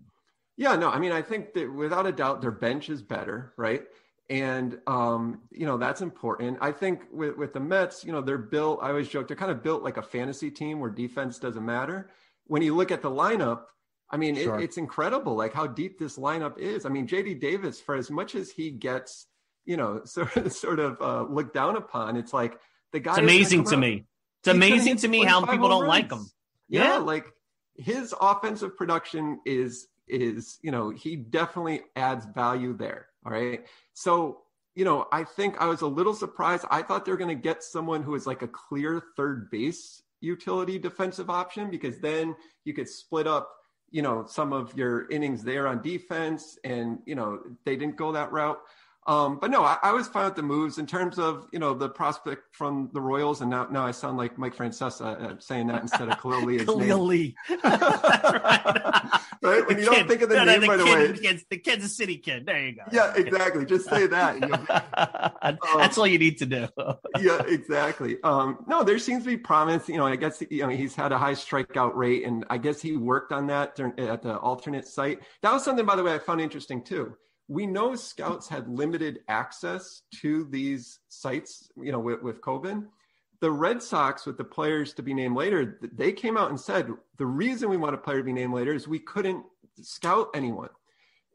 Yeah, 0.57 0.75
no, 0.75 0.89
I 0.89 0.99
mean, 0.99 1.11
I 1.11 1.21
think 1.21 1.53
that 1.53 1.71
without 1.71 2.05
a 2.05 2.11
doubt, 2.11 2.41
their 2.41 2.51
bench 2.51 2.89
is 2.89 3.01
better, 3.01 3.53
right? 3.55 3.83
And 4.29 4.77
um, 4.85 5.41
you 5.51 5.65
know 5.65 5.77
that's 5.77 6.01
important. 6.01 6.59
I 6.61 6.71
think 6.71 7.01
with 7.11 7.35
with 7.35 7.53
the 7.53 7.59
Mets, 7.59 8.03
you 8.03 8.11
know 8.11 8.21
they're 8.21 8.37
built. 8.37 8.79
I 8.81 8.89
always 8.89 9.09
joke 9.09 9.27
they're 9.27 9.37
kind 9.37 9.51
of 9.51 9.63
built 9.63 9.81
like 9.81 9.97
a 9.97 10.03
fantasy 10.03 10.51
team 10.51 10.79
where 10.79 10.91
defense 10.91 11.39
doesn't 11.39 11.65
matter. 11.65 12.11
When 12.45 12.61
you 12.61 12.75
look 12.75 12.91
at 12.91 13.01
the 13.01 13.09
lineup, 13.09 13.61
I 14.11 14.17
mean 14.17 14.35
sure. 14.35 14.59
it, 14.59 14.65
it's 14.65 14.77
incredible 14.77 15.35
like 15.35 15.53
how 15.53 15.65
deep 15.65 15.97
this 15.97 16.17
lineup 16.17 16.59
is. 16.59 16.85
I 16.85 16.89
mean 16.89 17.07
JD 17.07 17.39
Davis, 17.39 17.81
for 17.81 17.95
as 17.95 18.11
much 18.11 18.35
as 18.35 18.51
he 18.51 18.69
gets, 18.69 19.25
you 19.65 19.77
know, 19.77 20.01
sort 20.05 20.35
of 20.37 20.53
sort 20.53 20.79
of 20.79 21.01
uh, 21.01 21.23
looked 21.23 21.55
down 21.55 21.75
upon, 21.75 22.15
it's 22.15 22.33
like 22.33 22.59
the 22.91 22.99
guy. 22.99 23.13
It's 23.13 23.19
amazing 23.19 23.63
to 23.65 23.77
me. 23.77 24.05
It's 24.41 24.49
amazing 24.49 24.97
to 24.97 25.07
me 25.07 25.23
how 25.25 25.43
people 25.43 25.69
don't 25.69 25.83
runs. 25.83 25.89
like 25.89 26.11
him. 26.11 26.29
Yeah. 26.67 26.83
yeah, 26.83 26.97
like 26.97 27.25
his 27.79 28.13
offensive 28.19 28.75
production 28.75 29.39
is 29.45 29.87
is 30.07 30.59
you 30.61 30.71
know 30.71 30.89
he 30.89 31.15
definitely 31.15 31.81
adds 31.95 32.25
value 32.25 32.75
there. 32.75 33.07
All 33.25 33.31
right, 33.31 33.65
so 33.93 34.41
you 34.75 34.85
know 34.85 35.07
I 35.11 35.23
think 35.23 35.59
I 35.59 35.65
was 35.65 35.81
a 35.81 35.87
little 35.87 36.13
surprised. 36.13 36.65
I 36.69 36.81
thought 36.81 37.05
they 37.05 37.11
were 37.11 37.17
going 37.17 37.35
to 37.35 37.41
get 37.41 37.63
someone 37.63 38.03
who 38.03 38.15
is 38.15 38.27
like 38.27 38.41
a 38.41 38.47
clear 38.47 39.01
third 39.15 39.49
base 39.49 40.03
utility 40.21 40.77
defensive 40.77 41.29
option 41.29 41.71
because 41.71 41.99
then 41.99 42.35
you 42.65 42.73
could 42.73 42.89
split 42.89 43.25
up 43.25 43.55
you 43.89 44.01
know 44.01 44.25
some 44.27 44.51
of 44.51 44.77
your 44.77 45.09
innings 45.09 45.43
there 45.43 45.67
on 45.67 45.81
defense 45.81 46.59
and 46.63 46.99
you 47.05 47.15
know 47.15 47.39
they 47.65 47.75
didn't 47.77 47.95
go 47.95 48.11
that 48.11 48.31
route 48.31 48.59
um, 49.09 49.39
but 49.39 49.49
no, 49.49 49.63
I, 49.63 49.77
I, 49.81 49.91
was 49.91 50.07
fine 50.07 50.25
with 50.25 50.35
the 50.35 50.43
moves 50.43 50.77
in 50.77 50.85
terms 50.85 51.17
of 51.17 51.47
you 51.51 51.57
know 51.57 51.73
the 51.73 51.89
prospect 51.89 52.55
from 52.55 52.91
the 52.93 53.01
Royals, 53.01 53.41
and 53.41 53.49
now 53.49 53.65
now 53.71 53.83
I 53.83 53.89
sound 53.89 54.17
like 54.17 54.37
Mike 54.37 54.55
Francesa 54.55 55.01
uh, 55.01 55.39
saying 55.39 55.65
that 55.65 55.81
instead 55.81 56.09
of 56.09 56.19
Khalil 56.19 56.43
Lee. 56.43 56.63
Khalil 56.63 57.05
Lee, 57.07 57.35
right? 57.49 57.59
right? 59.41 59.67
When 59.67 59.79
you 59.79 59.85
don't 59.85 60.07
think 60.07 60.21
of 60.21 60.29
the 60.29 60.35
no, 60.35 60.45
name 60.45 60.61
the 60.61 60.67
right 60.67 60.79
kid, 60.79 61.25
away, 61.25 61.39
the 61.49 61.57
Kansas 61.57 61.97
City 61.97 62.17
kid. 62.17 62.45
There 62.45 62.63
you 62.63 62.75
go. 62.75 62.83
Yeah, 62.91 63.11
exactly. 63.15 63.65
Just 63.65 63.89
say 63.89 64.05
that. 64.05 64.43
um, 65.41 65.57
That's 65.77 65.97
all 65.97 66.05
you 66.05 66.19
need 66.19 66.37
to 66.37 66.45
do. 66.45 66.67
yeah, 67.19 67.41
exactly. 67.47 68.17
Um, 68.23 68.63
no, 68.67 68.83
there 68.83 68.99
seems 68.99 69.23
to 69.23 69.29
be 69.31 69.37
promise. 69.37 69.89
You 69.89 69.97
know, 69.97 70.05
I 70.05 70.17
guess 70.17 70.43
you 70.51 70.61
know 70.61 70.69
he's 70.69 70.93
had 70.93 71.11
a 71.11 71.17
high 71.17 71.33
strikeout 71.33 71.95
rate, 71.95 72.25
and 72.27 72.45
I 72.51 72.59
guess 72.59 72.79
he 72.79 72.95
worked 72.95 73.31
on 73.31 73.47
that 73.47 73.75
during, 73.75 73.97
at 73.99 74.21
the 74.21 74.37
alternate 74.37 74.87
site. 74.87 75.21
That 75.41 75.51
was 75.51 75.65
something, 75.65 75.87
by 75.87 75.95
the 75.95 76.03
way, 76.03 76.13
I 76.13 76.19
found 76.19 76.41
interesting 76.41 76.83
too 76.83 77.15
we 77.49 77.65
know 77.65 77.95
scouts 77.95 78.47
had 78.47 78.69
limited 78.69 79.21
access 79.27 80.03
to 80.21 80.45
these 80.45 80.99
sites, 81.09 81.69
you 81.75 81.91
know, 81.91 81.99
with, 81.99 82.21
with 82.21 82.41
COVID. 82.41 82.85
The 83.41 83.51
Red 83.51 83.81
Sox, 83.81 84.25
with 84.25 84.37
the 84.37 84.43
players 84.43 84.93
to 84.93 85.03
be 85.03 85.15
named 85.15 85.35
later, 85.35 85.79
they 85.93 86.11
came 86.11 86.37
out 86.37 86.51
and 86.51 86.59
said 86.59 86.89
the 87.17 87.25
reason 87.25 87.69
we 87.69 87.77
want 87.77 87.95
a 87.95 87.97
player 87.97 88.19
to 88.19 88.23
be 88.23 88.33
named 88.33 88.53
later 88.53 88.73
is 88.73 88.87
we 88.87 88.99
couldn't 88.99 89.43
scout 89.81 90.29
anyone. 90.35 90.69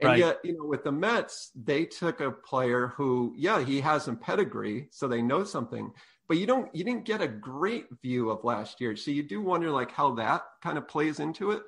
And 0.01 0.11
right. 0.11 0.19
yet, 0.19 0.39
you 0.45 0.57
know, 0.57 0.65
with 0.65 0.85
the 0.85 0.93
Mets, 0.93 1.51
they 1.57 1.85
took 1.85 2.21
a 2.21 2.31
player 2.31 2.89
who, 2.97 3.35
yeah, 3.37 3.65
he 3.65 3.81
has 3.81 4.05
some 4.05 4.17
pedigree, 4.17 4.89
so 4.91 5.09
they 5.09 5.23
know 5.23 5.43
something, 5.43 5.93
but 6.29 6.37
you 6.37 6.47
don't, 6.47 6.75
you 6.75 6.85
didn't 6.85 7.07
get 7.07 7.23
a 7.23 7.29
great 7.29 7.87
view 8.03 8.31
of 8.31 8.45
last 8.45 8.81
year. 8.81 8.95
So 8.95 9.11
you 9.11 9.23
do 9.23 9.41
wonder 9.41 9.71
like 9.71 9.91
how 9.91 10.15
that 10.15 10.45
kind 10.63 10.79
of 10.79 10.87
plays 10.87 11.19
into 11.19 11.51
it. 11.51 11.63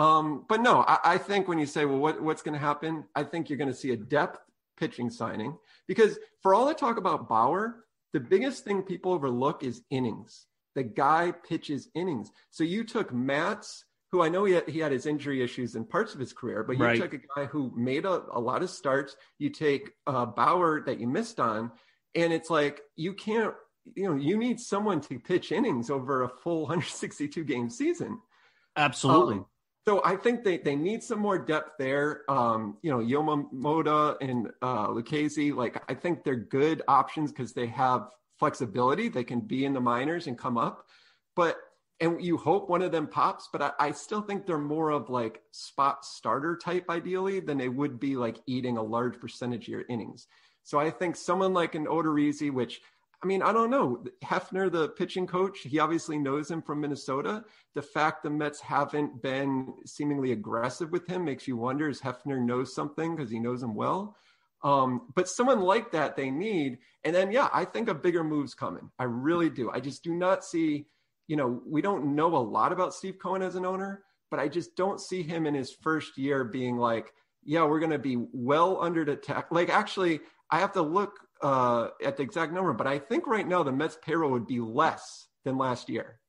Um, 0.00 0.46
but 0.48 0.62
no, 0.62 0.80
I, 0.80 0.98
I, 1.04 1.18
think 1.18 1.46
when 1.46 1.58
you 1.58 1.66
say, 1.66 1.84
well, 1.84 1.98
what, 1.98 2.22
what's 2.22 2.40
going 2.40 2.54
to 2.54 2.58
happen? 2.58 3.04
I 3.14 3.22
think 3.22 3.50
you're 3.50 3.58
going 3.58 3.68
to 3.68 3.76
see 3.76 3.90
a 3.90 3.98
depth 3.98 4.38
pitching 4.78 5.10
signing 5.10 5.58
because 5.86 6.18
for 6.42 6.54
all 6.54 6.64
the 6.64 6.72
talk 6.72 6.96
about 6.96 7.28
Bauer, 7.28 7.84
the 8.14 8.20
biggest 8.20 8.64
thing 8.64 8.80
people 8.80 9.12
overlook 9.12 9.62
is 9.62 9.82
innings. 9.90 10.46
The 10.74 10.84
guy 10.84 11.34
pitches 11.46 11.88
innings. 11.94 12.30
So 12.48 12.64
you 12.64 12.82
took 12.82 13.12
Matz, 13.12 13.84
who 14.10 14.22
I 14.22 14.30
know 14.30 14.46
he 14.46 14.54
had, 14.54 14.68
he 14.70 14.78
had 14.78 14.90
his 14.90 15.04
injury 15.04 15.42
issues 15.42 15.76
in 15.76 15.84
parts 15.84 16.14
of 16.14 16.20
his 16.20 16.32
career, 16.32 16.64
but 16.64 16.78
you 16.78 16.84
right. 16.84 16.98
took 16.98 17.12
a 17.12 17.20
guy 17.36 17.44
who 17.44 17.70
made 17.76 18.06
a, 18.06 18.22
a 18.32 18.40
lot 18.40 18.62
of 18.62 18.70
starts. 18.70 19.16
You 19.38 19.50
take 19.50 19.90
uh, 20.06 20.24
Bauer 20.24 20.80
that 20.86 20.98
you 20.98 21.08
missed 21.08 21.38
on, 21.38 21.72
and 22.14 22.32
it's 22.32 22.48
like 22.48 22.80
you 22.96 23.12
can't, 23.12 23.52
you 23.94 24.04
know, 24.04 24.16
you 24.16 24.38
need 24.38 24.60
someone 24.60 25.02
to 25.02 25.18
pitch 25.18 25.52
innings 25.52 25.90
over 25.90 26.22
a 26.22 26.28
full 26.30 26.60
162 26.62 27.44
game 27.44 27.68
season. 27.68 28.18
Absolutely. 28.76 29.36
Um, 29.36 29.46
so 29.86 30.02
I 30.04 30.16
think 30.16 30.44
they, 30.44 30.58
they 30.58 30.76
need 30.76 31.02
some 31.02 31.18
more 31.18 31.38
depth 31.38 31.72
there. 31.78 32.30
Um, 32.30 32.76
you 32.82 32.90
know, 32.90 32.98
Yamamoto 32.98 34.16
and 34.20 34.50
uh, 34.60 34.88
Lucchesi, 34.88 35.54
like 35.54 35.82
I 35.88 35.94
think 35.94 36.22
they're 36.22 36.36
good 36.36 36.82
options 36.86 37.32
because 37.32 37.52
they 37.52 37.66
have 37.68 38.10
flexibility. 38.38 39.08
They 39.08 39.24
can 39.24 39.40
be 39.40 39.64
in 39.64 39.72
the 39.72 39.80
minors 39.80 40.26
and 40.26 40.36
come 40.36 40.58
up, 40.58 40.86
but 41.34 41.56
and 42.00 42.22
you 42.22 42.38
hope 42.38 42.68
one 42.68 42.82
of 42.82 42.92
them 42.92 43.06
pops. 43.06 43.48
But 43.52 43.62
I, 43.62 43.72
I 43.78 43.90
still 43.92 44.22
think 44.22 44.46
they're 44.46 44.58
more 44.58 44.90
of 44.90 45.08
like 45.08 45.42
spot 45.50 46.04
starter 46.04 46.56
type 46.56 46.86
ideally 46.90 47.40
than 47.40 47.58
they 47.58 47.68
would 47.68 47.98
be 47.98 48.16
like 48.16 48.38
eating 48.46 48.76
a 48.76 48.82
large 48.82 49.18
percentage 49.18 49.64
of 49.64 49.68
your 49.68 49.84
innings. 49.88 50.26
So 50.62 50.78
I 50.78 50.90
think 50.90 51.16
someone 51.16 51.54
like 51.54 51.74
an 51.74 51.86
Odorizzi, 51.86 52.50
which 52.50 52.80
I 53.22 53.26
mean, 53.26 53.42
I 53.42 53.52
don't 53.52 53.70
know. 53.70 54.02
Hefner, 54.24 54.72
the 54.72 54.88
pitching 54.88 55.26
coach, 55.26 55.58
he 55.60 55.78
obviously 55.78 56.16
knows 56.16 56.50
him 56.50 56.62
from 56.62 56.80
Minnesota. 56.80 57.44
The 57.74 57.82
fact 57.82 58.22
the 58.22 58.30
Mets 58.30 58.60
haven't 58.60 59.20
been 59.22 59.74
seemingly 59.84 60.32
aggressive 60.32 60.90
with 60.90 61.06
him 61.06 61.24
makes 61.24 61.46
you 61.46 61.56
wonder 61.56 61.88
is 61.88 62.00
Hefner 62.00 62.40
knows 62.40 62.74
something 62.74 63.14
because 63.14 63.30
he 63.30 63.38
knows 63.38 63.62
him 63.62 63.74
well. 63.74 64.16
Um, 64.62 65.08
but 65.14 65.28
someone 65.28 65.60
like 65.60 65.92
that 65.92 66.16
they 66.16 66.30
need. 66.30 66.78
And 67.04 67.14
then, 67.14 67.30
yeah, 67.30 67.48
I 67.52 67.66
think 67.66 67.88
a 67.88 67.94
bigger 67.94 68.24
move's 68.24 68.54
coming. 68.54 68.90
I 68.98 69.04
really 69.04 69.50
do. 69.50 69.70
I 69.70 69.80
just 69.80 70.02
do 70.02 70.14
not 70.14 70.44
see, 70.44 70.86
you 71.28 71.36
know, 71.36 71.62
we 71.66 71.82
don't 71.82 72.14
know 72.14 72.34
a 72.36 72.38
lot 72.38 72.72
about 72.72 72.94
Steve 72.94 73.18
Cohen 73.22 73.42
as 73.42 73.54
an 73.54 73.66
owner, 73.66 74.02
but 74.30 74.40
I 74.40 74.48
just 74.48 74.76
don't 74.76 75.00
see 75.00 75.22
him 75.22 75.46
in 75.46 75.54
his 75.54 75.72
first 75.82 76.16
year 76.16 76.44
being 76.44 76.78
like, 76.78 77.12
yeah, 77.44 77.64
we're 77.64 77.80
going 77.80 77.90
to 77.90 77.98
be 77.98 78.16
well 78.32 78.80
under 78.80 79.04
the 79.04 79.16
tech. 79.16 79.48
Like, 79.50 79.68
actually, 79.68 80.20
I 80.50 80.58
have 80.58 80.72
to 80.72 80.82
look 80.82 81.18
uh, 81.42 81.88
at 82.04 82.16
the 82.16 82.22
exact 82.22 82.52
number, 82.52 82.72
but 82.72 82.86
I 82.86 82.98
think 82.98 83.26
right 83.26 83.46
now 83.46 83.62
the 83.62 83.72
Mets 83.72 83.98
payroll 84.02 84.32
would 84.32 84.46
be 84.46 84.60
less 84.60 85.28
than 85.44 85.58
last 85.58 85.88
year. 85.88 86.20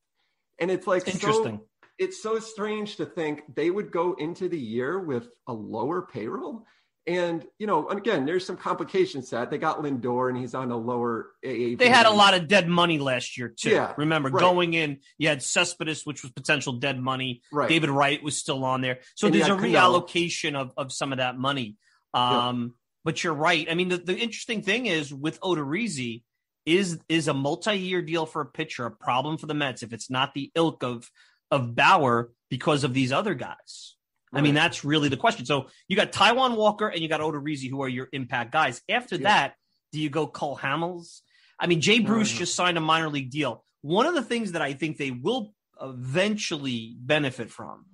And 0.59 0.69
it's 0.71 0.87
like 0.87 1.07
interesting. 1.07 1.57
So, 1.57 1.65
it's 1.97 2.21
so 2.21 2.39
strange 2.39 2.95
to 2.97 3.05
think 3.05 3.43
they 3.55 3.69
would 3.69 3.91
go 3.91 4.13
into 4.13 4.49
the 4.49 4.59
year 4.59 4.99
with 4.99 5.27
a 5.47 5.53
lower 5.53 6.01
payroll. 6.01 6.65
And 7.07 7.45
you 7.57 7.65
know, 7.65 7.89
again, 7.89 8.25
there's 8.25 8.45
some 8.45 8.57
complications 8.57 9.29
to 9.29 9.37
that. 9.37 9.49
They 9.49 9.57
got 9.57 9.81
Lindor, 9.81 10.29
and 10.29 10.37
he's 10.37 10.53
on 10.53 10.69
a 10.69 10.77
lower 10.77 11.31
AA. 11.43 11.75
They 11.77 11.89
had 11.89 12.05
a 12.05 12.11
lot 12.11 12.35
of 12.35 12.47
dead 12.47 12.67
money 12.67 12.99
last 12.99 13.39
year 13.39 13.49
too. 13.49 13.71
Yeah, 13.71 13.93
remember 13.97 14.29
right. 14.29 14.39
going 14.39 14.75
in, 14.75 14.99
you 15.17 15.27
had 15.27 15.41
Cespedes, 15.41 16.05
which 16.05 16.21
was 16.21 16.31
potential 16.31 16.73
dead 16.73 16.99
money. 16.99 17.41
Right. 17.51 17.67
David 17.67 17.89
Wright 17.89 18.21
was 18.21 18.37
still 18.37 18.63
on 18.63 18.81
there, 18.81 18.99
so 19.15 19.27
and 19.27 19.35
there's 19.35 19.47
a 19.47 19.51
reallocation 19.51 20.55
of 20.55 20.73
of 20.77 20.91
some 20.91 21.11
of 21.11 21.17
that 21.17 21.37
money. 21.37 21.75
Um, 22.13 22.75
but 23.03 23.23
you're 23.23 23.33
right. 23.33 23.67
I 23.69 23.75
mean, 23.75 23.89
the, 23.89 23.97
the 23.97 24.17
interesting 24.17 24.61
thing 24.61 24.85
is 24.85 25.13
with 25.13 25.39
Odorizzi, 25.41 26.23
is 26.65 26.99
is 27.09 27.27
a 27.27 27.33
multi-year 27.33 28.01
deal 28.01 28.25
for 28.25 28.41
a 28.41 28.45
pitcher 28.45 28.85
a 28.85 28.91
problem 28.91 29.37
for 29.37 29.47
the 29.47 29.53
Mets 29.53 29.83
if 29.83 29.93
it's 29.93 30.09
not 30.09 30.33
the 30.33 30.51
ilk 30.55 30.83
of 30.83 31.09
of 31.49 31.75
Bauer 31.75 32.31
because 32.49 32.83
of 32.83 32.93
these 32.93 33.11
other 33.11 33.33
guys? 33.33 33.95
Right. 34.31 34.39
I 34.39 34.41
mean, 34.43 34.53
that's 34.53 34.85
really 34.85 35.09
the 35.09 35.17
question. 35.17 35.45
So 35.45 35.67
you 35.87 35.97
got 35.97 36.13
Taijuan 36.13 36.55
Walker 36.55 36.87
and 36.87 37.01
you 37.01 37.09
got 37.09 37.19
Odorizzi, 37.19 37.69
who 37.69 37.81
are 37.83 37.89
your 37.89 38.07
impact 38.13 38.51
guys. 38.53 38.81
After 38.87 39.15
yeah. 39.15 39.23
that, 39.23 39.55
do 39.91 39.99
you 39.99 40.09
go 40.09 40.27
Cole 40.27 40.57
Hamels? 40.57 41.21
I 41.59 41.67
mean, 41.67 41.81
Jay 41.81 41.99
Bruce 41.99 42.29
mm-hmm. 42.29 42.39
just 42.39 42.55
signed 42.55 42.77
a 42.77 42.81
minor 42.81 43.09
league 43.09 43.29
deal. 43.29 43.65
One 43.81 44.05
of 44.05 44.13
the 44.13 44.21
things 44.21 44.53
that 44.53 44.61
I 44.61 44.73
think 44.73 44.97
they 44.97 45.11
will 45.11 45.53
eventually 45.81 46.95
benefit 46.97 47.49
from 47.49 47.85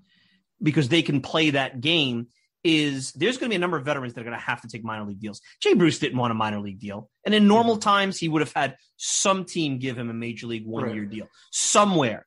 because 0.61 0.89
they 0.89 1.01
can 1.01 1.21
play 1.21 1.51
that 1.51 1.81
game 1.81 2.27
is 2.63 3.11
there's 3.13 3.37
going 3.37 3.49
to 3.49 3.53
be 3.53 3.55
a 3.55 3.59
number 3.59 3.77
of 3.77 3.85
veterans 3.85 4.13
that 4.13 4.21
are 4.21 4.25
going 4.25 4.37
to 4.37 4.43
have 4.43 4.61
to 4.61 4.67
take 4.67 4.83
minor 4.83 5.05
league 5.05 5.19
deals. 5.19 5.41
Jay 5.61 5.73
Bruce 5.73 5.99
didn't 5.99 6.17
want 6.17 6.31
a 6.31 6.35
minor 6.35 6.59
league 6.59 6.79
deal. 6.79 7.09
And 7.25 7.33
in 7.33 7.47
normal 7.47 7.77
times, 7.77 8.17
he 8.17 8.27
would 8.27 8.41
have 8.41 8.53
had 8.53 8.77
some 8.97 9.45
team 9.45 9.79
give 9.79 9.97
him 9.97 10.09
a 10.09 10.13
major 10.13 10.47
league 10.47 10.65
one 10.65 10.89
year 10.93 11.03
right. 11.03 11.09
deal 11.09 11.27
somewhere. 11.51 12.25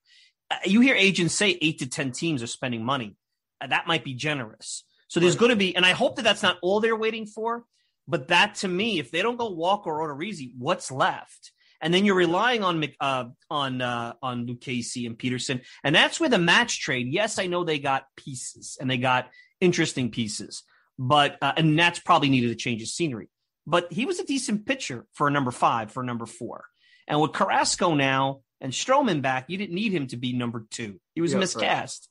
Uh, 0.50 0.56
you 0.64 0.80
hear 0.80 0.94
agents 0.94 1.34
say 1.34 1.58
eight 1.60 1.80
to 1.80 1.88
10 1.88 2.12
teams 2.12 2.42
are 2.42 2.48
spending 2.48 2.84
money. 2.84 3.16
Uh, 3.60 3.66
that 3.66 3.86
might 3.86 4.04
be 4.04 4.14
generous. 4.14 4.84
So 5.08 5.20
there's 5.20 5.34
right. 5.34 5.40
going 5.40 5.50
to 5.50 5.56
be, 5.56 5.74
and 5.76 5.84
I 5.84 5.92
hope 5.92 6.16
that 6.16 6.22
that's 6.22 6.42
not 6.42 6.58
all 6.62 6.80
they're 6.80 6.96
waiting 6.96 7.26
for. 7.26 7.64
But 8.06 8.28
that 8.28 8.56
to 8.56 8.68
me, 8.68 8.98
if 8.98 9.10
they 9.10 9.22
don't 9.22 9.36
go 9.36 9.50
Walker 9.50 9.90
or 9.90 10.08
Odorizzi, 10.08 10.52
what's 10.58 10.90
left? 10.90 11.52
And 11.80 11.94
then 11.94 12.04
you're 12.04 12.16
relying 12.16 12.62
on 12.64 12.84
uh, 13.00 13.26
on 13.48 13.80
uh, 13.80 14.14
on 14.20 14.46
Lucchesi 14.46 15.06
and 15.06 15.16
Peterson, 15.16 15.62
and 15.82 15.94
that's 15.94 16.20
where 16.20 16.28
the 16.28 16.36
Matz 16.36 16.74
trade. 16.74 17.06
Yes, 17.10 17.38
I 17.38 17.46
know 17.46 17.64
they 17.64 17.78
got 17.78 18.04
pieces 18.16 18.76
and 18.78 18.90
they 18.90 18.98
got 18.98 19.30
interesting 19.60 20.10
pieces. 20.10 20.62
But 20.98 21.38
uh, 21.40 21.52
and 21.56 21.78
that's 21.78 21.98
probably 21.98 22.28
needed 22.28 22.48
to 22.48 22.54
change 22.54 22.80
his 22.80 22.94
scenery. 22.94 23.28
But 23.66 23.92
he 23.92 24.04
was 24.06 24.18
a 24.18 24.24
decent 24.24 24.66
pitcher 24.66 25.06
for 25.12 25.28
a 25.28 25.30
number 25.30 25.50
five, 25.50 25.92
for 25.92 26.02
a 26.02 26.06
number 26.06 26.26
four. 26.26 26.64
And 27.06 27.20
with 27.20 27.32
Carrasco 27.32 27.94
now 27.94 28.40
and 28.60 28.72
Stroman 28.72 29.22
back, 29.22 29.46
you 29.48 29.56
didn't 29.56 29.74
need 29.74 29.92
him 29.92 30.06
to 30.08 30.16
be 30.16 30.32
number 30.32 30.66
two. 30.70 31.00
He 31.14 31.20
was 31.20 31.34
miscast. 31.34 32.08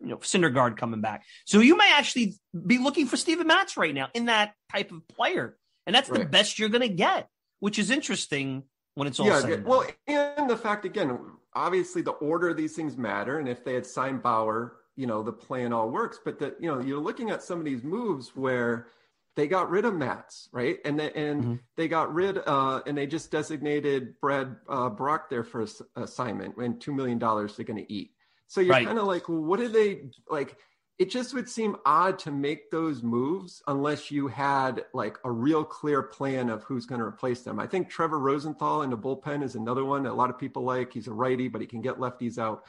Right. 0.00 0.06
You 0.06 0.08
know, 0.08 0.16
Syndergaard 0.18 0.76
coming 0.76 1.00
back. 1.00 1.24
So 1.44 1.60
you 1.60 1.76
may 1.76 1.92
actually 1.92 2.34
be 2.66 2.78
looking 2.78 3.06
for 3.06 3.16
Steven 3.16 3.46
Matz 3.46 3.76
right 3.76 3.94
now 3.94 4.08
in 4.14 4.24
that 4.24 4.52
type 4.72 4.90
of 4.90 5.06
player. 5.06 5.56
And 5.86 5.94
that's 5.94 6.10
right. 6.10 6.20
the 6.20 6.26
best 6.26 6.58
you're 6.58 6.70
going 6.70 6.82
to 6.82 6.88
get, 6.88 7.28
which 7.60 7.78
is 7.78 7.90
interesting 7.90 8.64
when 8.94 9.06
it's 9.06 9.20
all 9.20 9.26
yeah, 9.26 9.40
said. 9.40 9.64
Well, 9.64 9.86
and 10.08 10.50
the 10.50 10.56
fact, 10.56 10.84
again, 10.84 11.16
obviously 11.54 12.02
the 12.02 12.12
order 12.12 12.48
of 12.48 12.56
these 12.56 12.74
things 12.74 12.96
matter. 12.96 13.38
And 13.38 13.48
if 13.48 13.64
they 13.64 13.74
had 13.74 13.86
signed 13.86 14.22
Bauer 14.22 14.76
you 14.96 15.06
know 15.06 15.22
the 15.22 15.32
plan 15.32 15.72
all 15.72 15.90
works 15.90 16.18
but 16.24 16.38
that 16.38 16.56
you 16.60 16.68
know 16.68 16.80
you're 16.80 17.00
looking 17.00 17.30
at 17.30 17.42
some 17.42 17.58
of 17.58 17.64
these 17.64 17.82
moves 17.82 18.36
where 18.36 18.86
they 19.34 19.46
got 19.46 19.70
rid 19.70 19.84
of 19.84 19.94
Matz, 19.94 20.48
right? 20.52 20.78
And 20.84 20.98
they, 20.98 21.10
and 21.12 21.42
mm-hmm. 21.42 21.54
they 21.76 21.88
got 21.88 22.12
rid 22.12 22.38
uh, 22.38 22.82
and 22.86 22.96
they 22.96 23.06
just 23.06 23.30
designated 23.30 24.20
Brad 24.20 24.56
uh, 24.68 24.90
Brach 24.90 25.30
there 25.30 25.44
for 25.44 25.66
assignment 25.96 26.56
and 26.56 26.80
two 26.80 26.92
million 26.92 27.18
dollars 27.18 27.56
they're 27.56 27.64
going 27.64 27.84
to 27.84 27.92
eat. 27.92 28.10
So 28.46 28.60
you're 28.60 28.72
right. 28.72 28.86
kind 28.86 28.98
of 28.98 29.06
like, 29.06 29.28
well, 29.28 29.42
what 29.42 29.58
do 29.58 29.68
they 29.68 30.10
like? 30.28 30.56
It 30.98 31.10
just 31.10 31.32
would 31.32 31.48
seem 31.48 31.76
odd 31.86 32.18
to 32.20 32.30
make 32.30 32.70
those 32.70 33.02
moves 33.02 33.62
unless 33.66 34.10
you 34.10 34.28
had 34.28 34.84
like 34.92 35.16
a 35.24 35.30
real 35.30 35.64
clear 35.64 36.02
plan 36.02 36.50
of 36.50 36.62
who's 36.64 36.84
going 36.84 37.00
to 37.00 37.06
replace 37.06 37.40
them. 37.40 37.58
I 37.58 37.66
think 37.66 37.88
Trevor 37.88 38.18
Rosenthal 38.18 38.82
in 38.82 38.90
the 38.90 38.98
bullpen 38.98 39.42
is 39.42 39.54
another 39.54 39.84
one 39.84 40.02
that 40.02 40.12
a 40.12 40.14
lot 40.14 40.28
of 40.28 40.38
people 40.38 40.62
like. 40.62 40.92
He's 40.92 41.08
a 41.08 41.12
righty, 41.12 41.48
but 41.48 41.62
he 41.62 41.66
can 41.66 41.80
get 41.80 41.98
lefties 41.98 42.38
out. 42.38 42.64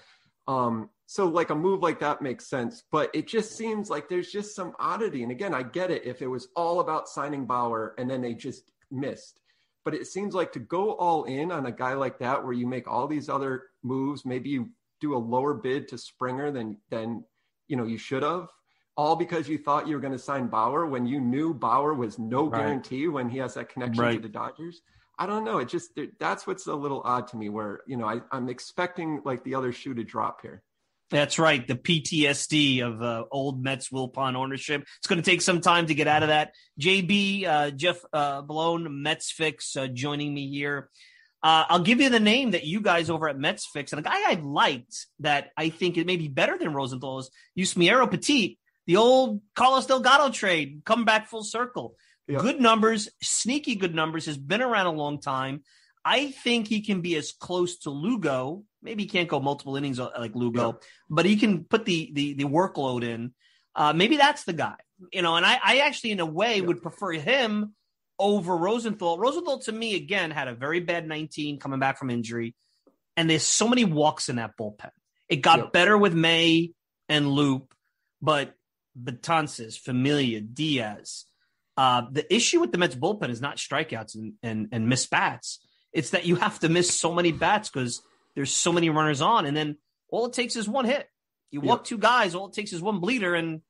Um, 0.47 0.89
so 1.05 1.27
like 1.27 1.49
a 1.49 1.55
move 1.55 1.81
like 1.81 1.99
that 1.99 2.21
makes 2.21 2.47
sense, 2.47 2.83
but 2.91 3.09
it 3.13 3.27
just 3.27 3.55
seems 3.55 3.89
like 3.89 4.09
there's 4.09 4.31
just 4.31 4.55
some 4.55 4.73
oddity. 4.79 5.23
And 5.23 5.31
again, 5.31 5.53
I 5.53 5.63
get 5.63 5.91
it 5.91 6.05
if 6.05 6.21
it 6.21 6.27
was 6.27 6.47
all 6.55 6.79
about 6.79 7.07
signing 7.07 7.45
Bauer 7.45 7.93
and 7.97 8.09
then 8.09 8.21
they 8.21 8.33
just 8.33 8.71
missed. 8.89 9.39
But 9.85 9.93
it 9.93 10.07
seems 10.07 10.33
like 10.33 10.51
to 10.53 10.59
go 10.59 10.93
all 10.93 11.25
in 11.25 11.51
on 11.51 11.65
a 11.65 11.71
guy 11.71 11.93
like 11.93 12.17
that, 12.19 12.43
where 12.43 12.53
you 12.53 12.65
make 12.65 12.87
all 12.87 13.05
these 13.05 13.29
other 13.29 13.63
moves, 13.83 14.25
maybe 14.25 14.49
you 14.49 14.69
do 15.01 15.15
a 15.15 15.17
lower 15.17 15.53
bid 15.53 15.89
to 15.89 15.97
Springer 15.97 16.51
than 16.51 16.77
than 16.89 17.25
you 17.67 17.75
know 17.75 17.85
you 17.85 17.97
should 17.97 18.23
have, 18.23 18.47
all 18.95 19.17
because 19.17 19.49
you 19.49 19.57
thought 19.57 19.87
you 19.87 19.95
were 19.95 20.01
going 20.01 20.13
to 20.13 20.19
sign 20.19 20.47
Bauer 20.47 20.85
when 20.85 21.05
you 21.05 21.19
knew 21.19 21.53
Bauer 21.53 21.93
was 21.93 22.17
no 22.17 22.47
right. 22.47 22.59
guarantee 22.59 23.09
when 23.09 23.29
he 23.29 23.37
has 23.39 23.55
that 23.55 23.69
connection 23.69 24.03
right. 24.03 24.15
to 24.15 24.21
the 24.21 24.29
Dodgers. 24.29 24.81
I 25.17 25.25
don't 25.25 25.43
know. 25.43 25.59
It 25.59 25.69
just 25.69 25.97
that's 26.19 26.47
what's 26.47 26.65
a 26.67 26.73
little 26.73 27.01
odd 27.05 27.27
to 27.29 27.37
me. 27.37 27.49
Where 27.49 27.81
you 27.87 27.97
know 27.97 28.05
I, 28.05 28.21
I'm 28.31 28.49
expecting 28.49 29.21
like 29.23 29.43
the 29.43 29.55
other 29.55 29.71
shoe 29.71 29.93
to 29.93 30.03
drop 30.03 30.41
here. 30.41 30.63
That's 31.09 31.37
right. 31.37 31.67
The 31.67 31.75
PTSD 31.75 32.81
of 32.81 33.01
uh, 33.01 33.25
old 33.29 33.61
Mets 33.61 33.89
Wilpon 33.89 34.35
ownership. 34.35 34.81
It's 34.97 35.07
going 35.07 35.21
to 35.21 35.29
take 35.29 35.41
some 35.41 35.61
time 35.61 35.85
to 35.85 35.93
get 35.93 36.07
out 36.07 36.23
of 36.23 36.29
that. 36.29 36.53
JB, 36.81 37.45
uh, 37.45 37.69
Jeff 37.69 38.03
uh, 38.11 38.41
Bellone, 38.41 38.89
Mets 38.89 39.31
Fix, 39.31 39.75
uh, 39.75 39.85
joining 39.85 40.33
me 40.33 40.49
here. 40.49 40.89
Uh, 41.43 41.65
I'll 41.69 41.83
give 41.83 42.01
you 42.01 42.09
the 42.09 42.19
name 42.19 42.51
that 42.51 42.63
you 42.63 42.81
guys 42.81 43.11
over 43.11 43.29
at 43.29 43.37
Mets 43.37 43.69
Fix, 43.71 43.91
and 43.91 43.99
a 43.99 44.03
guy 44.03 44.15
I 44.15 44.39
liked 44.41 45.05
that 45.19 45.51
I 45.57 45.69
think 45.69 45.97
it 45.97 46.07
may 46.07 46.15
be 46.15 46.29
better 46.29 46.57
than 46.57 46.73
Rosenthal 46.73 47.19
is 47.19 47.29
Yusmeiro 47.59 48.09
Petit, 48.09 48.57
the 48.87 48.95
old 48.95 49.41
Carlos 49.53 49.85
Delgado 49.85 50.29
trade, 50.29 50.81
come 50.85 51.05
back 51.05 51.27
full 51.27 51.43
circle. 51.43 51.95
Yep. 52.27 52.41
Good 52.41 52.61
numbers, 52.61 53.09
sneaky 53.21 53.75
good 53.75 53.93
numbers, 53.93 54.25
has 54.27 54.37
been 54.37 54.61
around 54.61 54.85
a 54.85 54.91
long 54.91 55.19
time. 55.19 55.63
I 56.05 56.31
think 56.31 56.67
he 56.67 56.81
can 56.81 57.01
be 57.01 57.15
as 57.15 57.31
close 57.31 57.79
to 57.79 57.89
Lugo 57.89 58.63
maybe 58.83 59.03
he 59.03 59.09
can't 59.09 59.29
go 59.29 59.39
multiple 59.39 59.75
innings 59.75 59.99
like 59.99 60.35
Lugo, 60.35 60.79
but 61.09 61.25
he 61.25 61.37
can 61.37 61.63
put 61.63 61.85
the 61.85 62.11
the, 62.13 62.33
the 62.33 62.43
workload 62.43 63.03
in. 63.03 63.33
Uh, 63.75 63.93
maybe 63.93 64.17
that's 64.17 64.43
the 64.43 64.53
guy, 64.53 64.75
you 65.11 65.21
know. 65.21 65.35
And 65.35 65.45
I, 65.45 65.59
I 65.63 65.77
actually, 65.79 66.11
in 66.11 66.19
a 66.19 66.25
way, 66.25 66.61
would 66.61 66.83
prefer 66.83 67.13
him 67.13 67.73
over 68.19 68.55
Rosenthal. 68.55 69.17
Rosenthal, 69.17 69.59
to 69.59 69.71
me, 69.71 69.95
again, 69.95 70.29
had 70.29 70.47
a 70.47 70.53
very 70.53 70.79
bad 70.79 71.07
19 71.07 71.59
coming 71.59 71.79
back 71.79 71.97
from 71.97 72.11
injury, 72.11 72.53
and 73.17 73.29
there's 73.29 73.43
so 73.43 73.67
many 73.67 73.85
walks 73.85 74.29
in 74.29 74.35
that 74.35 74.57
bullpen. 74.59 74.91
It 75.29 75.37
got 75.37 75.73
better 75.73 75.97
with 75.97 76.13
May 76.13 76.73
and 77.09 77.31
Loup, 77.31 77.73
but 78.21 78.53
Betances, 79.01 79.79
Familia, 79.79 80.41
Diaz. 80.41 81.25
Uh, 81.75 82.03
the 82.11 82.33
issue 82.33 82.59
with 82.59 82.71
the 82.71 82.77
Mets 82.77 82.95
bullpen 82.95 83.29
is 83.29 83.41
not 83.41 83.57
strikeouts 83.57 84.15
and, 84.15 84.33
and, 84.43 84.69
and 84.71 84.87
miss 84.87 85.07
bats. 85.07 85.59
It's 85.91 86.11
that 86.11 86.25
you 86.25 86.35
have 86.35 86.59
to 86.59 86.69
miss 86.69 86.93
so 86.93 87.13
many 87.13 87.31
bats 87.31 87.69
because 87.69 88.01
there's 88.35 88.51
so 88.51 88.71
many 88.71 88.89
runners 88.89 89.21
on, 89.21 89.45
and 89.45 89.55
then 89.55 89.77
all 90.09 90.25
it 90.25 90.33
takes 90.33 90.55
is 90.55 90.67
one 90.67 90.85
hit. 90.85 91.07
You 91.51 91.61
walk 91.61 91.83
two 91.83 91.99
guys, 91.99 92.33
all 92.33 92.47
it 92.47 92.53
takes 92.53 92.73
is 92.73 92.81
one 92.81 92.99
bleeder, 92.99 93.35
and 93.35 93.61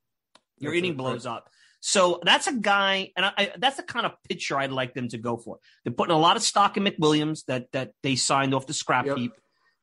your 0.58 0.72
that's 0.72 0.78
inning 0.78 0.96
blows 0.96 1.26
right. 1.26 1.34
up. 1.34 1.50
So 1.80 2.20
that's 2.24 2.46
a 2.46 2.54
guy, 2.54 3.12
and 3.14 3.26
I, 3.26 3.32
I, 3.36 3.52
that's 3.58 3.76
the 3.76 3.82
kind 3.82 4.06
of 4.06 4.12
pitcher 4.26 4.56
I'd 4.56 4.72
like 4.72 4.94
them 4.94 5.08
to 5.08 5.18
go 5.18 5.36
for. 5.36 5.58
They're 5.84 5.92
putting 5.92 6.14
a 6.14 6.18
lot 6.18 6.36
of 6.36 6.42
stock 6.42 6.78
in 6.78 6.84
McWilliams 6.84 7.44
that 7.44 7.70
that 7.72 7.92
they 8.02 8.16
signed 8.16 8.54
off 8.54 8.66
the 8.66 8.72
scrap 8.72 9.04
yep. 9.04 9.18
heap, 9.18 9.32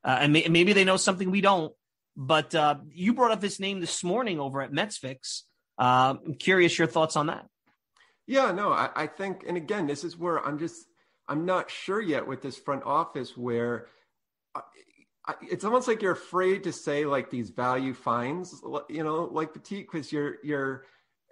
uh, 0.04 0.18
and 0.22 0.34
may, 0.34 0.48
maybe 0.48 0.74
they 0.74 0.84
know 0.84 0.98
something 0.98 1.30
we 1.30 1.42
don't. 1.42 1.74
But 2.18 2.56
uh, 2.56 2.78
you 2.92 3.14
brought 3.14 3.32
up 3.32 3.40
this 3.40 3.60
name 3.60 3.82
this 3.82 4.04
morning 4.04 4.40
over 4.40 4.64
at 4.64 4.72
MetsFix. 4.72 5.44
Uh, 5.78 6.16
I'm 6.26 6.34
curious 6.34 6.78
your 6.78 6.88
thoughts 6.88 7.16
on 7.16 7.28
that. 7.28 7.46
Yeah, 8.32 8.54
no, 8.54 8.72
I, 8.72 8.90
I 8.96 9.08
think, 9.08 9.44
and 9.46 9.58
again, 9.58 9.88
this 9.88 10.06
is 10.06 10.18
where 10.18 10.40
I'm 10.40 10.58
just 10.58 10.86
I'm 11.28 11.44
not 11.46 11.70
sure 11.70 12.02
yet 12.02 12.26
with 12.26 12.42
this 12.42 12.58
front 12.58 12.84
office 12.86 13.36
where 13.36 13.88
it's 15.42 15.66
almost 15.66 15.86
like 15.90 16.02
you're 16.02 16.14
afraid 16.14 16.64
to 16.64 16.72
say 16.72 17.06
like 17.06 17.30
these 17.30 17.50
value 17.50 17.94
fines, 17.94 18.62
you 18.88 19.04
know, 19.04 19.26
like 19.34 19.54
Petit, 19.54 19.82
because 19.82 20.14
you're 20.14 20.38
you're 20.46 20.86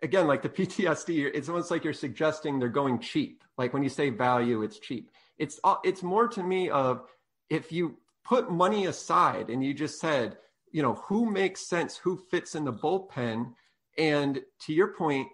again 0.04 0.28
like 0.28 0.42
the 0.42 0.50
PTSD. 0.58 1.32
It's 1.34 1.48
almost 1.48 1.72
like 1.72 1.86
you're 1.86 1.94
suggesting 1.94 2.60
they're 2.60 2.68
going 2.68 3.00
cheap. 3.00 3.46
Like 3.58 3.72
when 3.74 3.82
you 3.82 3.90
say 3.90 4.10
value, 4.10 4.62
it's 4.62 4.78
cheap. 4.78 5.10
It's 5.38 5.58
uh, 5.64 5.78
it's 5.86 6.04
more 6.04 6.28
to 6.28 6.44
me 6.44 6.70
of 6.70 7.06
if 7.50 7.72
you 7.72 7.96
put 8.26 8.52
money 8.52 8.88
aside 8.88 9.50
and 9.50 9.64
you 9.64 9.74
just 9.74 10.02
said, 10.02 10.38
you 10.74 10.82
know, 10.82 10.96
who 10.96 11.32
makes 11.32 11.66
sense, 11.66 11.96
who 11.96 12.18
fits 12.30 12.56
in 12.56 12.66
the 12.66 12.74
bullpen, 12.74 13.54
and 13.98 14.42
to 14.66 14.74
your 14.74 14.90
point, 14.90 15.30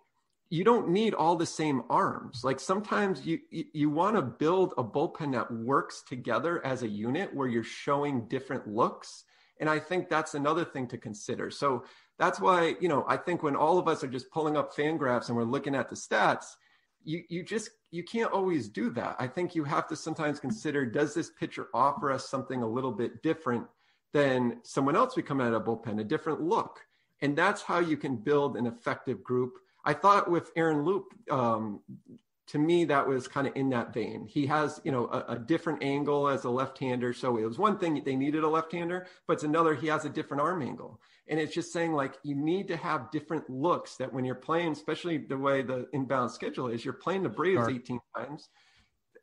you 0.49 0.63
don't 0.63 0.89
need 0.89 1.13
all 1.13 1.35
the 1.35 1.45
same 1.45 1.83
arms. 1.89 2.43
Like 2.43 2.59
sometimes 2.59 3.25
you 3.25 3.39
you, 3.49 3.89
want 3.89 4.15
to 4.15 4.21
build 4.21 4.73
a 4.77 4.83
bullpen 4.83 5.33
that 5.33 5.51
works 5.51 6.03
together 6.07 6.63
as 6.65 6.83
a 6.83 6.87
unit 6.87 7.33
where 7.33 7.47
you're 7.47 7.63
showing 7.63 8.27
different 8.27 8.67
looks. 8.67 9.23
And 9.59 9.69
I 9.69 9.79
think 9.79 10.07
that's 10.07 10.35
another 10.35 10.65
thing 10.65 10.87
to 10.89 10.97
consider. 10.97 11.49
So 11.49 11.85
that's 12.19 12.39
why, 12.39 12.75
you 12.79 12.87
know, 12.87 13.05
I 13.07 13.17
think 13.17 13.41
when 13.41 13.55
all 13.55 13.77
of 13.77 13.87
us 13.87 14.03
are 14.03 14.07
just 14.07 14.29
pulling 14.29 14.55
up 14.55 14.75
FanGraphs 14.75 15.29
and 15.29 15.37
we're 15.37 15.43
looking 15.43 15.75
at 15.75 15.89
the 15.89 15.95
stats, 15.95 16.45
you 17.03 17.23
you 17.27 17.43
just 17.43 17.69
you 17.91 18.03
can't 18.03 18.31
always 18.31 18.69
do 18.69 18.91
that. 18.91 19.15
I 19.19 19.27
think 19.27 19.55
you 19.55 19.63
have 19.63 19.87
to 19.87 19.95
sometimes 19.95 20.39
consider 20.39 20.85
does 20.85 21.13
this 21.13 21.31
pitcher 21.39 21.67
offer 21.73 22.11
us 22.11 22.29
something 22.29 22.61
a 22.61 22.67
little 22.67 22.91
bit 22.91 23.23
different 23.23 23.65
than 24.13 24.59
someone 24.63 24.95
else 24.95 25.15
we 25.15 25.23
come 25.23 25.41
out 25.41 25.53
of 25.53 25.61
a 25.61 25.65
bullpen, 25.65 25.99
a 25.99 26.03
different 26.03 26.41
look. 26.41 26.81
And 27.21 27.35
that's 27.35 27.61
how 27.61 27.79
you 27.79 27.97
can 27.97 28.17
build 28.17 28.57
an 28.57 28.67
effective 28.67 29.23
group 29.23 29.53
I 29.85 29.93
thought 29.93 30.29
with 30.29 30.51
Aaron 30.55 30.83
Loup, 30.83 31.05
um, 31.29 31.81
to 32.47 32.59
me, 32.59 32.85
that 32.85 33.07
was 33.07 33.27
kind 33.27 33.47
of 33.47 33.55
in 33.55 33.69
that 33.69 33.93
vein. 33.93 34.27
He 34.27 34.45
has, 34.47 34.79
you 34.83 34.91
know, 34.91 35.07
a, 35.07 35.33
a, 35.33 35.39
different 35.39 35.83
angle 35.83 36.27
as 36.27 36.43
a 36.43 36.49
left-hander. 36.49 37.11
So 37.13 37.37
it 37.37 37.45
was 37.45 37.57
one 37.57 37.79
thing 37.79 38.01
they 38.05 38.15
needed 38.15 38.43
a 38.43 38.47
left-hander, 38.47 39.07
but 39.27 39.33
it's 39.33 39.43
another 39.43 39.73
he 39.73 39.87
has 39.87 40.05
a 40.05 40.09
different 40.09 40.41
arm 40.41 40.61
angle. 40.61 40.99
And 41.27 41.39
it's 41.39 41.55
just 41.55 41.73
saying 41.73 41.93
like 41.93 42.17
you 42.23 42.35
need 42.35 42.67
to 42.67 42.77
have 42.77 43.09
different 43.09 43.49
looks 43.49 43.95
that 43.97 44.13
when 44.13 44.25
you're 44.25 44.35
playing, 44.35 44.73
especially 44.73 45.17
the 45.17 45.37
way 45.37 45.63
the 45.63 45.87
inbound 45.91 46.31
schedule 46.31 46.67
is, 46.67 46.85
you're 46.85 46.93
playing 46.93 47.23
the 47.23 47.29
Braves 47.29 47.61
sure. 47.61 47.71
18 47.71 47.99
times. 48.15 48.49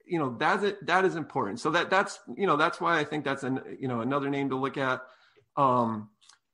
You 0.04 0.18
know, 0.18 0.36
that's 0.36 0.64
it. 0.64 0.84
That 0.86 1.04
is 1.04 1.14
important. 1.14 1.60
So 1.60 1.70
that 1.70 1.90
that's 1.90 2.18
you 2.36 2.48
know 2.48 2.56
that's 2.56 2.80
why 2.80 2.98
I 2.98 3.04
think 3.04 3.24
that's 3.24 3.44
an 3.44 3.60
you 3.78 3.86
know 3.86 4.00
another 4.00 4.28
name 4.30 4.50
to 4.50 4.56
look 4.56 4.76
at. 4.76 5.00
Um, 5.56 6.08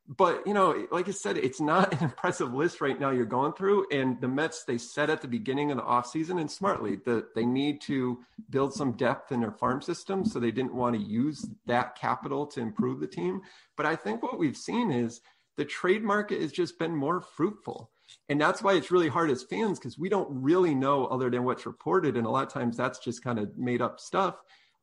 but 0.08 0.46
you 0.46 0.54
know, 0.54 0.86
like 0.90 1.06
I 1.06 1.10
said, 1.10 1.36
it's 1.36 1.60
not 1.60 1.92
an 1.92 1.98
impressive 2.04 2.54
list 2.54 2.80
right 2.80 2.98
now 2.98 3.10
you're 3.10 3.26
going 3.26 3.52
through. 3.52 3.86
And 3.92 4.18
the 4.20 4.28
Mets, 4.28 4.64
they 4.64 4.78
said 4.78 5.10
at 5.10 5.20
the 5.20 5.28
beginning 5.28 5.70
of 5.70 5.76
the 5.76 5.82
offseason 5.82 6.40
and 6.40 6.50
smartly 6.50 6.96
that 7.04 7.34
they 7.34 7.44
need 7.44 7.82
to 7.82 8.18
build 8.48 8.72
some 8.72 8.92
depth 8.92 9.32
in 9.32 9.40
their 9.40 9.52
farm 9.52 9.82
system. 9.82 10.24
So 10.24 10.40
they 10.40 10.50
didn't 10.50 10.74
want 10.74 10.96
to 10.96 11.02
use 11.02 11.46
that 11.66 11.94
capital 11.94 12.46
to 12.48 12.60
improve 12.60 13.00
the 13.00 13.06
team. 13.06 13.42
But 13.76 13.84
I 13.84 13.96
think 13.96 14.22
what 14.22 14.38
we've 14.38 14.56
seen 14.56 14.90
is 14.90 15.20
the 15.58 15.66
trade 15.66 16.02
market 16.02 16.40
has 16.40 16.52
just 16.52 16.78
been 16.78 16.96
more 16.96 17.20
fruitful. 17.20 17.90
And 18.30 18.40
that's 18.40 18.62
why 18.62 18.74
it's 18.74 18.90
really 18.90 19.08
hard 19.08 19.30
as 19.30 19.42
fans 19.42 19.78
because 19.78 19.98
we 19.98 20.08
don't 20.08 20.28
really 20.30 20.74
know 20.74 21.04
other 21.06 21.28
than 21.28 21.44
what's 21.44 21.66
reported. 21.66 22.16
And 22.16 22.26
a 22.26 22.30
lot 22.30 22.46
of 22.46 22.52
times 22.52 22.78
that's 22.78 22.98
just 22.98 23.22
kind 23.22 23.38
of 23.38 23.58
made 23.58 23.82
up 23.82 24.00
stuff 24.00 24.36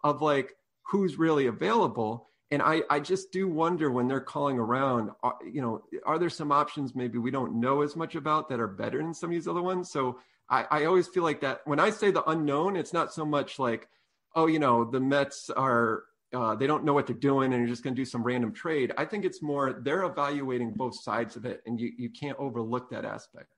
of 0.04 0.22
like 0.22 0.54
who's 0.84 1.18
really 1.18 1.48
available 1.48 2.30
and 2.52 2.62
I, 2.62 2.84
I 2.90 3.00
just 3.00 3.32
do 3.32 3.48
wonder 3.48 3.92
when 3.92 4.08
they're 4.08 4.20
calling 4.20 4.60
around, 4.60 5.12
uh, 5.24 5.32
you 5.52 5.62
know, 5.62 5.84
are 6.06 6.20
there 6.20 6.30
some 6.30 6.52
options 6.52 6.96
maybe 6.96 7.18
we 7.18 7.32
don't 7.32 7.60
know 7.60 7.82
as 7.82 7.96
much 7.96 8.16
about 8.16 8.50
that 8.50 8.60
are 8.60 8.68
better 8.68 9.00
than 9.00 9.14
some 9.14 9.30
of 9.30 9.34
these 9.34 9.48
other 9.48 9.64
ones? 9.64 9.92
So 9.92 10.20
I, 10.50 10.66
I 10.70 10.86
always 10.86 11.08
feel 11.08 11.24
like 11.24 11.42
that 11.42 11.62
when 11.66 11.80
I 11.80 11.90
say 11.90 12.12
the 12.12 12.24
unknown, 12.30 12.76
it's 12.76 12.94
not 12.94 13.12
so 13.14 13.26
much 13.26 13.58
like, 13.58 13.88
oh, 14.36 14.46
you 14.46 14.60
know, 14.60 14.86
the 14.86 15.00
Mets 15.00 15.50
are, 15.50 16.04
uh, 16.34 16.54
they 16.54 16.68
don't 16.68 16.84
know 16.84 16.94
what 16.94 17.08
they're 17.08 17.16
doing 17.16 17.52
and 17.52 17.62
you're 17.62 17.70
just 17.70 17.84
going 17.84 17.96
to 17.96 18.02
do 18.02 18.06
some 18.06 18.22
random 18.22 18.54
trade. 18.54 18.92
I 18.96 19.06
think 19.06 19.26
it's 19.26 19.42
more 19.42 19.74
they're 19.74 20.04
evaluating 20.04 20.72
both 20.72 21.02
sides 21.02 21.36
of 21.36 21.46
it 21.46 21.64
and 21.66 21.80
you, 21.80 21.94
you 21.98 22.10
can't 22.10 22.38
overlook 22.38 22.92
that 22.92 23.06
aspect. 23.06 23.55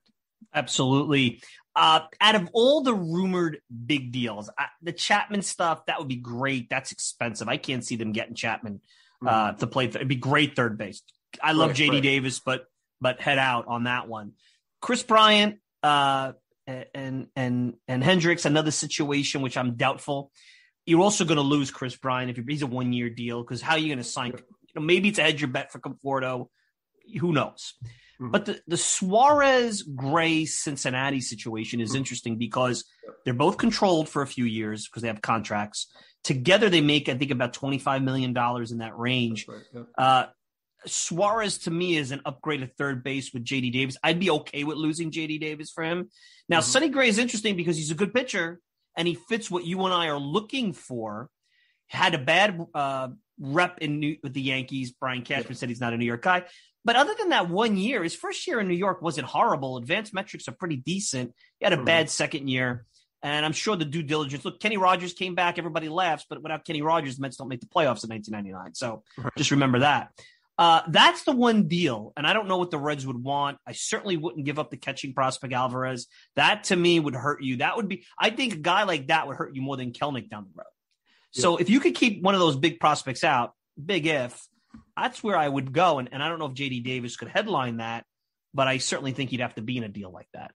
Absolutely. 0.54 1.42
Uh, 1.76 2.00
out 2.20 2.34
of 2.34 2.48
all 2.52 2.82
the 2.82 2.94
rumored 2.94 3.60
big 3.86 4.10
deals, 4.10 4.50
I, 4.58 4.66
the 4.82 4.92
Chapman 4.92 5.42
stuff 5.42 5.86
that 5.86 5.98
would 5.98 6.08
be 6.08 6.16
great. 6.16 6.68
That's 6.68 6.90
expensive. 6.90 7.48
I 7.48 7.56
can't 7.56 7.84
see 7.84 7.96
them 7.96 8.12
getting 8.12 8.34
Chapman 8.34 8.80
uh, 9.24 9.50
mm-hmm. 9.50 9.58
to 9.58 9.66
play. 9.66 9.84
Th- 9.84 9.96
it'd 9.96 10.08
be 10.08 10.16
great 10.16 10.56
third 10.56 10.76
base. 10.76 11.02
I 11.42 11.52
love 11.52 11.70
right, 11.70 11.78
JD 11.78 11.90
right. 11.90 12.02
Davis, 12.02 12.40
but 12.40 12.66
but 13.00 13.20
head 13.20 13.38
out 13.38 13.66
on 13.68 13.84
that 13.84 14.08
one. 14.08 14.32
Kris 14.80 15.02
Bryant 15.02 15.58
uh, 15.82 16.32
and 16.66 17.28
and 17.36 17.74
and 17.86 18.02
Hendricks, 18.02 18.44
another 18.44 18.70
situation 18.70 19.42
which 19.42 19.56
I'm 19.56 19.76
doubtful. 19.76 20.32
You're 20.86 21.02
also 21.02 21.24
going 21.24 21.36
to 21.36 21.42
lose 21.42 21.70
Kris 21.70 21.96
Bryant 21.96 22.36
if 22.36 22.44
he's 22.46 22.62
a 22.62 22.66
one 22.66 22.92
year 22.92 23.10
deal 23.10 23.42
because 23.42 23.60
how 23.60 23.72
are 23.72 23.78
you 23.78 23.88
going 23.88 23.98
to 23.98 24.04
sign? 24.04 24.32
You 24.32 24.72
know, 24.74 24.82
maybe 24.82 25.10
it's 25.10 25.18
a 25.18 25.22
hedge 25.22 25.40
your 25.40 25.48
bet 25.48 25.70
for 25.70 25.78
Conforto. 25.78 26.48
Who 27.20 27.32
knows? 27.32 27.74
Mm-hmm. 28.20 28.30
But 28.32 28.46
the, 28.46 28.60
the 28.66 28.76
Suarez 28.76 29.82
Gray 29.82 30.44
Cincinnati 30.44 31.20
situation 31.20 31.80
is 31.80 31.90
mm-hmm. 31.90 31.98
interesting 31.98 32.36
because 32.36 32.84
they're 33.24 33.34
both 33.34 33.58
controlled 33.58 34.08
for 34.08 34.22
a 34.22 34.26
few 34.26 34.44
years 34.44 34.88
because 34.88 35.02
they 35.02 35.08
have 35.08 35.22
contracts. 35.22 35.92
Together, 36.24 36.68
they 36.68 36.80
make, 36.80 37.08
I 37.08 37.14
think, 37.14 37.30
about 37.30 37.52
$25 37.52 38.02
million 38.02 38.30
in 38.30 38.78
that 38.78 38.98
range. 38.98 39.46
Right, 39.48 39.62
yeah. 39.72 39.82
uh, 39.96 40.26
Suarez 40.86 41.58
to 41.58 41.70
me 41.70 41.96
is 41.96 42.10
an 42.10 42.20
upgraded 42.26 42.72
third 42.76 43.04
base 43.04 43.32
with 43.32 43.44
JD 43.44 43.72
Davis. 43.72 43.96
I'd 44.02 44.20
be 44.20 44.30
okay 44.30 44.64
with 44.64 44.76
losing 44.76 45.10
JD 45.10 45.40
Davis 45.40 45.70
for 45.70 45.84
him. 45.84 46.10
Now, 46.48 46.58
mm-hmm. 46.58 46.64
Sonny 46.64 46.88
Gray 46.88 47.08
is 47.08 47.18
interesting 47.18 47.56
because 47.56 47.76
he's 47.76 47.90
a 47.90 47.96
good 47.96 48.12
pitcher 48.12 48.60
and 48.96 49.06
he 49.06 49.14
fits 49.14 49.50
what 49.50 49.64
you 49.64 49.84
and 49.84 49.94
I 49.94 50.08
are 50.08 50.18
looking 50.18 50.72
for. 50.72 51.30
Had 51.86 52.14
a 52.14 52.18
bad 52.18 52.60
uh, 52.74 53.08
rep 53.40 53.78
in 53.78 54.00
New- 54.00 54.16
with 54.22 54.34
the 54.34 54.42
Yankees. 54.42 54.92
Brian 54.92 55.22
Cashman 55.22 55.54
said 55.54 55.68
he's 55.68 55.80
not 55.80 55.92
a 55.92 55.96
New 55.96 56.04
York 56.04 56.22
guy. 56.22 56.44
But 56.88 56.96
other 56.96 57.12
than 57.18 57.28
that 57.28 57.50
one 57.50 57.76
year, 57.76 58.02
his 58.02 58.14
first 58.14 58.46
year 58.46 58.60
in 58.60 58.66
New 58.66 58.74
York 58.74 59.02
wasn't 59.02 59.26
horrible. 59.26 59.76
Advanced 59.76 60.14
metrics 60.14 60.48
are 60.48 60.52
pretty 60.52 60.76
decent. 60.76 61.34
He 61.58 61.66
had 61.66 61.74
a 61.74 61.76
mm-hmm. 61.76 61.84
bad 61.84 62.08
second 62.08 62.48
year. 62.48 62.86
And 63.22 63.44
I'm 63.44 63.52
sure 63.52 63.76
the 63.76 63.84
due 63.84 64.02
diligence. 64.02 64.42
Look, 64.42 64.58
Kenny 64.58 64.78
Rogers 64.78 65.12
came 65.12 65.34
back. 65.34 65.58
Everybody 65.58 65.90
laughs, 65.90 66.24
but 66.30 66.42
without 66.42 66.64
Kenny 66.64 66.80
Rogers, 66.80 67.16
the 67.16 67.20
Mets 67.20 67.36
don't 67.36 67.48
make 67.48 67.60
the 67.60 67.66
playoffs 67.66 68.04
in 68.04 68.08
1999. 68.08 68.74
So 68.74 69.02
just 69.36 69.50
remember 69.50 69.80
that. 69.80 70.12
Uh, 70.56 70.80
that's 70.88 71.24
the 71.24 71.32
one 71.32 71.68
deal. 71.68 72.14
And 72.16 72.26
I 72.26 72.32
don't 72.32 72.48
know 72.48 72.56
what 72.56 72.70
the 72.70 72.78
Reds 72.78 73.06
would 73.06 73.22
want. 73.22 73.58
I 73.66 73.72
certainly 73.72 74.16
wouldn't 74.16 74.46
give 74.46 74.58
up 74.58 74.70
the 74.70 74.78
catching 74.78 75.12
prospect 75.12 75.52
Alvarez. 75.52 76.06
That 76.36 76.64
to 76.64 76.76
me 76.76 76.98
would 76.98 77.14
hurt 77.14 77.42
you. 77.42 77.58
That 77.58 77.76
would 77.76 77.88
be, 77.88 78.06
I 78.18 78.30
think 78.30 78.54
a 78.54 78.58
guy 78.60 78.84
like 78.84 79.08
that 79.08 79.26
would 79.26 79.36
hurt 79.36 79.54
you 79.54 79.60
more 79.60 79.76
than 79.76 79.92
Kelenic 79.92 80.30
down 80.30 80.44
the 80.44 80.54
road. 80.56 80.64
Yeah. 81.34 81.42
So 81.42 81.58
if 81.58 81.68
you 81.68 81.80
could 81.80 81.96
keep 81.96 82.22
one 82.22 82.32
of 82.32 82.40
those 82.40 82.56
big 82.56 82.80
prospects 82.80 83.24
out, 83.24 83.52
big 83.84 84.06
if, 84.06 84.48
that's 85.02 85.22
where 85.22 85.36
I 85.36 85.48
would 85.48 85.72
go. 85.72 85.98
And, 85.98 86.08
and 86.12 86.22
I 86.22 86.28
don't 86.28 86.38
know 86.38 86.46
if 86.46 86.54
JD 86.54 86.84
Davis 86.84 87.16
could 87.16 87.28
headline 87.28 87.78
that, 87.78 88.04
but 88.54 88.68
I 88.68 88.78
certainly 88.78 89.12
think 89.12 89.30
he'd 89.30 89.40
have 89.40 89.54
to 89.54 89.62
be 89.62 89.76
in 89.76 89.84
a 89.84 89.88
deal 89.88 90.10
like 90.10 90.28
that. 90.34 90.52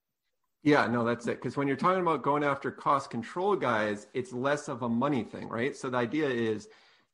Yeah, 0.63 0.87
no, 0.87 1.03
that's 1.03 1.27
it. 1.27 1.35
Because 1.35 1.57
when 1.57 1.67
you're 1.67 1.75
talking 1.77 2.01
about 2.01 2.23
going 2.23 2.43
after 2.43 2.71
cost 2.71 3.09
control 3.09 3.55
guys, 3.55 4.07
it's 4.13 4.31
less 4.31 4.69
of 4.69 4.81
a 4.81 4.89
money 4.89 5.23
thing, 5.23 5.49
right? 5.49 5.75
So 5.75 5.89
the 5.89 5.97
idea 5.97 6.29
is, 6.29 6.69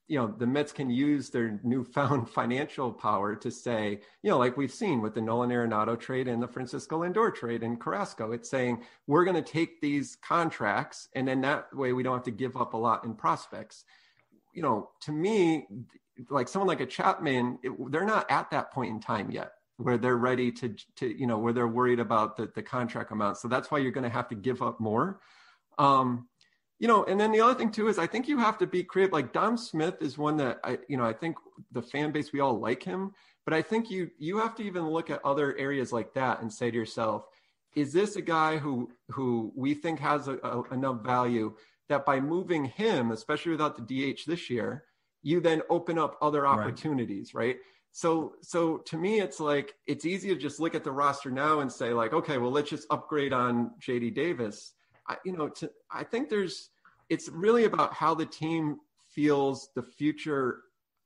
you 0.08 0.20
know, 0.20 0.28
the 0.28 0.46
Mets 0.46 0.72
can 0.72 0.90
use 0.90 1.30
their 1.30 1.60
newfound 1.64 2.30
financial 2.32 2.94
power 2.94 3.36
to 3.36 3.50
say, 3.50 4.02
you 4.22 4.30
know, 4.30 4.38
like 4.38 4.56
we've 4.56 4.74
seen 4.74 5.02
with 5.02 5.16
the 5.16 5.22
Nolan 5.22 5.50
Arenado 5.50 6.00
trade 6.00 6.28
and 6.28 6.42
the 6.42 6.48
Francisco 6.48 7.02
Lindor 7.02 7.34
trade 7.34 7.64
and 7.64 7.80
Carrasco, 7.80 8.32
it's 8.34 8.50
saying 8.50 8.84
we're 9.08 9.26
going 9.26 9.36
to 9.36 9.52
take 9.52 9.82
these 9.82 10.16
contracts 10.16 11.10
and 11.16 11.28
then 11.28 11.42
that 11.42 11.76
way 11.76 11.92
we 11.92 12.04
don't 12.04 12.16
have 12.16 12.24
to 12.26 12.32
give 12.32 12.56
up 12.56 12.74
a 12.74 12.78
lot 12.78 13.04
in 13.04 13.16
prospects. 13.16 13.84
You 14.54 14.62
know, 14.62 14.90
to 15.02 15.12
me, 15.12 15.68
like 16.30 16.48
someone 16.48 16.68
like 16.68 16.82
a 16.82 16.86
Chapman, 16.86 17.60
it, 17.64 17.72
they're 17.92 18.06
not 18.06 18.30
at 18.30 18.52
that 18.52 18.72
point 18.72 18.92
in 18.92 19.00
time 19.00 19.32
yet 19.32 19.52
where 19.78 19.98
they're 19.98 20.18
ready 20.18 20.52
to, 20.52 20.76
to 20.98 21.08
you 21.08 21.26
know, 21.26 21.38
where 21.38 21.54
they're 21.54 21.68
worried 21.68 22.02
about 22.02 22.36
the, 22.36 22.52
the 22.54 22.62
contract 22.62 23.12
amount. 23.12 23.38
So 23.38 23.48
that's 23.48 23.72
why 23.72 23.78
you're 23.78 23.94
going 23.94 24.04
to 24.04 24.10
have 24.10 24.28
to 24.28 24.36
give 24.36 24.62
up 24.62 24.80
more. 24.80 25.22
Um, 25.78 26.28
you 26.80 26.88
know, 26.88 27.06
and 27.06 27.20
then 27.20 27.32
the 27.32 27.42
other 27.42 27.54
thing 27.54 27.72
too 27.72 27.88
is 27.88 27.98
I 27.98 28.08
think 28.08 28.28
you 28.28 28.38
have 28.38 28.58
to 28.60 28.68
be 28.68 28.84
creative. 28.84 29.14
Like 29.14 29.34
Dom 29.34 29.58
Smith 29.58 29.96
is 30.02 30.18
one 30.18 30.38
that 30.38 30.60
I, 30.64 30.80
you 30.88 30.98
know, 30.98 31.06
I 31.06 31.14
think 31.14 31.38
the 31.72 31.82
fan 31.82 32.12
base 32.12 32.32
we 32.34 32.40
all 32.40 32.60
like 32.60 32.84
him, 32.84 33.12
but 33.46 33.54
I 33.54 33.62
think 33.62 33.90
you 33.90 34.10
you 34.18 34.38
have 34.38 34.56
to 34.56 34.64
even 34.64 34.88
look 34.88 35.10
at 35.10 35.24
other 35.26 35.58
areas 35.58 35.92
like 35.92 36.14
that 36.14 36.42
and 36.42 36.52
say 36.52 36.72
to 36.72 36.78
yourself, 36.78 37.26
is 37.76 37.92
this 37.92 38.16
a 38.16 38.22
guy 38.22 38.58
who 38.58 38.90
who 39.10 39.52
we 39.56 39.74
think 39.74 40.00
has 40.00 40.28
a, 40.30 40.38
a, 40.38 40.74
enough 40.74 41.04
value 41.04 41.54
that 41.90 42.06
by 42.06 42.20
moving 42.20 42.66
him, 42.66 43.12
especially 43.12 43.52
without 43.52 43.76
the 43.76 44.14
DH 44.14 44.22
this 44.26 44.50
year, 44.50 44.86
you 45.22 45.40
then 45.40 45.62
open 45.70 45.98
up 45.98 46.18
other 46.22 46.48
opportunities, 46.48 47.34
right? 47.34 47.48
right? 47.48 47.58
So 47.92 48.34
so 48.42 48.78
to 48.78 48.98
me 48.98 49.20
it's 49.20 49.40
like 49.40 49.76
it's 49.88 50.06
easy 50.06 50.30
to 50.30 50.36
just 50.36 50.60
look 50.60 50.76
at 50.76 50.84
the 50.84 50.92
roster 50.92 51.32
now 51.32 51.60
and 51.60 51.72
say 51.72 51.94
like, 51.94 52.14
okay, 52.14 52.38
well 52.38 52.52
let's 52.52 52.70
just 52.70 52.88
upgrade 52.90 53.34
on 53.34 53.72
JD 53.82 54.16
Davis. 54.16 54.74
I, 55.08 55.18
you 55.26 55.36
know, 55.36 55.50
to, 55.50 55.72
I 55.92 56.04
think 56.04 56.30
there's 56.30 56.70
it's 57.10 57.30
really 57.30 57.66
about 57.66 57.94
how 57.94 58.14
the 58.14 58.26
team 58.26 58.78
feels 59.10 59.70
the 59.76 59.84
future. 59.84 60.62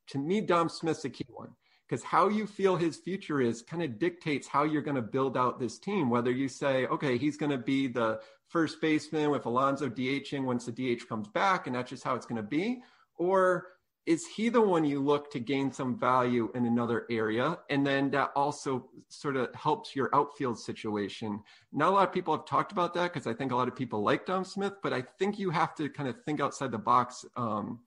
To 0.07 0.17
me, 0.17 0.41
Dom 0.41 0.67
Smith's 0.67 1.05
a 1.05 1.09
key 1.09 1.25
one 1.29 1.49
because 1.87 2.03
how 2.03 2.27
you 2.27 2.45
feel 2.45 2.75
his 2.75 2.97
future 2.97 3.39
is 3.39 3.61
kind 3.61 3.83
of 3.83 3.99
dictates 3.99 4.47
how 4.47 4.63
you're 4.63 4.81
going 4.81 4.95
to 4.95 5.01
build 5.01 5.37
out 5.37 5.59
this 5.59 5.79
team. 5.79 6.09
Whether 6.09 6.31
you 6.31 6.47
say, 6.49 6.85
okay, 6.87 7.17
he's 7.17 7.37
going 7.37 7.51
to 7.51 7.57
be 7.57 7.87
the 7.87 8.19
first 8.47 8.81
baseman 8.81 9.31
with 9.31 9.45
Alonso 9.45 9.89
DHing 9.89 10.43
once 10.43 10.65
the 10.65 10.71
DH 10.71 11.07
comes 11.07 11.27
back, 11.27 11.67
and 11.67 11.75
that's 11.75 11.89
just 11.89 12.03
how 12.03 12.15
it's 12.15 12.25
going 12.25 12.41
to 12.41 12.47
be, 12.47 12.81
or 13.15 13.67
is 14.05 14.27
he 14.27 14.49
the 14.49 14.61
one 14.61 14.83
you 14.83 14.99
look 14.99 15.31
to 15.31 15.39
gain 15.39 15.71
some 15.71 15.97
value 15.97 16.51
in 16.55 16.65
another 16.65 17.05
area? 17.09 17.57
And 17.69 17.87
then 17.87 18.09
that 18.11 18.31
also 18.35 18.89
sort 19.07 19.37
of 19.37 19.53
helps 19.55 19.95
your 19.95 20.13
outfield 20.13 20.59
situation. 20.59 21.41
Not 21.71 21.89
a 21.89 21.91
lot 21.91 22.07
of 22.07 22.13
people 22.13 22.35
have 22.35 22.45
talked 22.45 22.73
about 22.73 22.93
that 22.95 23.13
because 23.13 23.27
I 23.27 23.33
think 23.33 23.51
a 23.51 23.55
lot 23.55 23.69
of 23.69 23.75
people 23.75 24.03
like 24.03 24.25
Dom 24.25 24.43
Smith, 24.43 24.73
but 24.83 24.91
I 24.91 25.03
think 25.19 25.39
you 25.39 25.49
have 25.51 25.73
to 25.75 25.87
kind 25.89 26.09
of 26.09 26.21
think 26.25 26.41
outside 26.41 26.71
the 26.71 26.77
box, 26.77 27.23
um, 27.37 27.79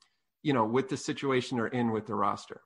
you 0.42 0.54
know, 0.54 0.64
with 0.64 0.88
the 0.88 0.96
situation 0.96 1.58
or 1.58 1.68
in 1.68 1.90
with 1.90 2.06
the 2.06 2.14
roster. 2.14 2.62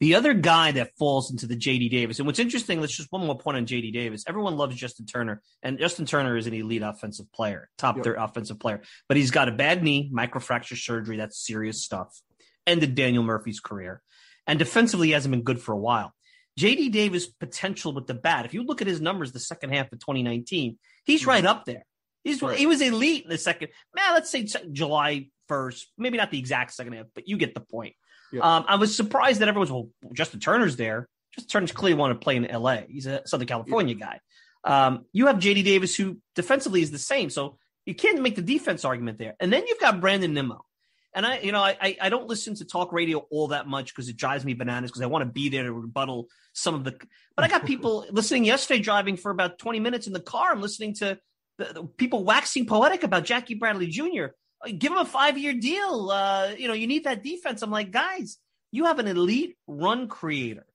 The 0.00 0.14
other 0.14 0.32
guy 0.32 0.72
that 0.72 0.96
falls 0.98 1.30
into 1.30 1.46
the 1.46 1.56
JD 1.56 1.90
Davis, 1.90 2.18
and 2.18 2.26
what's 2.26 2.38
interesting, 2.38 2.80
let's 2.80 2.96
just 2.96 3.12
one 3.12 3.26
more 3.26 3.36
point 3.36 3.58
on 3.58 3.66
JD 3.66 3.92
Davis. 3.92 4.24
Everyone 4.26 4.56
loves 4.56 4.74
Justin 4.74 5.04
Turner, 5.04 5.42
and 5.62 5.78
Justin 5.78 6.06
Turner 6.06 6.38
is 6.38 6.46
an 6.46 6.54
elite 6.54 6.80
offensive 6.82 7.30
player, 7.32 7.68
top 7.76 7.96
yep. 7.96 8.04
third 8.04 8.16
offensive 8.16 8.58
player, 8.58 8.80
but 9.08 9.18
he's 9.18 9.30
got 9.30 9.48
a 9.48 9.52
bad 9.52 9.82
knee, 9.82 10.10
microfracture 10.12 10.78
surgery. 10.78 11.18
That's 11.18 11.38
serious 11.38 11.82
stuff. 11.82 12.18
Ended 12.66 12.94
Daniel 12.94 13.22
Murphy's 13.22 13.60
career. 13.60 14.00
And 14.46 14.58
defensively, 14.58 15.08
he 15.08 15.12
hasn't 15.12 15.32
been 15.32 15.42
good 15.42 15.60
for 15.60 15.72
a 15.72 15.78
while. 15.78 16.14
JD 16.58 16.92
Davis' 16.92 17.26
potential 17.26 17.92
with 17.92 18.06
the 18.06 18.14
bat, 18.14 18.46
if 18.46 18.54
you 18.54 18.62
look 18.62 18.80
at 18.80 18.88
his 18.88 19.00
numbers 19.02 19.32
the 19.32 19.38
second 19.38 19.74
half 19.74 19.92
of 19.92 19.98
2019, 19.98 20.78
he's 21.04 21.26
right 21.26 21.44
up 21.44 21.66
there. 21.66 21.84
He's 22.24 22.42
right. 22.42 22.58
he 22.58 22.66
was 22.66 22.80
elite 22.80 23.24
in 23.24 23.30
the 23.30 23.38
second. 23.38 23.68
Man, 23.94 24.14
let's 24.14 24.30
say 24.30 24.46
July 24.72 25.28
1st, 25.50 25.84
maybe 25.98 26.18
not 26.18 26.30
the 26.30 26.38
exact 26.38 26.72
second 26.72 26.94
half, 26.94 27.06
but 27.14 27.28
you 27.28 27.36
get 27.36 27.54
the 27.54 27.60
point. 27.60 27.94
Yeah. 28.32 28.40
Um, 28.40 28.64
I 28.68 28.76
was 28.76 28.94
surprised 28.94 29.40
that 29.40 29.48
everyone's 29.48 29.72
well, 29.72 29.88
Justin 30.12 30.40
Turner's 30.40 30.76
there. 30.76 31.08
Justin 31.34 31.50
Turner's 31.50 31.72
clearly 31.72 31.94
want 31.94 32.18
to 32.18 32.22
play 32.22 32.36
in 32.36 32.44
LA. 32.44 32.82
He's 32.88 33.06
a 33.06 33.26
Southern 33.26 33.46
California 33.46 33.96
yeah. 33.98 34.06
guy. 34.06 34.20
Um, 34.62 35.06
you 35.12 35.26
have 35.26 35.36
JD 35.36 35.64
Davis, 35.64 35.96
who 35.96 36.18
defensively 36.34 36.82
is 36.82 36.90
the 36.90 36.98
same. 36.98 37.30
So 37.30 37.58
you 37.86 37.94
can't 37.94 38.20
make 38.20 38.36
the 38.36 38.42
defense 38.42 38.84
argument 38.84 39.18
there. 39.18 39.34
And 39.40 39.52
then 39.52 39.66
you've 39.66 39.80
got 39.80 40.00
Brandon 40.00 40.32
Nimmo. 40.32 40.64
And 41.12 41.26
I, 41.26 41.40
you 41.40 41.50
know, 41.50 41.60
I 41.60 41.96
I 42.00 42.08
don't 42.08 42.28
listen 42.28 42.54
to 42.56 42.64
talk 42.64 42.92
radio 42.92 43.26
all 43.30 43.48
that 43.48 43.66
much 43.66 43.92
because 43.92 44.08
it 44.08 44.16
drives 44.16 44.44
me 44.44 44.54
bananas 44.54 44.90
because 44.90 45.02
I 45.02 45.06
want 45.06 45.22
to 45.22 45.32
be 45.32 45.48
there 45.48 45.64
to 45.64 45.72
rebuttal 45.72 46.28
some 46.52 46.76
of 46.76 46.84
the. 46.84 46.96
But 47.34 47.44
I 47.44 47.48
got 47.48 47.66
people 47.66 48.06
listening 48.12 48.44
yesterday 48.44 48.80
driving 48.80 49.16
for 49.16 49.32
about 49.32 49.58
twenty 49.58 49.80
minutes 49.80 50.06
in 50.06 50.12
the 50.12 50.20
car. 50.20 50.52
I'm 50.52 50.60
listening 50.60 50.94
to 50.96 51.18
the, 51.58 51.64
the 51.64 51.82
people 51.84 52.22
waxing 52.22 52.64
poetic 52.64 53.02
about 53.02 53.24
Jackie 53.24 53.54
Bradley 53.54 53.88
Jr 53.88 54.26
give 54.66 54.92
him 54.92 54.98
a 54.98 55.04
five 55.04 55.38
year 55.38 55.54
deal. 55.54 56.10
Uh, 56.10 56.52
you 56.56 56.68
know, 56.68 56.74
you 56.74 56.86
need 56.86 57.04
that 57.04 57.22
defense. 57.22 57.62
I'm 57.62 57.70
like, 57.70 57.90
guys, 57.90 58.38
you 58.70 58.84
have 58.86 58.98
an 58.98 59.06
elite 59.06 59.56
run 59.66 60.08
creator. 60.08 60.66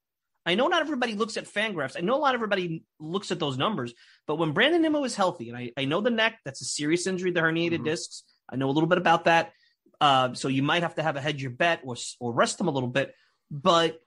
I 0.45 0.55
know 0.55 0.67
not 0.67 0.81
everybody 0.81 1.15
looks 1.15 1.38
at 1.38 1.45
Fangraphs. 1.45 1.97
I 1.97 2.01
know 2.01 2.15
a 2.15 2.21
lot 2.21 2.36
of 2.36 2.39
everybody 2.39 2.83
looks 2.99 3.31
at 3.31 3.39
those 3.39 3.57
numbers, 3.57 3.93
but 4.27 4.36
when 4.36 4.51
Brandon 4.51 4.81
Nimmo 4.81 5.03
is 5.03 5.15
healthy, 5.15 5.49
and 5.49 5.57
I, 5.57 5.71
I 5.75 5.86
know 5.86 6.01
the 6.01 6.11
neck, 6.11 6.39
that's 6.45 6.61
a 6.61 6.65
serious 6.65 7.07
injury, 7.07 7.31
the 7.31 7.39
herniated 7.39 7.73
mm-hmm. 7.73 7.86
discs. 7.86 8.23
I 8.47 8.55
know 8.55 8.69
a 8.69 8.71
little 8.71 8.88
bit 8.88 8.99
about 8.99 9.25
that. 9.25 9.53
Uh, 9.99 10.33
so 10.33 10.47
you 10.47 10.61
might 10.61 10.83
have 10.83 10.95
to 10.95 11.03
have 11.03 11.15
a 11.15 11.21
hedge 11.21 11.41
your 11.41 11.51
bet 11.51 11.81
or, 11.83 11.95
or 12.19 12.31
rest 12.31 12.61
him 12.61 12.67
a 12.67 12.71
little 12.71 12.89
bit, 12.89 13.15
but 13.49 13.99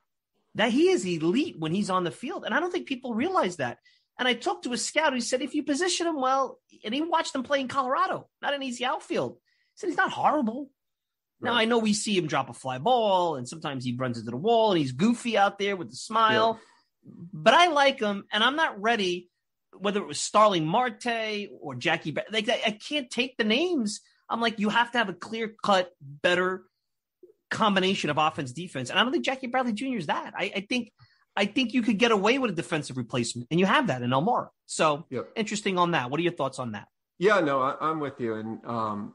that 0.54 0.70
he 0.70 0.90
is 0.90 1.04
elite 1.04 1.56
when 1.58 1.74
he's 1.74 1.90
on 1.90 2.04
the 2.04 2.10
field. 2.10 2.44
And 2.44 2.54
I 2.54 2.60
don't 2.60 2.70
think 2.70 2.86
people 2.86 3.14
realize 3.14 3.56
that. 3.56 3.78
And 4.18 4.28
I 4.28 4.34
talked 4.34 4.64
to 4.64 4.72
a 4.72 4.78
scout 4.78 5.12
who 5.12 5.20
said 5.20 5.42
if 5.42 5.54
you 5.54 5.62
position 5.64 6.06
him 6.06 6.20
well, 6.20 6.58
and 6.84 6.94
he 6.94 7.00
watched 7.00 7.34
him 7.34 7.42
play 7.42 7.60
in 7.60 7.68
Colorado, 7.68 8.28
not 8.42 8.54
an 8.54 8.62
easy 8.62 8.84
outfield 8.84 9.38
said 9.78 9.88
he's 9.88 9.96
not 9.96 10.12
horrible. 10.12 10.70
Right. 11.40 11.50
Now 11.50 11.56
I 11.56 11.64
know 11.64 11.78
we 11.78 11.92
see 11.92 12.16
him 12.16 12.26
drop 12.26 12.50
a 12.50 12.52
fly 12.52 12.78
ball, 12.78 13.36
and 13.36 13.48
sometimes 13.48 13.84
he 13.84 13.94
runs 13.96 14.18
into 14.18 14.30
the 14.30 14.36
wall, 14.36 14.72
and 14.72 14.78
he's 14.78 14.92
goofy 14.92 15.38
out 15.38 15.58
there 15.58 15.76
with 15.76 15.90
the 15.90 15.96
smile. 15.96 16.58
Yeah. 17.04 17.12
But 17.32 17.54
I 17.54 17.68
like 17.68 18.00
him, 18.00 18.24
and 18.32 18.42
I'm 18.42 18.56
not 18.56 18.80
ready. 18.80 19.30
Whether 19.76 20.00
it 20.00 20.06
was 20.06 20.18
Starling 20.18 20.66
Marte 20.66 21.48
or 21.60 21.74
Jackie, 21.76 22.16
like 22.30 22.48
I 22.48 22.72
can't 22.72 23.08
take 23.08 23.36
the 23.36 23.44
names. 23.44 24.00
I'm 24.28 24.40
like, 24.40 24.58
you 24.58 24.68
have 24.68 24.90
to 24.92 24.98
have 24.98 25.08
a 25.08 25.14
clear 25.14 25.54
cut, 25.62 25.90
better 26.00 26.64
combination 27.50 28.10
of 28.10 28.18
offense 28.18 28.52
defense, 28.52 28.90
and 28.90 28.98
I 28.98 29.02
don't 29.02 29.12
think 29.12 29.24
Jackie 29.24 29.46
Bradley 29.46 29.72
Jr. 29.72 29.96
is 29.96 30.06
that. 30.06 30.34
I, 30.36 30.52
I 30.56 30.66
think 30.68 30.90
I 31.36 31.46
think 31.46 31.72
you 31.72 31.82
could 31.82 31.98
get 31.98 32.10
away 32.10 32.38
with 32.38 32.50
a 32.50 32.54
defensive 32.54 32.96
replacement, 32.96 33.46
and 33.52 33.60
you 33.60 33.66
have 33.66 33.86
that 33.86 34.02
in 34.02 34.10
Almora. 34.10 34.48
So 34.66 35.06
yep. 35.08 35.28
interesting 35.36 35.78
on 35.78 35.92
that. 35.92 36.10
What 36.10 36.18
are 36.18 36.24
your 36.24 36.32
thoughts 36.32 36.58
on 36.58 36.72
that? 36.72 36.88
Yeah, 37.18 37.40
no, 37.40 37.60
I, 37.60 37.90
am 37.90 38.00
with 38.00 38.20
you, 38.20 38.34
and 38.34 38.64
um, 38.64 39.14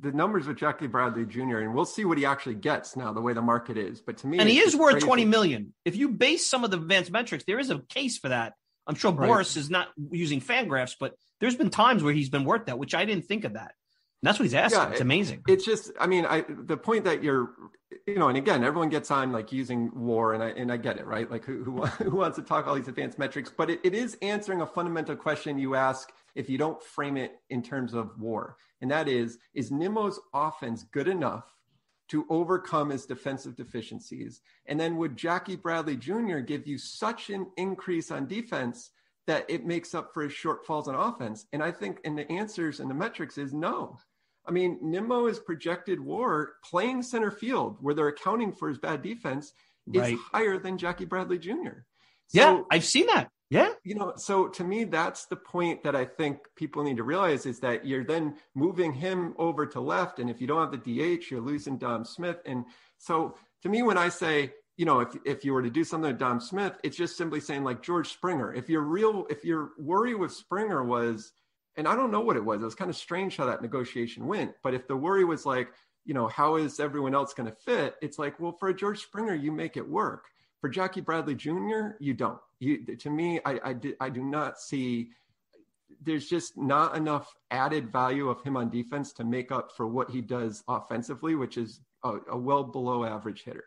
the 0.00 0.10
numbers 0.10 0.46
with 0.46 0.56
Jackie 0.56 0.88
Bradley 0.88 1.24
Jr. 1.24 1.58
and 1.58 1.74
we'll 1.74 1.84
see 1.84 2.04
what 2.04 2.18
he 2.18 2.26
actually 2.26 2.56
gets 2.56 2.96
now, 2.96 3.12
the 3.12 3.20
way 3.20 3.32
the 3.32 3.42
market 3.42 3.76
is. 3.76 4.00
But 4.00 4.18
to 4.18 4.26
me, 4.26 4.38
and 4.38 4.48
he 4.48 4.58
is 4.58 4.74
worth 4.74 4.94
crazy. 4.94 5.06
20 5.06 5.24
million. 5.26 5.74
If 5.84 5.96
you 5.96 6.08
base 6.08 6.46
some 6.46 6.64
of 6.64 6.70
the 6.70 6.76
advanced 6.76 7.12
metrics, 7.12 7.44
there 7.46 7.58
is 7.58 7.70
a 7.70 7.78
case 7.88 8.18
for 8.18 8.28
that. 8.28 8.54
I'm 8.86 8.96
sure 8.96 9.12
right. 9.12 9.30
Boras 9.30 9.56
is 9.56 9.70
not 9.70 9.88
using 10.10 10.40
Fangraphs, 10.40 10.96
but 10.98 11.14
there's 11.40 11.56
been 11.56 11.70
times 11.70 12.02
where 12.02 12.12
he's 12.12 12.30
been 12.30 12.44
worth 12.44 12.66
that, 12.66 12.78
which 12.78 12.94
I 12.94 13.04
didn't 13.04 13.26
think 13.26 13.44
of 13.44 13.54
that. 13.54 13.74
That's 14.22 14.38
what 14.38 14.44
he's 14.44 14.54
asking. 14.54 14.80
Yeah, 14.80 14.90
it's 14.90 15.00
it- 15.00 15.02
amazing. 15.02 15.42
It's 15.46 15.64
just, 15.64 15.92
I 16.00 16.06
mean, 16.06 16.24
I 16.26 16.44
the 16.48 16.76
point 16.76 17.04
that 17.04 17.22
you're, 17.22 17.50
you 18.06 18.18
know, 18.18 18.28
and 18.28 18.36
again, 18.36 18.64
everyone 18.64 18.88
gets 18.88 19.10
on 19.10 19.30
like 19.30 19.52
using 19.52 19.90
war, 19.94 20.34
and 20.34 20.42
I 20.42 20.48
and 20.48 20.72
I 20.72 20.78
get 20.78 20.98
it, 20.98 21.06
right? 21.06 21.30
Like 21.30 21.44
who 21.44 21.62
who, 21.62 21.86
who 21.86 22.16
wants 22.16 22.36
to 22.36 22.42
talk 22.42 22.66
all 22.66 22.74
these 22.74 22.88
advanced 22.88 23.18
metrics? 23.18 23.52
But 23.56 23.70
it, 23.70 23.80
it 23.84 23.94
is 23.94 24.16
answering 24.22 24.62
a 24.62 24.66
fundamental 24.66 25.14
question 25.14 25.58
you 25.58 25.76
ask 25.76 26.10
if 26.36 26.48
you 26.48 26.58
don't 26.58 26.82
frame 26.82 27.16
it 27.16 27.40
in 27.50 27.62
terms 27.62 27.94
of 27.94 28.18
war, 28.20 28.56
and 28.80 28.90
that 28.90 29.08
is, 29.08 29.38
is 29.54 29.70
Nimmo's 29.70 30.20
offense 30.34 30.84
good 30.92 31.08
enough 31.08 31.44
to 32.08 32.24
overcome 32.30 32.90
his 32.90 33.06
defensive 33.06 33.56
deficiencies? 33.56 34.40
And 34.66 34.78
then 34.78 34.96
would 34.98 35.16
Jackie 35.16 35.56
Bradley 35.56 35.96
Jr. 35.96 36.38
give 36.38 36.66
you 36.66 36.78
such 36.78 37.30
an 37.30 37.46
increase 37.56 38.10
on 38.10 38.26
defense 38.28 38.90
that 39.26 39.44
it 39.48 39.66
makes 39.66 39.92
up 39.94 40.14
for 40.14 40.22
his 40.22 40.32
shortfalls 40.32 40.86
on 40.86 40.94
offense? 40.94 41.46
And 41.52 41.62
I 41.62 41.72
think, 41.72 41.98
and 42.04 42.16
the 42.16 42.30
answers 42.30 42.78
and 42.78 42.88
the 42.88 42.94
metrics 42.94 43.38
is 43.38 43.52
no. 43.52 43.98
I 44.46 44.52
mean, 44.52 44.78
Nimmo 44.80 45.26
is 45.26 45.40
projected 45.40 45.98
war 45.98 46.52
playing 46.62 47.02
center 47.02 47.32
field 47.32 47.78
where 47.80 47.94
they're 47.94 48.06
accounting 48.08 48.52
for 48.52 48.68
his 48.68 48.78
bad 48.78 49.02
defense 49.02 49.52
is 49.92 50.00
Right. 50.02 50.18
higher 50.32 50.58
than 50.58 50.78
Jackie 50.78 51.04
Bradley 51.06 51.38
Jr. 51.38 51.82
yeah, 52.32 52.62
I've 52.70 52.84
seen 52.84 53.06
that. 53.06 53.30
Yeah. 53.48 53.70
you 53.84 53.94
know, 53.94 54.14
so 54.16 54.48
to 54.48 54.64
me, 54.64 54.84
that's 54.84 55.26
the 55.26 55.36
point 55.36 55.84
that 55.84 55.94
I 55.94 56.04
think 56.04 56.38
people 56.56 56.82
need 56.82 56.96
to 56.96 57.04
realize 57.04 57.46
is 57.46 57.60
that 57.60 57.86
you're 57.86 58.04
then 58.04 58.36
moving 58.54 58.92
him 58.92 59.34
over 59.38 59.66
to 59.66 59.80
left. 59.80 60.18
And 60.18 60.28
if 60.28 60.40
you 60.40 60.46
don't 60.46 60.60
have 60.60 60.72
the 60.72 60.78
DH, 61.18 61.30
you're 61.30 61.40
losing 61.40 61.78
Dom 61.78 62.04
Smith. 62.04 62.38
And 62.44 62.64
so 62.98 63.36
to 63.62 63.68
me, 63.68 63.82
when 63.82 63.98
I 63.98 64.08
say, 64.08 64.52
you 64.76 64.84
know, 64.84 65.00
if, 65.00 65.16
if 65.24 65.44
you 65.44 65.52
were 65.52 65.62
to 65.62 65.70
do 65.70 65.84
something 65.84 66.10
with 66.10 66.18
Dom 66.18 66.40
Smith, 66.40 66.74
it's 66.82 66.96
just 66.96 67.16
simply 67.16 67.40
saying 67.40 67.62
like 67.62 67.82
George 67.82 68.08
Springer. 68.08 68.52
If 68.52 68.68
your 68.68 68.82
real, 68.82 69.26
if 69.30 69.44
your 69.44 69.70
worry 69.78 70.14
with 70.14 70.32
Springer 70.32 70.84
was, 70.84 71.32
and 71.76 71.86
I 71.86 71.94
don't 71.94 72.10
know 72.10 72.20
what 72.20 72.36
it 72.36 72.44
was, 72.44 72.62
it 72.62 72.64
was 72.64 72.74
kind 72.74 72.90
of 72.90 72.96
strange 72.96 73.36
how 73.36 73.46
that 73.46 73.62
negotiation 73.62 74.26
went. 74.26 74.54
But 74.62 74.74
if 74.74 74.88
the 74.88 74.96
worry 74.96 75.24
was 75.24 75.46
like, 75.46 75.68
you 76.04 76.14
know, 76.14 76.28
how 76.28 76.56
is 76.56 76.80
everyone 76.80 77.14
else 77.14 77.34
going 77.34 77.48
to 77.48 77.56
fit? 77.56 77.96
It's 78.02 78.18
like, 78.18 78.38
well, 78.40 78.52
for 78.52 78.68
a 78.68 78.74
George 78.74 79.00
Springer, 79.00 79.34
you 79.34 79.52
make 79.52 79.76
it 79.76 79.88
work. 79.88 80.24
For 80.60 80.68
Jackie 80.68 81.00
Bradley 81.00 81.34
Jr., 81.34 81.90
you 82.00 82.14
don't. 82.14 82.38
You, 82.58 82.84
to 82.84 83.10
me, 83.10 83.40
I, 83.44 83.60
I, 83.64 83.72
di- 83.74 83.94
I 84.00 84.08
do 84.08 84.22
not 84.22 84.58
see. 84.58 85.10
There's 86.02 86.26
just 86.28 86.56
not 86.56 86.96
enough 86.96 87.34
added 87.50 87.92
value 87.92 88.28
of 88.28 88.42
him 88.42 88.56
on 88.56 88.70
defense 88.70 89.12
to 89.14 89.24
make 89.24 89.52
up 89.52 89.72
for 89.76 89.86
what 89.86 90.10
he 90.10 90.20
does 90.20 90.64
offensively, 90.68 91.34
which 91.34 91.56
is 91.56 91.80
a, 92.04 92.16
a 92.30 92.36
well 92.36 92.64
below 92.64 93.04
average 93.04 93.44
hitter. 93.44 93.64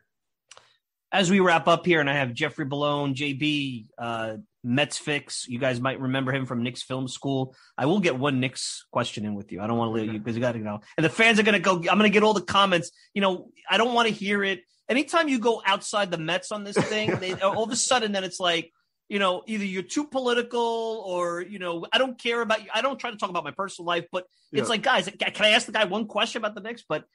As 1.12 1.32
we 1.32 1.40
wrap 1.40 1.68
up 1.68 1.86
here, 1.86 2.00
and 2.00 2.10
I 2.10 2.16
have 2.16 2.34
Jeffrey 2.34 2.66
Bellone, 2.66 3.16
JB, 3.16 3.88
uh, 3.98 4.38
Mets 4.64 4.98
fix. 4.98 5.48
You 5.48 5.58
guys 5.58 5.80
might 5.80 6.00
remember 6.00 6.34
him 6.34 6.46
from 6.46 6.64
Knicks 6.64 6.84
Film 6.84 7.08
School. 7.08 7.56
I 7.78 7.86
will 7.86 8.00
get 8.00 8.18
one 8.18 8.40
Knicks 8.40 8.86
question 8.92 9.26
in 9.26 9.34
with 9.34 9.52
you. 9.52 9.62
I 9.62 9.68
don't 9.68 9.78
want 9.78 9.90
to 9.90 10.02
leave 10.02 10.14
you 10.14 10.20
because 10.20 10.36
you 10.36 10.42
got 10.42 10.52
to 10.52 10.60
know. 10.60 10.82
And 10.98 11.06
the 11.06 11.10
fans 11.10 11.40
are 11.40 11.44
going 11.44 11.54
to 11.54 11.60
go. 11.60 11.78
I'm 11.78 11.98
going 11.98 12.02
to 12.02 12.10
get 12.10 12.24
all 12.24 12.34
the 12.34 12.42
comments. 12.42 12.92
You 13.14 13.22
know, 13.22 13.50
I 13.70 13.78
don't 13.78 13.94
want 13.94 14.08
to 14.08 14.14
hear 14.14 14.44
it. 14.44 14.62
Anytime 14.90 15.30
you 15.30 15.40
go 15.40 15.62
outside 15.66 16.12
the 16.12 16.18
Mets 16.18 16.52
on 16.52 16.64
this 16.64 16.76
thing, 16.76 17.16
they, 17.20 17.34
all 17.42 17.64
of 17.64 17.72
a 17.72 17.76
sudden, 17.76 18.12
then 18.12 18.24
it's 18.24 18.40
like, 18.40 18.74
you 19.08 19.20
know, 19.20 19.44
either 19.48 19.64
you're 19.66 19.84
too 19.84 20.06
political 20.06 21.04
or, 21.06 21.42
you 21.42 21.60
know, 21.60 21.86
I 21.92 21.98
don't 21.98 22.20
care 22.20 22.42
about 22.42 22.64
you. 22.64 22.70
I 22.74 22.82
don't 22.82 23.00
try 23.00 23.12
to 23.12 23.18
talk 23.18 23.30
about 23.30 23.44
my 23.44 23.52
personal 23.52 23.88
life, 23.88 24.06
but 24.12 24.26
it's 24.52 24.64
Yeah. 24.64 24.70
like, 24.70 24.84
guys, 24.84 25.08
can 25.08 25.46
I 25.46 25.50
ask 25.50 25.66
the 25.66 25.72
guy 25.72 25.86
one 25.86 26.06
question 26.06 26.42
about 26.42 26.56
the 26.56 26.62
Knicks? 26.62 26.84
But 26.88 27.06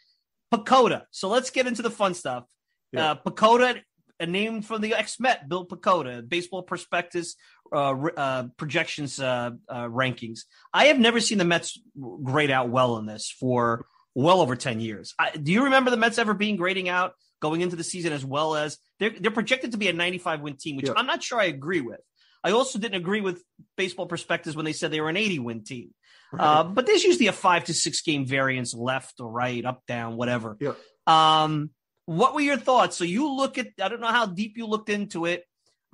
PECOTA. 0.52 1.02
So 1.10 1.28
let's 1.28 1.50
get 1.50 1.66
into 1.66 1.82
the 1.82 1.90
fun 1.90 2.14
stuff. 2.14 2.44
Yeah. 2.92 3.12
Uh, 3.12 3.14
PECOTA, 3.16 3.80
a 4.20 4.26
name 4.26 4.62
from 4.62 4.80
the 4.80 4.94
ex 4.94 5.18
Met, 5.18 5.48
Bill 5.48 5.66
Pecota, 5.66 6.26
Baseball 6.28 6.62
Prospectus 6.62 7.34
uh, 7.72 7.90
uh, 8.16 8.44
projections 8.56 9.18
uh, 9.18 9.50
uh, 9.68 9.84
rankings. 9.86 10.40
I 10.72 10.86
have 10.86 10.98
never 10.98 11.20
seen 11.20 11.38
the 11.38 11.44
Mets 11.44 11.78
grade 12.22 12.50
out 12.50 12.68
well 12.68 12.98
in 12.98 13.06
this 13.06 13.30
for 13.30 13.86
well 14.14 14.40
over 14.40 14.56
10 14.56 14.80
years. 14.80 15.14
I, 15.18 15.30
do 15.30 15.52
you 15.52 15.64
remember 15.64 15.90
the 15.90 15.96
Mets 15.96 16.18
ever 16.18 16.34
being 16.34 16.56
grading 16.56 16.88
out 16.88 17.12
going 17.40 17.60
into 17.60 17.76
the 17.76 17.84
season 17.84 18.12
as 18.12 18.24
well 18.24 18.54
as 18.54 18.78
they're, 18.98 19.14
they're 19.18 19.30
projected 19.30 19.72
to 19.72 19.78
be 19.78 19.88
a 19.88 19.92
95 19.92 20.40
win 20.40 20.56
team, 20.56 20.76
which 20.76 20.86
Yeah. 20.86 20.94
I'm 20.96 21.06
not 21.06 21.22
sure 21.22 21.40
I 21.40 21.44
agree 21.44 21.80
with. 21.80 22.00
I 22.42 22.52
also 22.52 22.78
didn't 22.78 22.96
agree 22.96 23.20
with 23.20 23.42
Baseball 23.76 24.06
Prospectus 24.06 24.54
when 24.54 24.64
they 24.64 24.72
said 24.72 24.90
they 24.90 25.00
were 25.00 25.08
an 25.08 25.16
80 25.16 25.38
win 25.40 25.64
team. 25.64 25.90
Uh, 26.38 26.64
but 26.64 26.84
there's 26.86 27.04
usually 27.04 27.28
a 27.28 27.32
five 27.32 27.64
to 27.64 27.74
six 27.74 28.02
game 28.02 28.26
variance 28.26 28.74
left 28.74 29.20
or 29.20 29.30
right, 29.30 29.64
up, 29.64 29.82
down, 29.86 30.16
whatever. 30.16 30.56
Yeah. 30.60 30.72
Um, 31.06 31.70
what 32.06 32.34
were 32.34 32.40
your 32.40 32.56
thoughts? 32.56 32.96
So 32.96 33.04
you 33.04 33.32
look 33.32 33.56
at, 33.56 33.68
I 33.80 33.88
don't 33.88 34.00
know 34.00 34.08
how 34.08 34.26
deep 34.26 34.56
you 34.56 34.66
looked 34.66 34.88
into 34.88 35.26
it. 35.26 35.44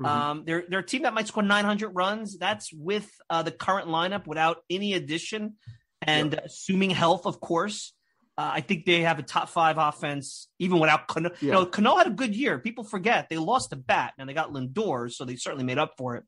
Mhm. 0.01 0.07
Um, 0.07 0.43
they're, 0.47 0.65
they're 0.69 0.79
a 0.81 0.87
team 0.87 1.03
that 1.03 1.13
might 1.15 1.27
score 1.29 1.43
900 1.43 1.91
runs. 1.91 2.39
That's 2.39 2.73
with 2.73 3.09
uh, 3.29 3.43
the 3.43 3.51
current 3.51 3.89
lineup 3.89 4.27
without 4.27 4.59
any 4.71 4.95
addition 4.95 5.57
and 6.01 6.35
assuming 6.35 6.91
health, 6.91 7.27
of 7.27 7.41
course. 7.41 7.93
Uh, 8.39 8.53
I 8.55 8.61
think 8.61 8.87
they 8.87 9.03
have 9.03 9.19
a 9.19 9.23
top 9.23 9.49
five 9.51 9.77
offense, 9.79 10.49
even 10.59 10.79
without 10.79 11.09
Cano. 11.09 11.31
You 11.41 11.53
know, 11.53 11.67
Cano 11.67 11.97
had 11.97 12.07
a 12.07 12.11
good 12.11 12.35
year. 12.35 12.59
People 12.59 12.85
forget 12.85 13.29
they 13.29 13.37
lost 13.37 13.73
a 13.73 13.77
bat 13.77 14.15
and 14.19 14.29
they 14.29 14.35
got 14.35 14.53
Lindor, 14.53 15.13
so 15.13 15.25
they 15.25 15.37
certainly 15.37 15.65
made 15.65 15.79
up 15.79 15.95
for 15.99 16.17
it. 16.17 16.25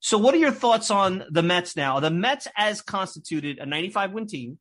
So, 0.00 0.18
what 0.18 0.34
are 0.34 0.38
your 0.38 0.52
thoughts 0.52 0.90
on 0.90 1.24
the 1.30 1.42
Mets 1.42 1.76
now? 1.76 2.00
The 2.00 2.10
Mets, 2.10 2.46
as 2.56 2.82
constituted, 2.82 3.58
a 3.58 3.66
95 3.66 4.12
win 4.12 4.26
team. 4.26 4.58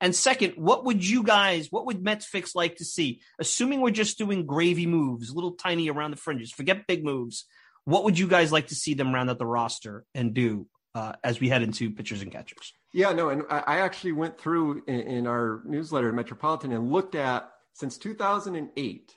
And 0.00 0.14
second, 0.14 0.54
what 0.56 0.84
would 0.84 1.08
you 1.08 1.22
guys, 1.22 1.68
what 1.70 1.86
would 1.86 2.02
Mets 2.02 2.26
fix 2.26 2.54
like 2.54 2.76
to 2.76 2.84
see? 2.84 3.20
Assuming 3.38 3.80
we're 3.80 3.90
just 3.90 4.18
doing 4.18 4.44
gravy 4.44 4.86
moves, 4.86 5.34
little 5.34 5.52
tiny 5.52 5.88
around 5.88 6.10
the 6.10 6.16
fringes, 6.16 6.52
forget 6.52 6.86
big 6.86 7.04
moves. 7.04 7.46
What 7.84 8.04
would 8.04 8.18
you 8.18 8.28
guys 8.28 8.52
like 8.52 8.68
to 8.68 8.74
see 8.74 8.94
them 8.94 9.14
round 9.14 9.30
out 9.30 9.38
the 9.38 9.46
roster 9.46 10.04
and 10.14 10.34
do 10.34 10.66
uh, 10.94 11.12
as 11.22 11.40
we 11.40 11.48
head 11.48 11.62
into 11.62 11.90
pitchers 11.90 12.22
and 12.22 12.32
catchers? 12.32 12.74
Yeah, 12.94 13.10
no, 13.12 13.30
and 13.30 13.42
I 13.50 13.80
actually 13.80 14.12
went 14.12 14.38
through 14.38 14.84
in, 14.86 15.26
our 15.26 15.62
newsletter, 15.64 16.12
Metropolitan, 16.12 16.70
and 16.70 16.92
looked 16.92 17.16
at 17.16 17.50
since 17.72 17.98
2008, 17.98 19.12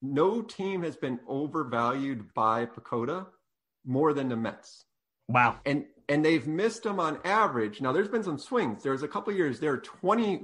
no 0.00 0.40
team 0.40 0.82
has 0.82 0.96
been 0.96 1.20
overvalued 1.28 2.32
by 2.32 2.64
PECOTA 2.64 3.26
more 3.84 4.14
than 4.14 4.30
the 4.30 4.36
Mets. 4.36 4.86
Wow. 5.28 5.58
and 5.66 5.84
and 6.08 6.24
they've 6.24 6.46
missed 6.46 6.84
them 6.84 6.98
on 6.98 7.18
average. 7.22 7.82
Now 7.82 7.92
there's 7.92 8.08
been 8.08 8.22
some 8.22 8.38
swings. 8.38 8.82
There's 8.82 9.02
a 9.02 9.08
couple 9.08 9.30
of 9.30 9.36
years 9.36 9.60
they're 9.60 9.76
20 9.76 10.40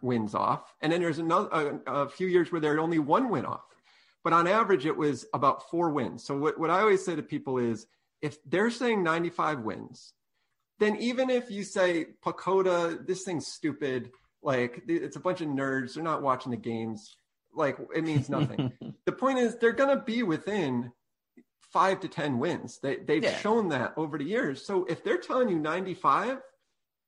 wins 0.00 0.34
off, 0.34 0.74
and 0.80 0.90
then 0.90 1.02
there's 1.02 1.18
another 1.18 1.82
a, 1.86 1.92
a 1.92 2.08
few 2.08 2.28
years 2.28 2.50
where 2.50 2.62
they're 2.62 2.80
only 2.80 2.98
one 2.98 3.28
win 3.28 3.44
off. 3.44 3.60
But 4.24 4.32
on 4.32 4.48
average, 4.48 4.86
it 4.86 4.96
was 4.96 5.26
about 5.34 5.68
four 5.68 5.90
wins. 5.90 6.24
So 6.24 6.38
what, 6.38 6.58
what 6.58 6.70
I 6.70 6.80
always 6.80 7.04
say 7.04 7.14
to 7.14 7.22
people 7.22 7.58
is, 7.58 7.86
if 8.22 8.38
they're 8.46 8.70
saying 8.70 9.02
95 9.02 9.60
wins, 9.60 10.14
then 10.82 10.96
even 10.96 11.30
if 11.30 11.50
you 11.50 11.62
say 11.62 12.06
PECOTA, 12.24 13.06
this 13.06 13.22
thing's 13.22 13.46
stupid, 13.46 14.10
like 14.42 14.82
it's 14.88 15.16
a 15.16 15.20
bunch 15.20 15.40
of 15.40 15.48
nerds, 15.48 15.94
they're 15.94 16.02
not 16.02 16.22
watching 16.22 16.50
the 16.50 16.56
games, 16.56 17.16
like 17.54 17.78
it 17.94 18.02
means 18.04 18.28
nothing. 18.28 18.72
the 19.06 19.12
point 19.12 19.38
is, 19.38 19.56
they're 19.56 19.72
going 19.72 19.96
to 19.96 20.02
be 20.02 20.22
within 20.24 20.90
five 21.60 22.00
to 22.00 22.08
10 22.08 22.38
wins. 22.38 22.80
They, 22.82 22.96
they've 22.96 23.22
Yeah. 23.22 23.38
shown 23.38 23.68
that 23.68 23.94
over 23.96 24.18
the 24.18 24.24
years. 24.24 24.66
So 24.66 24.84
if 24.86 25.04
they're 25.04 25.18
telling 25.18 25.48
you 25.48 25.58
95, 25.58 26.38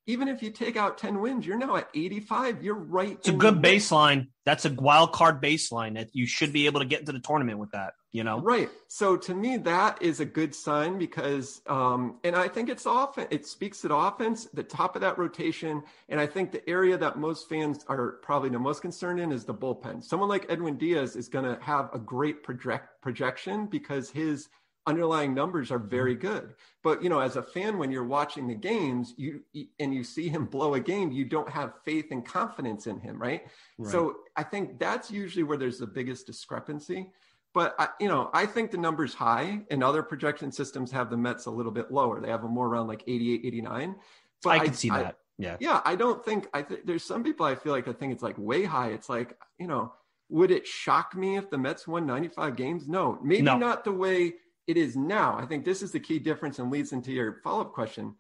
even 0.06 0.28
if 0.28 0.42
you 0.42 0.50
take 0.50 0.76
out 0.76 0.98
10 0.98 1.20
wins, 1.20 1.46
you're 1.46 1.56
now 1.56 1.76
at 1.76 1.88
85. 1.94 2.62
You're 2.62 2.74
right. 2.74 3.12
It's 3.12 3.28
a 3.28 3.32
good 3.32 3.62
baseline. 3.62 4.28
That's 4.44 4.66
a 4.66 4.72
wild 4.72 5.12
card 5.12 5.42
baseline 5.42 5.94
that 5.94 6.10
you 6.12 6.26
should 6.26 6.52
be 6.52 6.66
able 6.66 6.80
to 6.80 6.86
get 6.86 7.00
into 7.00 7.12
the 7.12 7.20
tournament 7.20 7.58
with 7.58 7.70
that, 7.70 7.94
you 8.12 8.22
know? 8.22 8.40
Right. 8.40 8.68
So 8.88 9.16
to 9.16 9.34
me, 9.34 9.56
that 9.58 10.02
is 10.02 10.20
a 10.20 10.26
good 10.26 10.54
sign 10.54 10.98
because, 10.98 11.62
um, 11.66 12.18
and 12.22 12.36
I 12.36 12.48
think 12.48 12.68
it's 12.68 12.84
often, 12.84 13.26
it 13.30 13.46
speaks 13.46 13.80
to 13.80 13.88
the 13.88 13.96
offense, 13.96 14.46
the 14.52 14.62
top 14.62 14.94
of 14.94 15.00
that 15.00 15.16
rotation. 15.16 15.82
And 16.10 16.20
I 16.20 16.26
think 16.26 16.52
the 16.52 16.68
area 16.68 16.98
that 16.98 17.18
most 17.18 17.48
fans 17.48 17.82
are 17.88 18.18
probably 18.22 18.50
the 18.50 18.58
most 18.58 18.82
concerned 18.82 19.20
in 19.20 19.32
is 19.32 19.46
the 19.46 19.54
bullpen. 19.54 20.04
Someone 20.04 20.28
like 20.28 20.44
Edwin 20.50 20.76
Diaz 20.76 21.16
is 21.16 21.28
going 21.28 21.46
to 21.46 21.58
have 21.62 21.88
a 21.94 21.98
great 21.98 22.42
project 22.42 23.00
projection 23.00 23.66
because 23.66 24.10
his 24.10 24.48
underlying 24.86 25.34
numbers 25.34 25.70
are 25.70 25.78
very 25.78 26.16
mm-hmm. 26.16 26.26
good. 26.26 26.54
But, 26.82 27.02
you 27.02 27.08
know, 27.08 27.20
as 27.20 27.36
a 27.36 27.42
fan, 27.42 27.78
when 27.78 27.90
you're 27.90 28.04
watching 28.04 28.46
the 28.46 28.54
games, 28.54 29.14
you, 29.16 29.42
and 29.80 29.94
you 29.94 30.04
see 30.04 30.28
him 30.28 30.44
blow 30.50 30.74
a 30.74 30.80
game, 30.80 31.12
you 31.12 31.24
don't 31.24 31.48
have 31.48 31.72
faith 31.84 32.06
and 32.10 32.24
confidence 32.24 32.86
in 32.86 33.00
him. 33.00 33.20
Right. 33.20 33.46
So 33.84 34.16
I 34.36 34.42
think 34.42 34.78
that's 34.78 35.10
usually 35.10 35.42
where 35.44 35.56
there's 35.56 35.78
the 35.78 35.86
biggest 35.86 36.26
discrepancy. 36.26 37.10
But 37.54 37.76
I, 37.78 37.88
you 38.00 38.08
know, 38.08 38.30
I 38.34 38.46
think 38.46 38.72
the 38.72 38.78
number's 38.78 39.14
high, 39.14 39.60
and 39.70 39.82
other 39.84 40.02
projection 40.02 40.50
systems 40.50 40.90
have 40.90 41.08
the 41.08 41.16
Mets 41.16 41.46
a 41.46 41.52
little 41.52 41.70
bit 41.70 41.92
lower. 41.92 42.20
They 42.20 42.28
have 42.28 42.42
them 42.42 42.50
more 42.50 42.66
around 42.66 42.88
like 42.88 43.04
88, 43.06 43.42
89. 43.44 43.94
But 44.42 44.50
I 44.50 44.58
can 44.58 44.74
see 44.74 44.90
that. 44.90 45.18
yeah. 45.38 45.56
yeah, 45.60 45.80
I 45.84 45.94
don't 45.94 46.22
think 46.24 46.48
I 46.52 46.62
th- 46.62 46.80
there's 46.84 47.04
some 47.04 47.22
people 47.22 47.46
I 47.46 47.54
feel 47.54 47.72
like 47.72 47.86
I 47.86 47.92
think 47.92 48.12
it's 48.12 48.24
like 48.24 48.36
way 48.38 48.64
high. 48.64 48.88
It's 48.88 49.08
like 49.08 49.38
you 49.58 49.68
know, 49.68 49.92
would 50.28 50.50
it 50.50 50.66
shock 50.66 51.14
me 51.14 51.36
if 51.36 51.48
the 51.48 51.56
Mets 51.56 51.86
won 51.86 52.06
95 52.06 52.56
games? 52.56 52.88
No, 52.88 53.20
maybe 53.22 53.42
No. 53.42 53.56
not 53.56 53.84
the 53.84 53.92
way 53.92 54.34
it 54.66 54.76
is 54.76 54.96
now. 54.96 55.36
I 55.38 55.46
think 55.46 55.64
this 55.64 55.82
is 55.82 55.92
the 55.92 56.00
key 56.00 56.18
difference 56.18 56.58
and 56.58 56.70
leads 56.70 56.92
into 56.92 57.12
your 57.12 57.40
follow 57.42 57.62
up 57.62 57.72
question. 57.72 58.14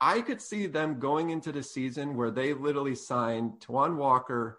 I 0.00 0.20
could 0.20 0.40
see 0.42 0.66
them 0.66 0.98
going 0.98 1.30
into 1.30 1.52
the 1.52 1.62
season 1.62 2.16
where 2.16 2.30
they 2.30 2.52
literally 2.54 2.94
signed 2.94 3.60
Taijuan 3.60 3.96
Walker, 3.96 4.58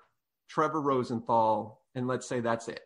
Trevor 0.50 0.82
Rosenthal, 0.82 1.82
and 1.96 2.08
let's 2.08 2.28
say 2.28 2.40
that's 2.40 2.68
it. 2.68 2.82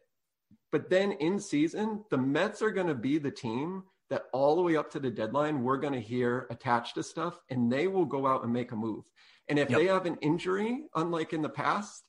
But 0.71 0.89
then 0.89 1.13
in 1.13 1.39
season, 1.39 2.03
the 2.09 2.17
Mets 2.17 2.61
are 2.61 2.71
going 2.71 2.87
to 2.87 2.95
be 2.95 3.17
the 3.17 3.31
team 3.31 3.83
that 4.09 4.23
all 4.33 4.55
the 4.55 4.61
way 4.61 4.75
up 4.75 4.91
to 4.91 4.99
the 4.99 5.09
deadline, 5.09 5.63
we're 5.63 5.77
going 5.77 5.93
to 5.93 6.01
hear 6.01 6.47
attached 6.49 6.95
to 6.95 7.03
stuff 7.03 7.39
and 7.49 7.71
they 7.71 7.87
will 7.87 8.05
go 8.05 8.27
out 8.27 8.43
and 8.43 8.51
make 8.51 8.71
a 8.73 8.75
move. 8.75 9.05
And 9.47 9.57
if 9.57 9.69
Yep. 9.69 9.79
they 9.79 9.85
have 9.87 10.05
an 10.05 10.17
injury, 10.21 10.83
unlike 10.95 11.33
in 11.33 11.41
the 11.41 11.49
past, 11.49 12.03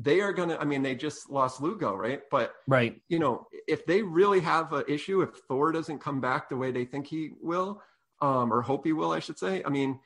they 0.00 0.20
are 0.20 0.32
going 0.32 0.48
to, 0.48 0.60
I 0.60 0.64
mean, 0.64 0.82
they 0.82 0.94
just 0.94 1.28
lost 1.28 1.60
Lugo, 1.60 1.94
right? 1.94 2.22
But, 2.30 2.54
Right. 2.68 3.02
you 3.08 3.18
know, 3.18 3.48
if 3.66 3.84
they 3.84 4.00
really 4.00 4.38
have 4.40 4.72
an 4.72 4.84
issue, 4.86 5.22
if 5.22 5.30
Thor 5.48 5.72
doesn't 5.72 5.98
come 5.98 6.20
back 6.20 6.48
the 6.48 6.56
way 6.56 6.70
they 6.70 6.84
think 6.84 7.08
he 7.08 7.32
will, 7.42 7.82
um, 8.20 8.52
or 8.52 8.62
hope 8.62 8.86
he 8.86 8.92
will, 8.92 9.10
I 9.10 9.18
should 9.18 9.38
say, 9.38 9.62
I 9.64 9.70
mean, 9.70 9.98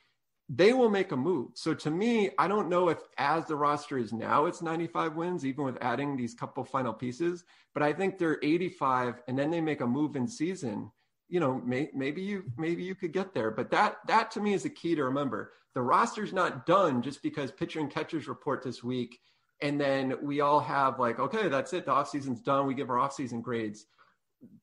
they 0.49 0.73
will 0.73 0.89
make 0.89 1.11
a 1.11 1.17
move. 1.17 1.51
So 1.53 1.73
to 1.75 1.91
me, 1.91 2.31
I 2.37 2.47
don't 2.47 2.69
know 2.69 2.89
if 2.89 2.97
as 3.17 3.45
the 3.45 3.55
roster 3.55 3.97
is 3.97 4.11
now, 4.11 4.45
it's 4.45 4.61
95 4.61 5.15
wins, 5.15 5.45
even 5.45 5.63
with 5.63 5.77
adding 5.79 6.17
these 6.17 6.33
couple 6.33 6.63
final 6.63 6.93
pieces. 6.93 7.45
But 7.73 7.83
I 7.83 7.93
think 7.93 8.17
they're 8.17 8.39
85, 8.43 9.21
and 9.27 9.37
then 9.37 9.51
they 9.51 9.61
make 9.61 9.81
a 9.81 9.87
move 9.87 10.15
in 10.15 10.27
season. 10.27 10.91
You 11.29 11.39
know, 11.39 11.61
may, 11.65 11.89
maybe 11.95 12.21
you 12.21 12.43
maybe 12.57 12.83
you 12.83 12.93
could 12.93 13.13
get 13.13 13.33
there. 13.33 13.51
But 13.51 13.71
that 13.71 13.97
that 14.07 14.31
to 14.31 14.41
me 14.41 14.53
is 14.53 14.63
the 14.63 14.69
key 14.69 14.95
to 14.95 15.05
remember. 15.05 15.53
The 15.73 15.81
roster's 15.81 16.33
not 16.33 16.65
done 16.65 17.01
just 17.01 17.23
because 17.23 17.51
pitcher 17.51 17.79
and 17.79 17.89
catchers 17.89 18.27
report 18.27 18.63
this 18.63 18.83
week, 18.83 19.19
and 19.63 19.81
then 19.81 20.13
we 20.21 20.41
all 20.41 20.59
have 20.59 20.99
like, 20.99 21.17
okay, 21.19 21.47
that's 21.49 21.73
it. 21.73 21.85
The 21.85 21.91
off 21.91 22.09
season's 22.09 22.41
done. 22.41 22.67
We 22.67 22.75
give 22.75 22.91
our 22.91 22.99
off 22.99 23.13
season 23.13 23.41
grades 23.41 23.87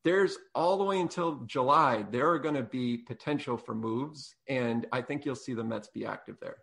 there's 0.05 0.37
all 0.55 0.79
the 0.79 0.85
way 0.85 1.01
until 1.01 1.41
July, 1.47 2.05
there 2.11 2.31
are 2.31 2.39
going 2.39 2.55
to 2.55 2.63
be 2.63 2.99
potential 2.99 3.57
for 3.57 3.75
moves. 3.75 4.35
And 4.49 4.87
I 4.93 5.03
think 5.03 5.25
you'll 5.25 5.35
see 5.37 5.55
the 5.55 5.65
Mets 5.65 5.89
be 5.89 6.07
active 6.07 6.37
there. 6.41 6.57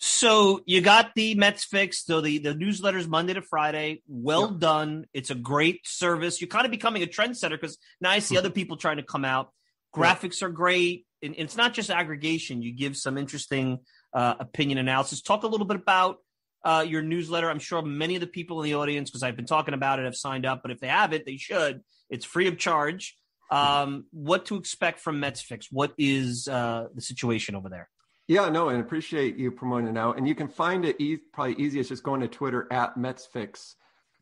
So 0.00 0.60
you 0.64 0.80
got 0.80 1.10
the 1.16 1.34
Mets 1.34 1.64
fixed. 1.64 2.06
So 2.06 2.20
the, 2.20 2.38
the 2.38 2.54
newsletter's 2.54 3.08
Monday 3.08 3.34
to 3.34 3.42
Friday. 3.42 4.02
Well 4.06 4.50
Yep. 4.52 4.58
done. 4.60 5.06
It's 5.12 5.30
a 5.30 5.34
great 5.34 5.86
service. 5.86 6.40
You're 6.40 6.48
kind 6.48 6.64
of 6.64 6.70
becoming 6.70 7.02
a 7.02 7.06
trendsetter 7.06 7.50
because 7.60 7.78
now 8.00 8.10
I 8.10 8.20
see 8.20 8.36
Mhm. 8.36 8.38
other 8.38 8.50
people 8.50 8.76
trying 8.76 8.98
to 8.98 9.02
come 9.02 9.24
out. 9.24 9.52
Graphics 9.94 10.42
are 10.42 10.50
great. 10.50 11.06
And 11.22 11.34
it's 11.36 11.56
not 11.56 11.74
just 11.74 11.90
aggregation. 11.90 12.62
You 12.62 12.72
give 12.72 12.96
some 12.96 13.18
interesting 13.18 13.80
uh, 14.14 14.34
opinion 14.40 14.78
analysis. 14.78 15.20
Talk 15.20 15.42
a 15.42 15.46
little 15.46 15.66
bit 15.66 15.76
about 15.76 16.18
uh, 16.64 16.84
your 16.86 17.02
newsletter. 17.02 17.50
I'm 17.50 17.58
sure 17.58 17.82
many 17.82 18.14
of 18.16 18.20
the 18.20 18.26
people 18.26 18.62
in 18.62 18.70
the 18.70 18.76
audience, 18.76 19.10
because 19.10 19.22
I've 19.22 19.36
been 19.36 19.46
talking 19.46 19.74
about 19.74 19.98
it, 19.98 20.04
have 20.04 20.16
signed 20.16 20.46
up. 20.46 20.62
But 20.62 20.70
if 20.70 20.80
they 20.80 20.88
haven't, 20.88 21.24
they 21.26 21.36
should. 21.36 21.82
It's 22.10 22.24
free 22.24 22.48
of 22.48 22.58
charge. 22.58 23.16
Um, 23.50 24.04
what 24.12 24.46
to 24.46 24.56
expect 24.56 25.00
from 25.00 25.20
Mets 25.20 25.40
Fix? 25.40 25.68
What 25.70 25.92
is 25.96 26.48
uh, 26.48 26.88
the 26.94 27.00
situation 27.00 27.54
over 27.54 27.68
there? 27.68 27.88
Yeah, 28.26 28.50
no, 28.50 28.68
and 28.68 28.80
appreciate 28.80 29.36
you 29.36 29.50
promoting 29.50 29.88
it 29.88 29.96
out. 29.96 30.18
And 30.18 30.28
you 30.28 30.34
can 30.34 30.48
find 30.48 30.84
it 30.84 31.00
e- 31.00 31.16
probably 31.32 31.54
easiest 31.54 31.88
just 31.88 32.02
going 32.02 32.20
to 32.20 32.28
Twitter 32.28 32.68
at 32.70 32.96
MetsFix, 32.96 33.74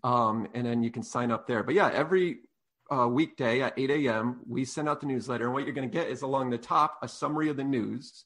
um, 0.04 0.46
and 0.54 0.64
then 0.64 0.84
you 0.84 0.92
can 0.92 1.02
sign 1.02 1.32
up 1.32 1.48
there. 1.48 1.64
But 1.64 1.74
yeah, 1.74 1.90
every 1.92 2.38
uh, 2.94 3.08
weekday 3.08 3.62
at 3.62 3.74
8 3.76 3.90
a.m., 3.90 4.40
we 4.48 4.64
send 4.64 4.88
out 4.88 5.00
the 5.00 5.08
newsletter. 5.08 5.44
And 5.44 5.52
what 5.52 5.64
you're 5.64 5.74
going 5.74 5.90
to 5.90 5.92
get 5.92 6.08
is 6.08 6.22
along 6.22 6.50
the 6.50 6.58
top 6.58 6.98
a 7.02 7.08
summary 7.08 7.48
of 7.48 7.56
the 7.56 7.64
news. 7.64 8.24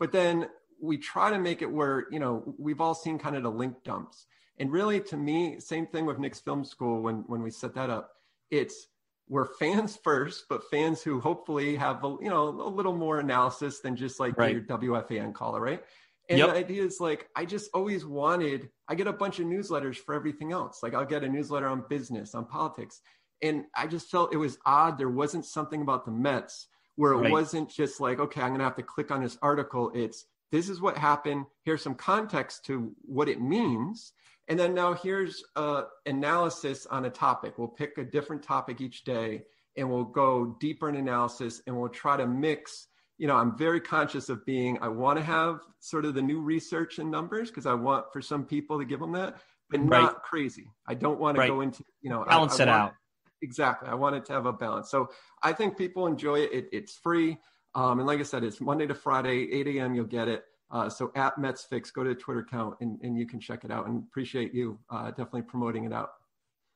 But 0.00 0.10
then 0.10 0.48
we 0.80 0.96
try 0.98 1.30
to 1.30 1.38
make 1.38 1.62
it 1.62 1.70
where, 1.70 2.06
you 2.10 2.18
know, 2.18 2.54
we've 2.58 2.80
all 2.80 2.94
seen 2.94 3.18
kind 3.18 3.36
of 3.36 3.42
the 3.42 3.50
link 3.50 3.82
dumps. 3.84 4.26
And 4.58 4.70
really, 4.70 5.00
to 5.00 5.16
me, 5.16 5.58
same 5.60 5.86
thing 5.86 6.06
with 6.06 6.18
Knicks 6.18 6.40
Film 6.40 6.64
School 6.64 7.00
when, 7.02 7.24
when 7.26 7.42
we 7.42 7.50
set 7.50 7.74
that 7.74 7.90
up. 7.90 8.12
It's 8.50 8.88
we're 9.28 9.46
fans 9.46 9.96
first, 10.04 10.46
but 10.48 10.68
fans 10.70 11.02
who 11.02 11.20
hopefully 11.20 11.76
have 11.76 12.04
a, 12.04 12.16
you 12.20 12.28
know 12.28 12.48
a 12.48 12.68
little 12.68 12.94
more 12.96 13.20
analysis 13.20 13.80
than 13.80 13.96
just 13.96 14.20
like 14.20 14.34
Right. 14.36 14.52
your 14.52 14.62
WFAN 14.62 15.32
caller, 15.32 15.60
right? 15.60 15.82
And 16.28 16.38
Yep. 16.38 16.48
the 16.48 16.54
idea 16.54 16.84
is 16.84 17.00
like 17.00 17.28
I 17.34 17.44
just 17.44 17.70
always 17.72 18.04
wanted. 18.04 18.68
I 18.88 18.94
get 18.94 19.06
a 19.06 19.12
bunch 19.12 19.38
of 19.40 19.46
newsletters 19.46 19.96
for 19.96 20.14
everything 20.14 20.52
else. 20.52 20.82
Like 20.82 20.94
I'll 20.94 21.06
get 21.06 21.24
a 21.24 21.28
newsletter 21.28 21.66
on 21.68 21.84
business, 21.88 22.34
on 22.34 22.44
politics, 22.44 23.00
and 23.42 23.64
I 23.74 23.86
just 23.86 24.10
felt 24.10 24.34
it 24.34 24.36
was 24.36 24.58
odd. 24.66 24.98
There 24.98 25.08
wasn't 25.08 25.46
something 25.46 25.80
about 25.80 26.04
the 26.04 26.12
Mets 26.12 26.66
where 26.96 27.12
it 27.12 27.18
Right. 27.18 27.32
wasn't 27.32 27.70
just 27.70 28.00
like 28.00 28.18
okay, 28.20 28.42
I'm 28.42 28.52
gonna 28.52 28.64
have 28.64 28.76
to 28.76 28.82
click 28.82 29.10
on 29.10 29.22
this 29.22 29.38
article. 29.42 29.90
It's 29.94 30.26
this 30.52 30.68
is 30.68 30.80
what 30.80 30.96
happened. 30.98 31.46
Here's 31.64 31.82
some 31.82 31.94
context 31.94 32.64
to 32.66 32.92
what 33.02 33.28
it 33.28 33.40
means. 33.40 34.12
And 34.48 34.58
then 34.58 34.74
now 34.74 34.94
here's 34.94 35.44
uh, 35.54 35.82
analysis 36.06 36.86
on 36.86 37.04
a 37.04 37.10
topic. 37.10 37.56
We'll 37.56 37.68
pick 37.68 37.98
a 37.98 38.04
different 38.04 38.42
topic 38.42 38.80
each 38.80 39.04
day 39.04 39.42
and 39.76 39.88
we'll 39.88 40.04
go 40.04 40.56
deeper 40.60 40.88
in 40.88 40.96
analysis 40.96 41.62
and 41.66 41.78
we'll 41.78 41.88
try 41.88 42.16
to 42.16 42.26
mix. 42.26 42.88
You 43.18 43.28
know, 43.28 43.36
I'm 43.36 43.56
very 43.56 43.80
conscious 43.80 44.28
of 44.28 44.44
being, 44.44 44.78
I 44.80 44.88
want 44.88 45.18
to 45.18 45.24
have 45.24 45.60
sort 45.78 46.04
of 46.04 46.14
the 46.14 46.22
new 46.22 46.40
research 46.40 46.98
and 46.98 47.10
numbers 47.10 47.48
because 47.50 47.66
I 47.66 47.74
want 47.74 48.06
for 48.12 48.20
some 48.20 48.44
people 48.44 48.78
to 48.80 48.84
give 48.84 48.98
them 48.98 49.12
that, 49.12 49.36
but 49.70 49.80
Right. 49.80 50.02
not 50.02 50.22
crazy. 50.24 50.72
I 50.88 50.94
don't 50.94 51.20
want 51.20 51.36
to 51.38 51.46
go 51.46 51.60
into, 51.60 51.84
you 52.00 52.10
know, 52.10 52.22
I- 52.24 52.28
Balance 52.30 52.58
I 52.58 52.64
it 52.64 52.66
want- 52.66 52.80
out. 52.80 52.94
Exactly. 53.42 53.88
I 53.88 53.94
want 53.94 54.16
it 54.16 54.24
to 54.26 54.32
have 54.34 54.44
a 54.46 54.52
balance. 54.52 54.90
So 54.90 55.10
I 55.42 55.52
think 55.54 55.78
people 55.78 56.06
enjoy 56.06 56.40
it. 56.40 56.52
it 56.52 56.68
it's 56.72 56.96
free. 56.98 57.38
Um, 57.74 57.98
and 57.98 58.06
like 58.06 58.20
I 58.20 58.24
said, 58.24 58.44
it's 58.44 58.60
Monday 58.60 58.86
to 58.86 58.94
Friday, 58.94 59.52
8 59.52 59.66
a.m. 59.76 59.94
You'll 59.94 60.06
get 60.06 60.28
it. 60.28 60.44
Uh, 60.70 60.88
so 60.88 61.10
at 61.14 61.38
Mets 61.38 61.64
Fix, 61.64 61.90
go 61.90 62.04
to 62.04 62.10
the 62.10 62.14
Twitter 62.14 62.40
account 62.40 62.76
and, 62.80 62.98
and 63.02 63.18
you 63.18 63.26
can 63.26 63.40
check 63.40 63.64
it 63.64 63.70
out. 63.70 63.86
And 63.86 64.02
appreciate 64.04 64.54
you 64.54 64.78
uh, 64.88 65.08
definitely 65.08 65.42
promoting 65.42 65.84
it 65.84 65.92
out. 65.92 66.10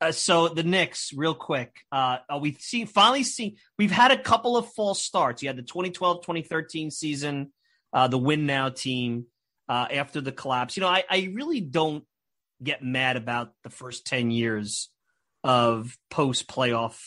Uh, 0.00 0.12
so 0.12 0.48
the 0.48 0.64
Knicks, 0.64 1.12
real 1.12 1.34
quick. 1.34 1.78
Uh, 1.92 2.18
we've 2.40 2.60
seen 2.60 2.86
finally 2.86 3.22
seen 3.22 3.56
we've 3.78 3.92
had 3.92 4.10
a 4.10 4.18
couple 4.18 4.56
of 4.56 4.72
false 4.72 5.02
starts. 5.02 5.42
You 5.42 5.48
had 5.48 5.56
the 5.56 5.62
2012-2013 5.62 6.92
season, 6.92 7.52
uh, 7.92 8.08
the 8.08 8.18
win 8.18 8.46
now 8.46 8.68
team 8.68 9.26
uh, 9.68 9.86
after 9.92 10.20
the 10.20 10.32
collapse. 10.32 10.76
You 10.76 10.82
know, 10.82 10.88
I, 10.88 11.04
I 11.08 11.30
really 11.32 11.60
don't 11.60 12.04
get 12.62 12.82
mad 12.82 13.16
about 13.16 13.52
the 13.62 13.70
first 13.70 14.06
10 14.06 14.30
years 14.30 14.88
of 15.44 15.96
post 16.10 16.48
playoff 16.48 16.98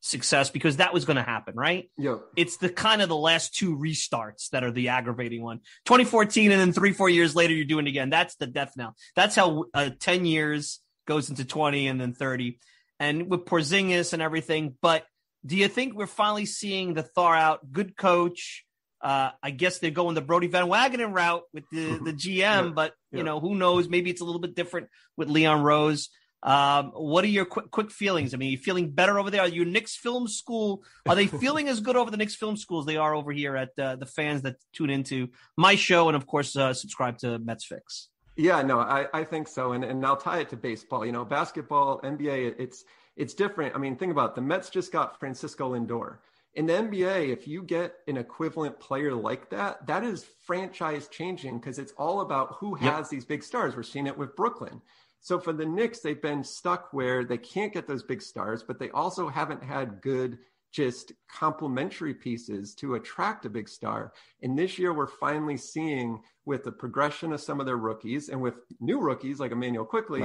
success 0.00 0.50
because 0.50 0.76
that 0.76 0.92
was 0.94 1.04
going 1.04 1.16
to 1.16 1.22
happen, 1.22 1.54
right? 1.56 1.90
Yo, 1.96 2.22
It's 2.36 2.58
the 2.58 2.68
kind 2.68 3.02
of 3.02 3.08
the 3.08 3.16
last 3.16 3.54
two 3.54 3.76
restarts 3.76 4.50
that 4.50 4.62
are 4.64 4.70
the 4.70 4.88
aggravating 4.88 5.42
one. 5.42 5.58
2014 5.86 6.52
and 6.52 6.60
then 6.60 6.72
three, 6.72 6.92
four 6.92 7.08
years 7.08 7.34
later, 7.34 7.52
you're 7.54 7.64
doing 7.64 7.86
it 7.86 7.90
again. 7.90 8.10
That's 8.10 8.36
the 8.36 8.46
death 8.46 8.72
knell. 8.76 8.94
That's 9.16 9.34
how 9.34 9.64
uh, 9.74 9.90
10 9.98 10.24
years 10.26 10.80
goes 11.06 11.28
into 11.30 11.44
20 11.44 11.88
and 11.88 12.00
then 12.00 12.12
30. 12.12 12.58
And 13.00 13.28
with 13.28 13.44
Porzingis 13.44 14.12
and 14.12 14.22
everything. 14.22 14.76
But 14.80 15.04
do 15.44 15.56
you 15.56 15.68
think 15.68 15.94
we're 15.94 16.06
finally 16.06 16.46
seeing 16.46 16.94
the 16.94 17.02
thaw 17.02 17.32
out? 17.32 17.72
Good 17.72 17.96
coach. 17.96 18.64
Uh, 19.00 19.30
I 19.42 19.50
guess 19.50 19.78
they're 19.78 19.90
going 19.90 20.14
the 20.14 20.22
Brodie 20.22 20.46
Van 20.48 20.66
Wagenen 20.66 21.14
route 21.14 21.42
with 21.52 21.64
the, 21.70 21.98
the 22.02 22.12
GM, 22.12 22.38
Yeah. 22.38 22.62
but 22.74 22.92
you 23.12 23.18
Yeah. 23.18 23.24
know, 23.24 23.40
who 23.40 23.54
knows? 23.54 23.88
Maybe 23.88 24.10
it's 24.10 24.20
a 24.20 24.24
little 24.24 24.40
bit 24.40 24.54
different 24.54 24.88
with 25.16 25.28
Leon 25.28 25.62
Rose. 25.62 26.08
Um, 26.46 26.92
what 26.94 27.24
are 27.24 27.28
your 27.28 27.44
quick, 27.44 27.72
quick 27.72 27.90
feelings? 27.90 28.32
I 28.32 28.36
mean, 28.36 28.48
are 28.48 28.52
you 28.52 28.58
feeling 28.58 28.90
better 28.90 29.18
over 29.18 29.30
there? 29.30 29.40
Are 29.42 29.48
you 29.48 29.64
Knicks 29.64 29.96
Film 29.96 30.28
School? 30.28 30.84
Are 31.08 31.16
they 31.16 31.26
feeling 31.44 31.68
as 31.68 31.80
good 31.80 31.96
over 31.96 32.10
the 32.10 32.16
Knicks 32.16 32.36
Film 32.36 32.56
School 32.56 32.78
as 32.80 32.86
they 32.86 32.96
are 32.96 33.14
over 33.14 33.32
here 33.32 33.56
at 33.56 33.70
uh, 33.78 33.96
the 33.96 34.06
fans 34.06 34.42
that 34.42 34.56
tune 34.72 34.88
into 34.90 35.28
my 35.56 35.74
show 35.74 36.08
and, 36.08 36.16
of 36.16 36.26
course, 36.26 36.54
uh, 36.56 36.72
subscribe 36.72 37.18
to 37.18 37.40
Mets 37.40 37.66
Fix? 37.66 38.08
Yeah, 38.36 38.62
no, 38.62 38.78
I, 38.78 39.06
I 39.12 39.24
think 39.24 39.48
so. 39.48 39.72
And, 39.72 39.82
and 39.82 40.06
I'll 40.06 40.16
tie 40.16 40.38
it 40.40 40.48
to 40.50 40.56
baseball. 40.56 41.04
You 41.04 41.12
know, 41.12 41.24
basketball, 41.24 42.00
NBA, 42.02 42.54
it's 42.58 42.84
it's 43.16 43.34
different. 43.34 43.74
I 43.74 43.78
mean, 43.78 43.96
think 43.96 44.12
about 44.12 44.30
it. 44.30 44.34
the 44.36 44.42
Mets 44.42 44.68
just 44.70 44.92
got 44.92 45.18
Francisco 45.18 45.74
Lindor. 45.74 46.18
In 46.54 46.66
the 46.66 46.74
NBA, 46.74 47.30
if 47.30 47.48
you 47.48 47.62
get 47.62 47.96
an 48.08 48.16
equivalent 48.18 48.78
player 48.78 49.14
like 49.14 49.50
that, 49.50 49.86
that 49.86 50.04
is 50.04 50.26
franchise 50.46 51.08
changing 51.08 51.58
because 51.58 51.78
it's 51.78 51.92
all 51.98 52.20
about 52.20 52.56
who 52.60 52.78
Yep. 52.80 52.92
has 52.94 53.08
these 53.10 53.24
big 53.24 53.42
stars. 53.42 53.74
We're 53.74 53.82
seeing 53.82 54.06
it 54.06 54.16
with 54.16 54.36
Brooklyn. 54.36 54.80
So 55.20 55.38
for 55.38 55.52
the 55.52 55.66
Knicks, 55.66 56.00
they've 56.00 56.20
been 56.20 56.44
stuck 56.44 56.92
where 56.92 57.24
they 57.24 57.38
can't 57.38 57.72
get 57.72 57.88
those 57.88 58.02
big 58.02 58.22
stars, 58.22 58.62
but 58.62 58.78
they 58.78 58.90
also 58.90 59.28
haven't 59.28 59.62
had 59.62 60.00
good 60.00 60.38
just 60.72 61.12
complementary 61.30 62.12
pieces 62.12 62.74
to 62.74 62.94
attract 62.96 63.46
a 63.46 63.50
big 63.50 63.68
star. 63.68 64.12
And 64.42 64.58
this 64.58 64.78
year, 64.78 64.92
we're 64.92 65.06
finally 65.06 65.56
seeing 65.56 66.20
with 66.44 66.64
the 66.64 66.72
progression 66.72 67.32
of 67.32 67.40
some 67.40 67.60
of 67.60 67.66
their 67.66 67.78
rookies 67.78 68.28
and 68.28 68.40
with 68.40 68.54
new 68.80 69.00
rookies 69.00 69.40
like 69.40 69.52
Immanuel 69.52 69.86
Quickley, 69.86 70.20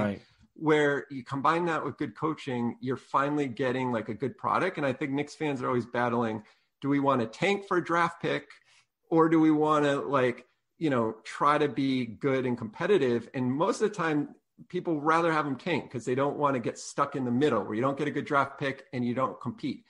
where 0.54 1.06
you 1.10 1.24
combine 1.24 1.64
that 1.66 1.82
with 1.84 1.96
good 1.96 2.14
coaching, 2.14 2.76
you're 2.80 2.96
finally 2.96 3.46
getting 3.46 3.92
like 3.92 4.08
a 4.10 4.14
good 4.14 4.36
product. 4.36 4.76
And 4.76 4.86
I 4.86 4.92
think 4.92 5.12
Knicks 5.12 5.34
fans 5.34 5.62
are 5.62 5.68
always 5.68 5.86
battling 5.86 6.42
do 6.82 6.88
we 6.88 7.00
want 7.00 7.20
to 7.20 7.26
tank 7.26 7.66
for 7.66 7.78
a 7.78 7.84
draft 7.84 8.20
pick 8.20 8.48
or 9.08 9.28
do 9.28 9.40
we 9.40 9.50
want 9.50 9.84
to 9.84 10.00
like, 10.00 10.44
you 10.78 10.90
know, 10.90 11.14
try 11.24 11.56
to 11.56 11.68
be 11.68 12.04
good 12.04 12.44
and 12.44 12.58
competitive? 12.58 13.28
And 13.34 13.50
most 13.50 13.80
of 13.80 13.88
the 13.88 13.94
time, 13.94 14.34
people 14.68 15.00
rather 15.00 15.32
have 15.32 15.44
them 15.44 15.56
tank 15.56 15.84
because 15.84 16.04
they 16.04 16.14
don't 16.14 16.36
want 16.36 16.54
to 16.54 16.60
get 16.60 16.78
stuck 16.78 17.16
in 17.16 17.24
the 17.24 17.30
middle 17.30 17.62
where 17.64 17.74
you 17.74 17.80
don't 17.82 17.96
get 17.98 18.08
a 18.08 18.10
good 18.10 18.24
draft 18.24 18.58
pick 18.58 18.84
and 18.92 19.04
you 19.04 19.14
don't 19.14 19.40
compete. 19.40 19.84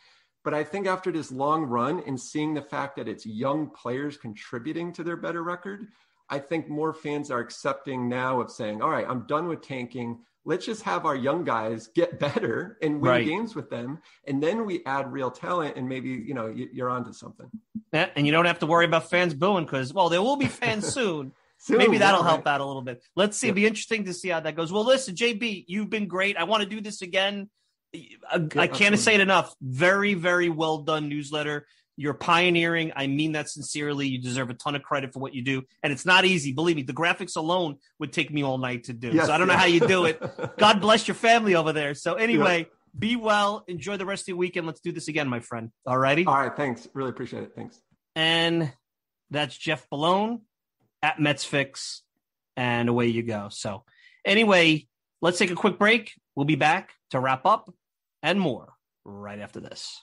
But 0.45 0.55
I 0.55 0.65
think 0.65 0.87
after 0.87 1.13
this 1.13 1.31
long 1.31 1.65
run 1.65 2.03
and 2.07 2.21
seeing 2.21 2.55
the 2.55 2.63
fact 2.63 2.97
that 2.97 3.09
it's 3.09 3.25
young 3.25 3.71
players 3.71 4.17
contributing 4.17 4.93
to 4.95 5.05
their 5.05 5.17
better 5.17 5.43
record, 5.43 5.87
I 6.29 6.39
think 6.39 6.69
more 6.69 6.93
fans 6.93 7.31
are 7.31 7.39
accepting 7.39 8.09
now 8.09 8.41
of 8.41 8.51
saying, 8.51 8.83
all 8.83 8.91
right, 8.91 9.07
I'm 9.09 9.27
done 9.27 9.47
with 9.49 9.63
tanking. 9.63 10.19
Let's 10.45 10.67
just 10.67 10.83
have 10.83 11.07
our 11.07 11.15
young 11.15 11.45
guys 11.45 11.89
get 11.95 12.19
better 12.19 12.77
and 12.83 13.01
win 13.01 13.11
Right. 13.11 13.27
games 13.27 13.55
with 13.55 13.71
them. 13.71 14.01
And 14.27 14.43
then 14.43 14.67
we 14.67 14.85
add 14.87 15.13
real 15.13 15.31
talent 15.31 15.77
and 15.77 15.89
maybe, 15.89 16.09
you 16.09 16.35
know, 16.35 16.47
you- 16.49 16.71
you're 16.73 16.91
onto 16.91 17.13
something. 17.13 17.49
And 17.93 18.27
you 18.27 18.33
don't 18.33 18.47
have 18.47 18.59
to 18.61 18.67
worry 18.67 18.87
about 18.87 19.11
fans 19.11 19.35
booing 19.35 19.65
because, 19.65 19.93
well, 19.93 20.09
there 20.09 20.23
will 20.23 20.37
be 20.37 20.47
fans 20.47 20.87
soon. 20.93 21.33
Soon, 21.63 21.79
Maybe 21.79 21.99
that'll 21.99 22.23
yeah, 22.23 22.27
help 22.27 22.47
out 22.49 22.61
a 22.61 22.65
little 22.65 22.83
bit. 22.83 23.05
Let's 23.15 23.37
see. 23.37 23.47
Yeah. 23.47 23.51
It'd 23.53 23.55
be 23.55 23.67
interesting 23.67 24.07
to 24.07 24.13
see 24.13 24.31
how 24.31 24.41
that 24.41 24.57
goes. 24.57 24.73
Well, 24.73 24.85
listen, 24.85 25.15
JB, 25.15 25.67
you've 25.69 25.91
been 25.91 26.09
great. 26.09 26.37
I 26.37 26.43
want 26.43 26.65
to 26.65 26.69
do 26.69 26.81
this 26.81 27.03
again. 27.03 27.49
I, 27.95 28.01
I 28.35 28.39
can't 28.41 28.57
absolutely. 28.57 28.97
say 28.97 29.15
it 29.15 29.21
enough. 29.21 29.55
Very, 29.63 30.15
very 30.15 30.49
well 30.49 30.79
done 30.79 31.09
newsletter. 31.09 31.69
You're 31.97 32.15
pioneering. 32.15 32.91
I 32.97 33.07
mean 33.07 33.33
that 33.33 33.49
sincerely. 33.49 34.09
You 34.09 34.21
deserve 34.21 34.51
a 34.51 34.55
ton 34.55 34.75
of 34.75 34.83
credit 34.83 35.13
for 35.13 35.21
what 35.21 35.37
you 35.37 35.43
do. 35.43 35.63
And 35.85 35.93
it's 35.93 36.05
not 36.05 36.25
easy. 36.25 36.53
Believe 36.53 36.75
me, 36.75 36.83
the 36.83 36.93
graphics 36.93 37.37
alone 37.37 37.77
would 38.01 38.13
take 38.13 38.33
me 38.33 38.43
all 38.43 38.59
night 38.59 38.85
to 38.85 38.93
do. 38.93 39.13
Yes, 39.13 39.27
so 39.27 39.33
I 39.33 39.39
don't 39.39 39.47
know 39.47 39.57
how 39.57 39.67
you 39.67 39.79
do 39.79 40.07
it. 40.07 40.21
God 40.59 40.81
bless 40.81 41.07
your 41.07 41.15
family 41.15 41.55
over 41.55 41.73
there. 41.73 41.95
So 41.95 42.15
anyway, 42.15 42.67
be 42.99 43.15
well. 43.15 43.63
Enjoy 43.69 43.97
the 43.97 44.07
rest 44.07 44.23
of 44.23 44.27
the 44.27 44.37
weekend. 44.37 44.67
Let's 44.67 44.81
do 44.81 44.91
this 44.91 45.07
again, 45.07 45.29
my 45.29 45.39
friend. 45.39 45.71
All 45.87 45.97
righty. 45.97 46.27
All 46.27 46.35
right, 46.35 46.57
thanks. 46.57 46.89
Really 46.93 47.11
appreciate 47.11 47.45
it. 47.45 47.53
Thanks. 47.55 47.81
And 48.17 48.73
that's 49.31 49.57
Jeff 49.57 49.87
Bellone 49.93 50.41
at 51.03 51.21
Mets 51.21 51.45
Fix. 51.45 52.03
And 52.57 52.89
away 52.89 53.07
you 53.07 53.23
go. 53.23 53.49
So 53.51 53.85
anyway, 54.27 54.87
let's 55.23 55.39
take 55.39 55.51
a 55.51 55.55
quick 55.55 55.79
break. 55.79 56.13
We'll 56.37 56.45
be 56.45 56.55
back 56.55 56.93
to 57.11 57.21
wrap 57.21 57.47
up 57.47 57.73
and 58.23 58.39
more 58.39 58.75
right 59.05 59.39
after 59.39 59.59
this. 59.59 60.03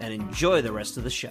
and 0.00 0.12
enjoy 0.12 0.62
the 0.62 0.72
rest 0.72 0.96
of 0.96 1.04
the 1.04 1.10
show. 1.10 1.30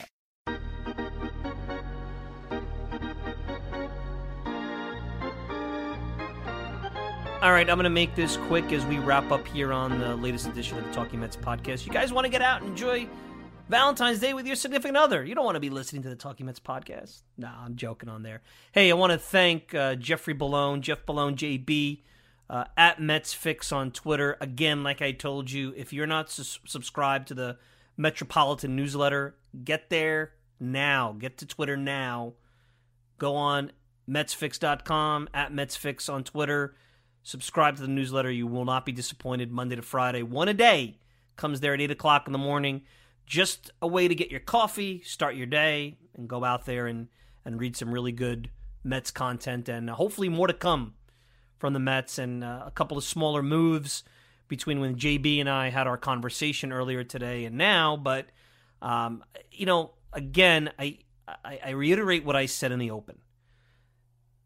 All 7.43 7.51
right, 7.51 7.70
I'm 7.70 7.76
going 7.76 7.84
to 7.84 7.89
make 7.89 8.16
this 8.16 8.38
quick 8.47 8.72
as 8.72 8.86
we 8.86 8.99
wrap 8.99 9.30
up 9.30 9.45
here 9.49 9.74
on 9.74 9.99
the 9.99 10.16
latest 10.16 10.47
edition 10.47 10.78
of 10.78 10.86
the 10.86 10.93
Talking 10.93 11.20
Mets 11.20 11.36
podcast. 11.36 11.86
You 11.86 11.91
guys 11.91 12.14
want 12.14 12.24
to 12.24 12.32
get 12.32 12.41
out 12.41 12.61
and 12.61 12.70
enjoy 12.70 13.05
Valentine's 13.68 14.20
Day 14.20 14.34
with 14.34 14.47
your 14.47 14.55
significant 14.55 14.95
other. 14.95 15.26
You 15.26 15.36
don't 15.36 15.43
want 15.43 15.55
to 15.55 15.59
be 15.59 15.70
listening 15.70 16.03
to 16.03 16.09
the 16.09 16.16
Talking 16.16 16.45
Mets 16.45 16.61
podcast. 16.61 17.24
Nah, 17.38 17.51
I'm 17.66 17.76
joking 17.76 18.07
on 18.07 18.24
there. 18.24 18.43
Hey, 18.72 18.89
I 18.89 18.93
want 18.93 19.11
to 19.11 19.18
thank 19.18 19.76
uh, 19.76 19.95
Jeffrey 19.95 20.34
Bellone, 20.34 20.80
Jeff 20.80 21.05
Bellone 21.05 21.36
JB, 21.36 21.99
uh, 22.49 22.64
at 22.78 23.01
Mets 23.01 23.34
Fix 23.34 23.74
on 23.74 23.91
Twitter. 23.91 24.38
Again, 24.39 24.82
like 24.84 25.01
I 25.01 25.11
told 25.11 25.51
you, 25.51 25.74
if 25.76 25.91
you're 25.91 26.07
not 26.07 26.30
sus- 26.30 26.59
subscribed 26.66 27.28
to 27.28 27.34
the 27.34 27.57
Metropolitan 27.98 28.76
newsletter, 28.76 29.36
get 29.64 29.89
there 29.89 30.34
now. 30.60 31.16
Get 31.18 31.38
to 31.39 31.46
Twitter 31.46 31.78
now. 31.78 32.34
Go 33.18 33.36
on 33.36 33.72
MetsFix.com, 34.10 35.30
at 35.34 35.52
MetsFix 35.52 36.12
on 36.12 36.24
Twitter. 36.24 36.76
Subscribe 37.22 37.78
to 37.78 37.82
the 37.82 37.88
newsletter. 37.88 38.32
You 38.32 38.48
will 38.48 38.66
not 38.66 38.86
be 38.86 38.91
disappointed 38.91 39.52
Monday 39.52 39.76
to 39.76 39.82
Friday. 39.82 40.24
One 40.24 40.48
a 40.48 40.54
day 40.54 41.00
comes 41.36 41.62
there 41.62 41.74
at 41.74 41.82
8 41.82 41.91
o'clock 41.91 42.28
in 42.28 42.34
the 42.34 42.39
morning. 42.39 42.82
Just 43.26 43.72
a 43.82 43.88
way 43.88 44.08
to 44.08 44.16
get 44.16 44.30
your 44.30 44.41
coffee, 44.41 45.02
start 45.04 45.36
your 45.36 45.46
day, 45.46 45.98
and 46.16 46.28
go 46.28 46.44
out 46.44 46.66
there 46.66 46.88
and, 46.88 47.08
and 47.46 47.60
read 47.60 47.78
some 47.78 47.94
really 47.94 48.12
good 48.12 48.50
Mets 48.84 49.12
content. 49.12 49.70
And 49.70 49.89
hopefully 49.89 50.28
more 50.28 50.48
to 50.48 50.54
come 50.54 50.96
from 51.58 51.72
the 51.72 51.80
Mets 51.80 52.18
and 52.18 52.44
uh, 52.44 52.64
a 52.66 52.72
couple 52.72 52.98
of 52.98 53.06
smaller 53.06 53.41
moves 53.41 54.04
between 54.56 54.80
when 54.80 54.95
JB 54.95 55.39
and 55.39 55.49
I 55.49 55.70
had 55.70 55.88
our 55.88 55.97
conversation 55.97 56.72
earlier 56.72 57.04
today 57.04 57.45
and 57.45 57.58
now. 57.58 57.97
But, 57.97 58.28
um, 58.82 59.24
you 59.51 59.66
know, 59.66 59.93
again, 60.12 60.72
I, 60.78 60.99
I, 61.28 61.60
I 61.66 61.70
reiterate 61.72 62.24
what 62.24 62.36
I 62.36 62.45
said 62.45 62.72
in 62.72 62.80
the 62.80 62.91
open 62.91 63.18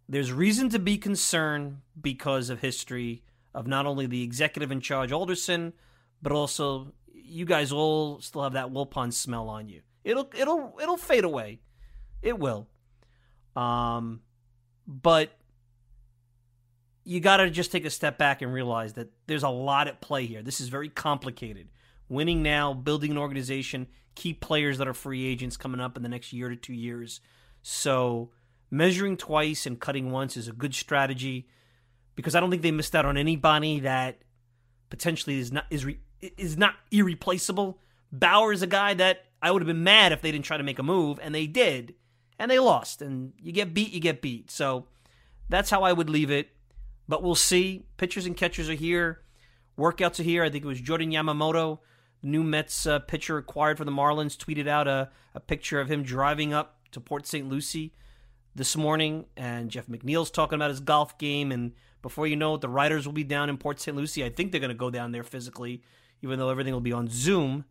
there's 0.10 0.32
reason 0.32 0.70
to 0.70 0.80
be 0.80 0.98
concerned 0.98 1.82
because 2.00 2.50
of 2.50 2.62
history 2.62 3.24
of 3.54 3.68
not 3.68 3.86
only 3.86 4.06
the 4.06 4.24
executive 4.24 4.72
in 4.72 4.82
charge 4.82 5.12
Alderson, 5.12 5.74
but 6.22 6.32
also 6.32 6.94
you 7.14 7.46
guys 7.46 7.72
all 7.72 8.22
still 8.22 8.44
have 8.44 8.54
that 8.54 8.72
Wilpon 8.72 9.12
smell 9.12 9.50
on 9.50 9.68
you. 9.68 9.82
It'll 10.04 10.30
it'll 10.38 10.78
it'll 10.82 10.98
fade 10.98 11.26
away. 11.26 11.60
It 12.22 12.40
will. 12.40 12.68
Um 13.56 14.22
but 14.88 15.38
you 17.08 17.22
got 17.22 17.38
to 17.38 17.50
just 17.50 17.72
take 17.72 17.86
a 17.86 17.90
step 17.90 18.18
back 18.18 18.42
and 18.42 18.52
realize 18.52 18.94
that 18.94 19.08
there's 19.28 19.44
a 19.44 19.50
lot 19.50 19.88
at 19.88 20.02
play 20.02 20.26
here. 20.26 20.42
This 20.42 20.60
is 20.60 20.68
very 20.68 20.90
complicated. 20.90 21.70
Winning 22.10 22.44
now, 22.44 22.74
building 22.74 23.12
an 23.12 23.18
organization, 23.18 23.88
key 24.14 24.34
players 24.34 24.78
that 24.78 24.90
are 24.90 24.94
free 24.94 25.26
agents 25.26 25.56
coming 25.56 25.80
up 25.80 25.96
in 25.96 26.04
the 26.04 26.10
next 26.10 26.34
year 26.34 26.50
to 26.50 26.58
2 26.58 26.74
years. 26.74 27.22
So 27.62 28.32
measuring 28.70 29.16
twice 29.16 29.66
and 29.66 29.80
cutting 29.80 30.12
once 30.12 30.36
is 30.36 30.50
a 30.50 30.52
good 30.52 30.76
strategy 30.76 31.48
because 32.16 32.36
I 32.36 32.42
don't 32.42 32.50
think 32.50 32.62
they 32.62 32.72
missed 32.72 32.94
out 32.94 33.06
on 33.06 33.16
anybody 33.16 33.80
that 33.80 34.18
potentially 34.90 35.40
is 35.40 35.50
not 35.50 35.66
is 35.70 35.86
re, 35.86 36.00
is 36.20 36.58
not 36.58 36.76
irreplaceable. 36.92 37.80
Bauer 38.12 38.52
is 38.52 38.62
a 38.62 38.68
guy 38.68 38.94
that 38.96 39.28
I 39.42 39.52
would 39.52 39.62
have 39.62 39.68
been 39.68 39.84
mad 39.84 40.12
if 40.12 40.22
they 40.22 40.34
didn't 40.34 40.44
try 40.44 40.58
to 40.58 40.64
make 40.64 40.80
a 40.80 40.84
move, 40.84 41.22
and 41.24 41.34
they 41.34 41.48
did, 41.48 41.96
and 42.38 42.52
they 42.52 42.60
lost. 42.60 43.02
And 43.02 43.32
you 43.42 43.54
get 43.54 43.74
beat, 43.74 43.94
you 43.94 44.02
get 44.02 44.22
beat. 44.22 44.52
So 44.52 44.88
that's 45.48 45.70
how 45.70 45.84
I 45.84 45.94
would 45.94 46.10
leave 46.10 46.32
it. 46.32 46.50
But 47.08 47.24
we'll 47.24 47.36
see. 47.36 47.86
Pitchers 47.98 48.26
and 48.26 48.36
catchers 48.36 48.70
are 48.70 48.74
here. 48.74 49.22
Workouts 49.78 50.20
are 50.20 50.24
here. 50.24 50.44
I 50.44 50.50
think 50.50 50.64
it 50.64 50.68
was 50.68 50.82
Jordan 50.82 51.12
Yamamoto, 51.12 51.80
new 52.24 52.44
Mets 52.44 52.86
uh, 52.86 53.00
pitcher 53.00 53.38
acquired 53.38 53.78
for 53.78 53.86
the 53.86 53.92
Marlins, 53.92 54.36
tweeted 54.36 54.68
out 54.68 54.88
a, 54.88 55.10
a 55.36 55.40
picture 55.40 55.80
of 55.80 55.90
him 55.90 56.04
driving 56.04 56.54
up 56.54 56.80
to 56.92 57.00
Port 57.00 57.28
St. 57.28 57.48
Lucie 57.48 57.94
this 58.56 58.76
morning, 58.76 59.26
and 59.38 59.70
Jeff 59.70 59.86
McNeil's 59.88 60.32
talking 60.32 60.56
about 60.56 60.72
his 60.72 60.80
golf 60.80 61.18
game. 61.20 61.52
And 61.52 61.74
before 62.02 62.26
you 62.26 62.36
know 62.36 62.56
it, 62.56 62.62
the 62.62 62.70
Riders 62.70 63.06
will 63.06 63.14
be 63.14 63.24
down 63.24 63.50
in 63.50 63.58
Port 63.58 63.80
St. 63.80 63.96
Lucie. 63.96 64.26
I 64.26 64.30
think 64.30 64.52
they're 64.52 64.60
going 64.60 64.70
to 64.70 64.76
go 64.76 64.90
down 64.90 65.12
there 65.12 65.24
physically, 65.24 65.84
even 66.24 66.40
though 66.40 66.50
everything 66.50 66.74
will 66.74 66.82
be 66.82 66.94
on 66.94 67.08
Zoom. 67.08 67.66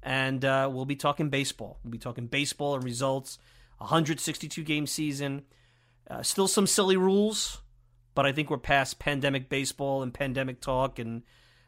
And 0.00 0.44
uh, 0.44 0.70
we'll 0.72 0.84
be 0.84 0.96
talking 0.96 1.28
baseball. 1.28 1.80
We'll 1.82 1.90
be 1.90 1.98
talking 1.98 2.28
baseball 2.28 2.76
and 2.76 2.84
results. 2.84 3.38
162 3.78 4.62
game 4.62 4.86
season. 4.86 5.42
Uh, 6.08 6.22
still 6.22 6.48
some 6.48 6.66
silly 6.66 6.96
rules, 6.96 7.60
but 8.18 8.26
I 8.26 8.32
think 8.32 8.50
we're 8.50 8.58
past 8.58 8.98
pandemic 8.98 9.48
baseball 9.48 10.02
and 10.02 10.12
pandemic 10.12 10.60
talk. 10.60 10.98
And 10.98 11.22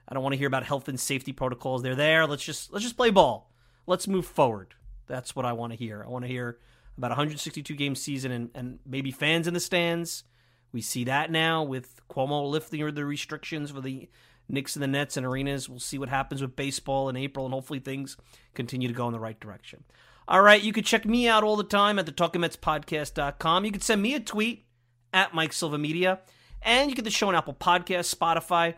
I 0.08 0.14
don't 0.14 0.22
want 0.24 0.32
to 0.32 0.36
hear 0.36 0.48
about 0.48 0.64
health 0.64 0.88
and 0.88 0.98
safety 0.98 1.30
protocols. 1.30 1.80
They're 1.80 1.94
there. 1.94 2.26
Let's 2.26 2.42
just 2.42 2.72
let's 2.72 2.82
just 2.82 2.96
play 2.96 3.10
ball. 3.10 3.52
Let's 3.86 4.08
move 4.08 4.26
forward. 4.26 4.74
That's 5.06 5.36
what 5.36 5.46
I 5.46 5.52
want 5.52 5.72
to 5.74 5.78
hear. 5.78 6.02
I 6.04 6.10
want 6.10 6.24
to 6.24 6.28
hear 6.28 6.58
about 6.98 7.12
162 7.12 7.72
game 7.76 7.94
season 7.94 8.32
and, 8.32 8.50
and 8.52 8.80
maybe 8.84 9.12
fans 9.12 9.46
in 9.46 9.54
the 9.54 9.60
stands. 9.60 10.24
We 10.72 10.80
see 10.80 11.04
that 11.04 11.30
now 11.30 11.62
with 11.62 12.00
Cuomo 12.10 12.50
lifting 12.50 12.96
the 12.96 13.04
restrictions 13.04 13.70
for 13.70 13.80
the 13.80 14.08
Knicks 14.48 14.74
and 14.74 14.82
the 14.82 14.88
Nets 14.88 15.16
and 15.16 15.24
arenas. 15.24 15.68
We'll 15.68 15.78
see 15.78 15.98
what 15.98 16.08
happens 16.08 16.42
with 16.42 16.56
baseball 16.56 17.08
in 17.08 17.16
April, 17.16 17.44
and 17.44 17.54
hopefully 17.54 17.78
things 17.78 18.16
continue 18.54 18.88
to 18.88 18.94
go 18.94 19.06
in 19.06 19.12
the 19.12 19.20
right 19.20 19.38
direction. 19.38 19.84
All 20.26 20.42
right, 20.42 20.60
you 20.60 20.72
can 20.72 20.82
check 20.82 21.04
me 21.04 21.28
out 21.28 21.44
all 21.44 21.54
the 21.54 21.62
time 21.62 22.00
at 22.00 22.06
the 22.06 22.12
TalkingMetsPodcast.com. 22.12 23.64
You 23.64 23.70
can 23.70 23.80
send 23.80 24.02
me 24.02 24.14
a 24.16 24.20
tweet 24.20 24.64
at 25.12 25.32
Mike 25.32 25.52
Silva 25.52 25.78
Media, 25.78 26.18
and 26.62 26.90
you 26.90 26.96
get 26.96 27.04
the 27.04 27.10
show 27.10 27.28
on 27.28 27.34
Apple 27.34 27.54
Podcasts, 27.54 28.14
Spotify, 28.14 28.74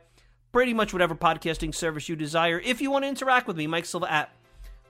pretty 0.53 0.75
much 0.75 0.93
whatever 0.93 1.15
podcasting 1.15 1.75
service 1.75 2.09
you 2.09 2.17
desire. 2.17 2.61
If 2.61 2.81
you 2.81 2.91
want 2.91 3.05
to 3.05 3.09
interact 3.09 3.47
with 3.47 3.57
me, 3.57 3.67
Mike 3.67 3.85
Silva 3.85 4.13
at 4.13 4.31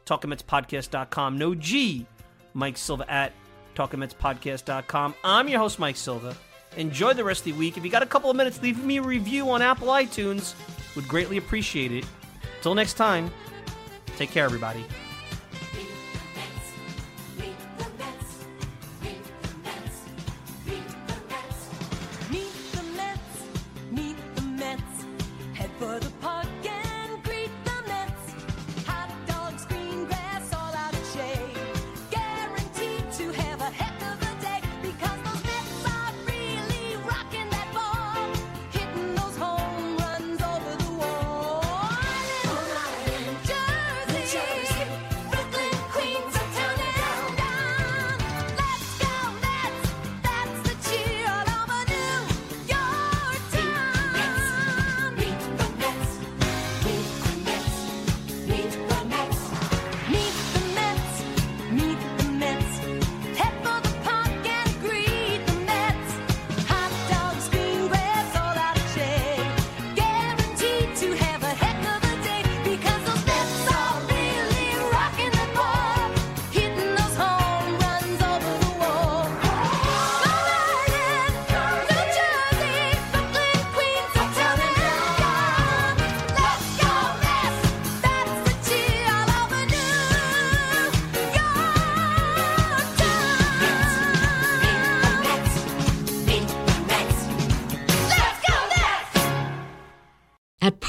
TalkingMetsPodcast.com. 0.07 1.39
No 1.39 1.55
G, 1.55 2.07
Mike 2.55 2.77
Silva 2.77 3.11
at 3.11 3.33
TalkingMetsPodcast.com. 3.75 5.15
I'm 5.25 5.49
your 5.49 5.61
host, 5.61 5.79
Mike 5.79 5.97
Silva. 5.97 6.37
Enjoy 6.77 7.13
the 7.13 7.25
rest 7.25 7.41
of 7.41 7.45
the 7.47 7.53
week. 7.53 7.77
If 7.77 7.85
you 7.85 7.91
got 7.91 8.03
a 8.03 8.07
couple 8.07 8.31
of 8.31 8.37
minutes, 8.37 8.63
leave 8.63 8.83
me 8.83 8.97
a 8.97 9.03
review 9.03 9.51
on 9.51 9.63
Apple 9.63 9.89
iTunes. 9.89 10.55
Would 10.97 11.07
greatly 11.09 11.37
appreciate 11.37 11.93
it. 11.93 12.05
Until 12.57 12.75
next 12.75 12.95
time, 12.95 13.31
take 14.17 14.31
care, 14.31 14.45
everybody. 14.45 14.85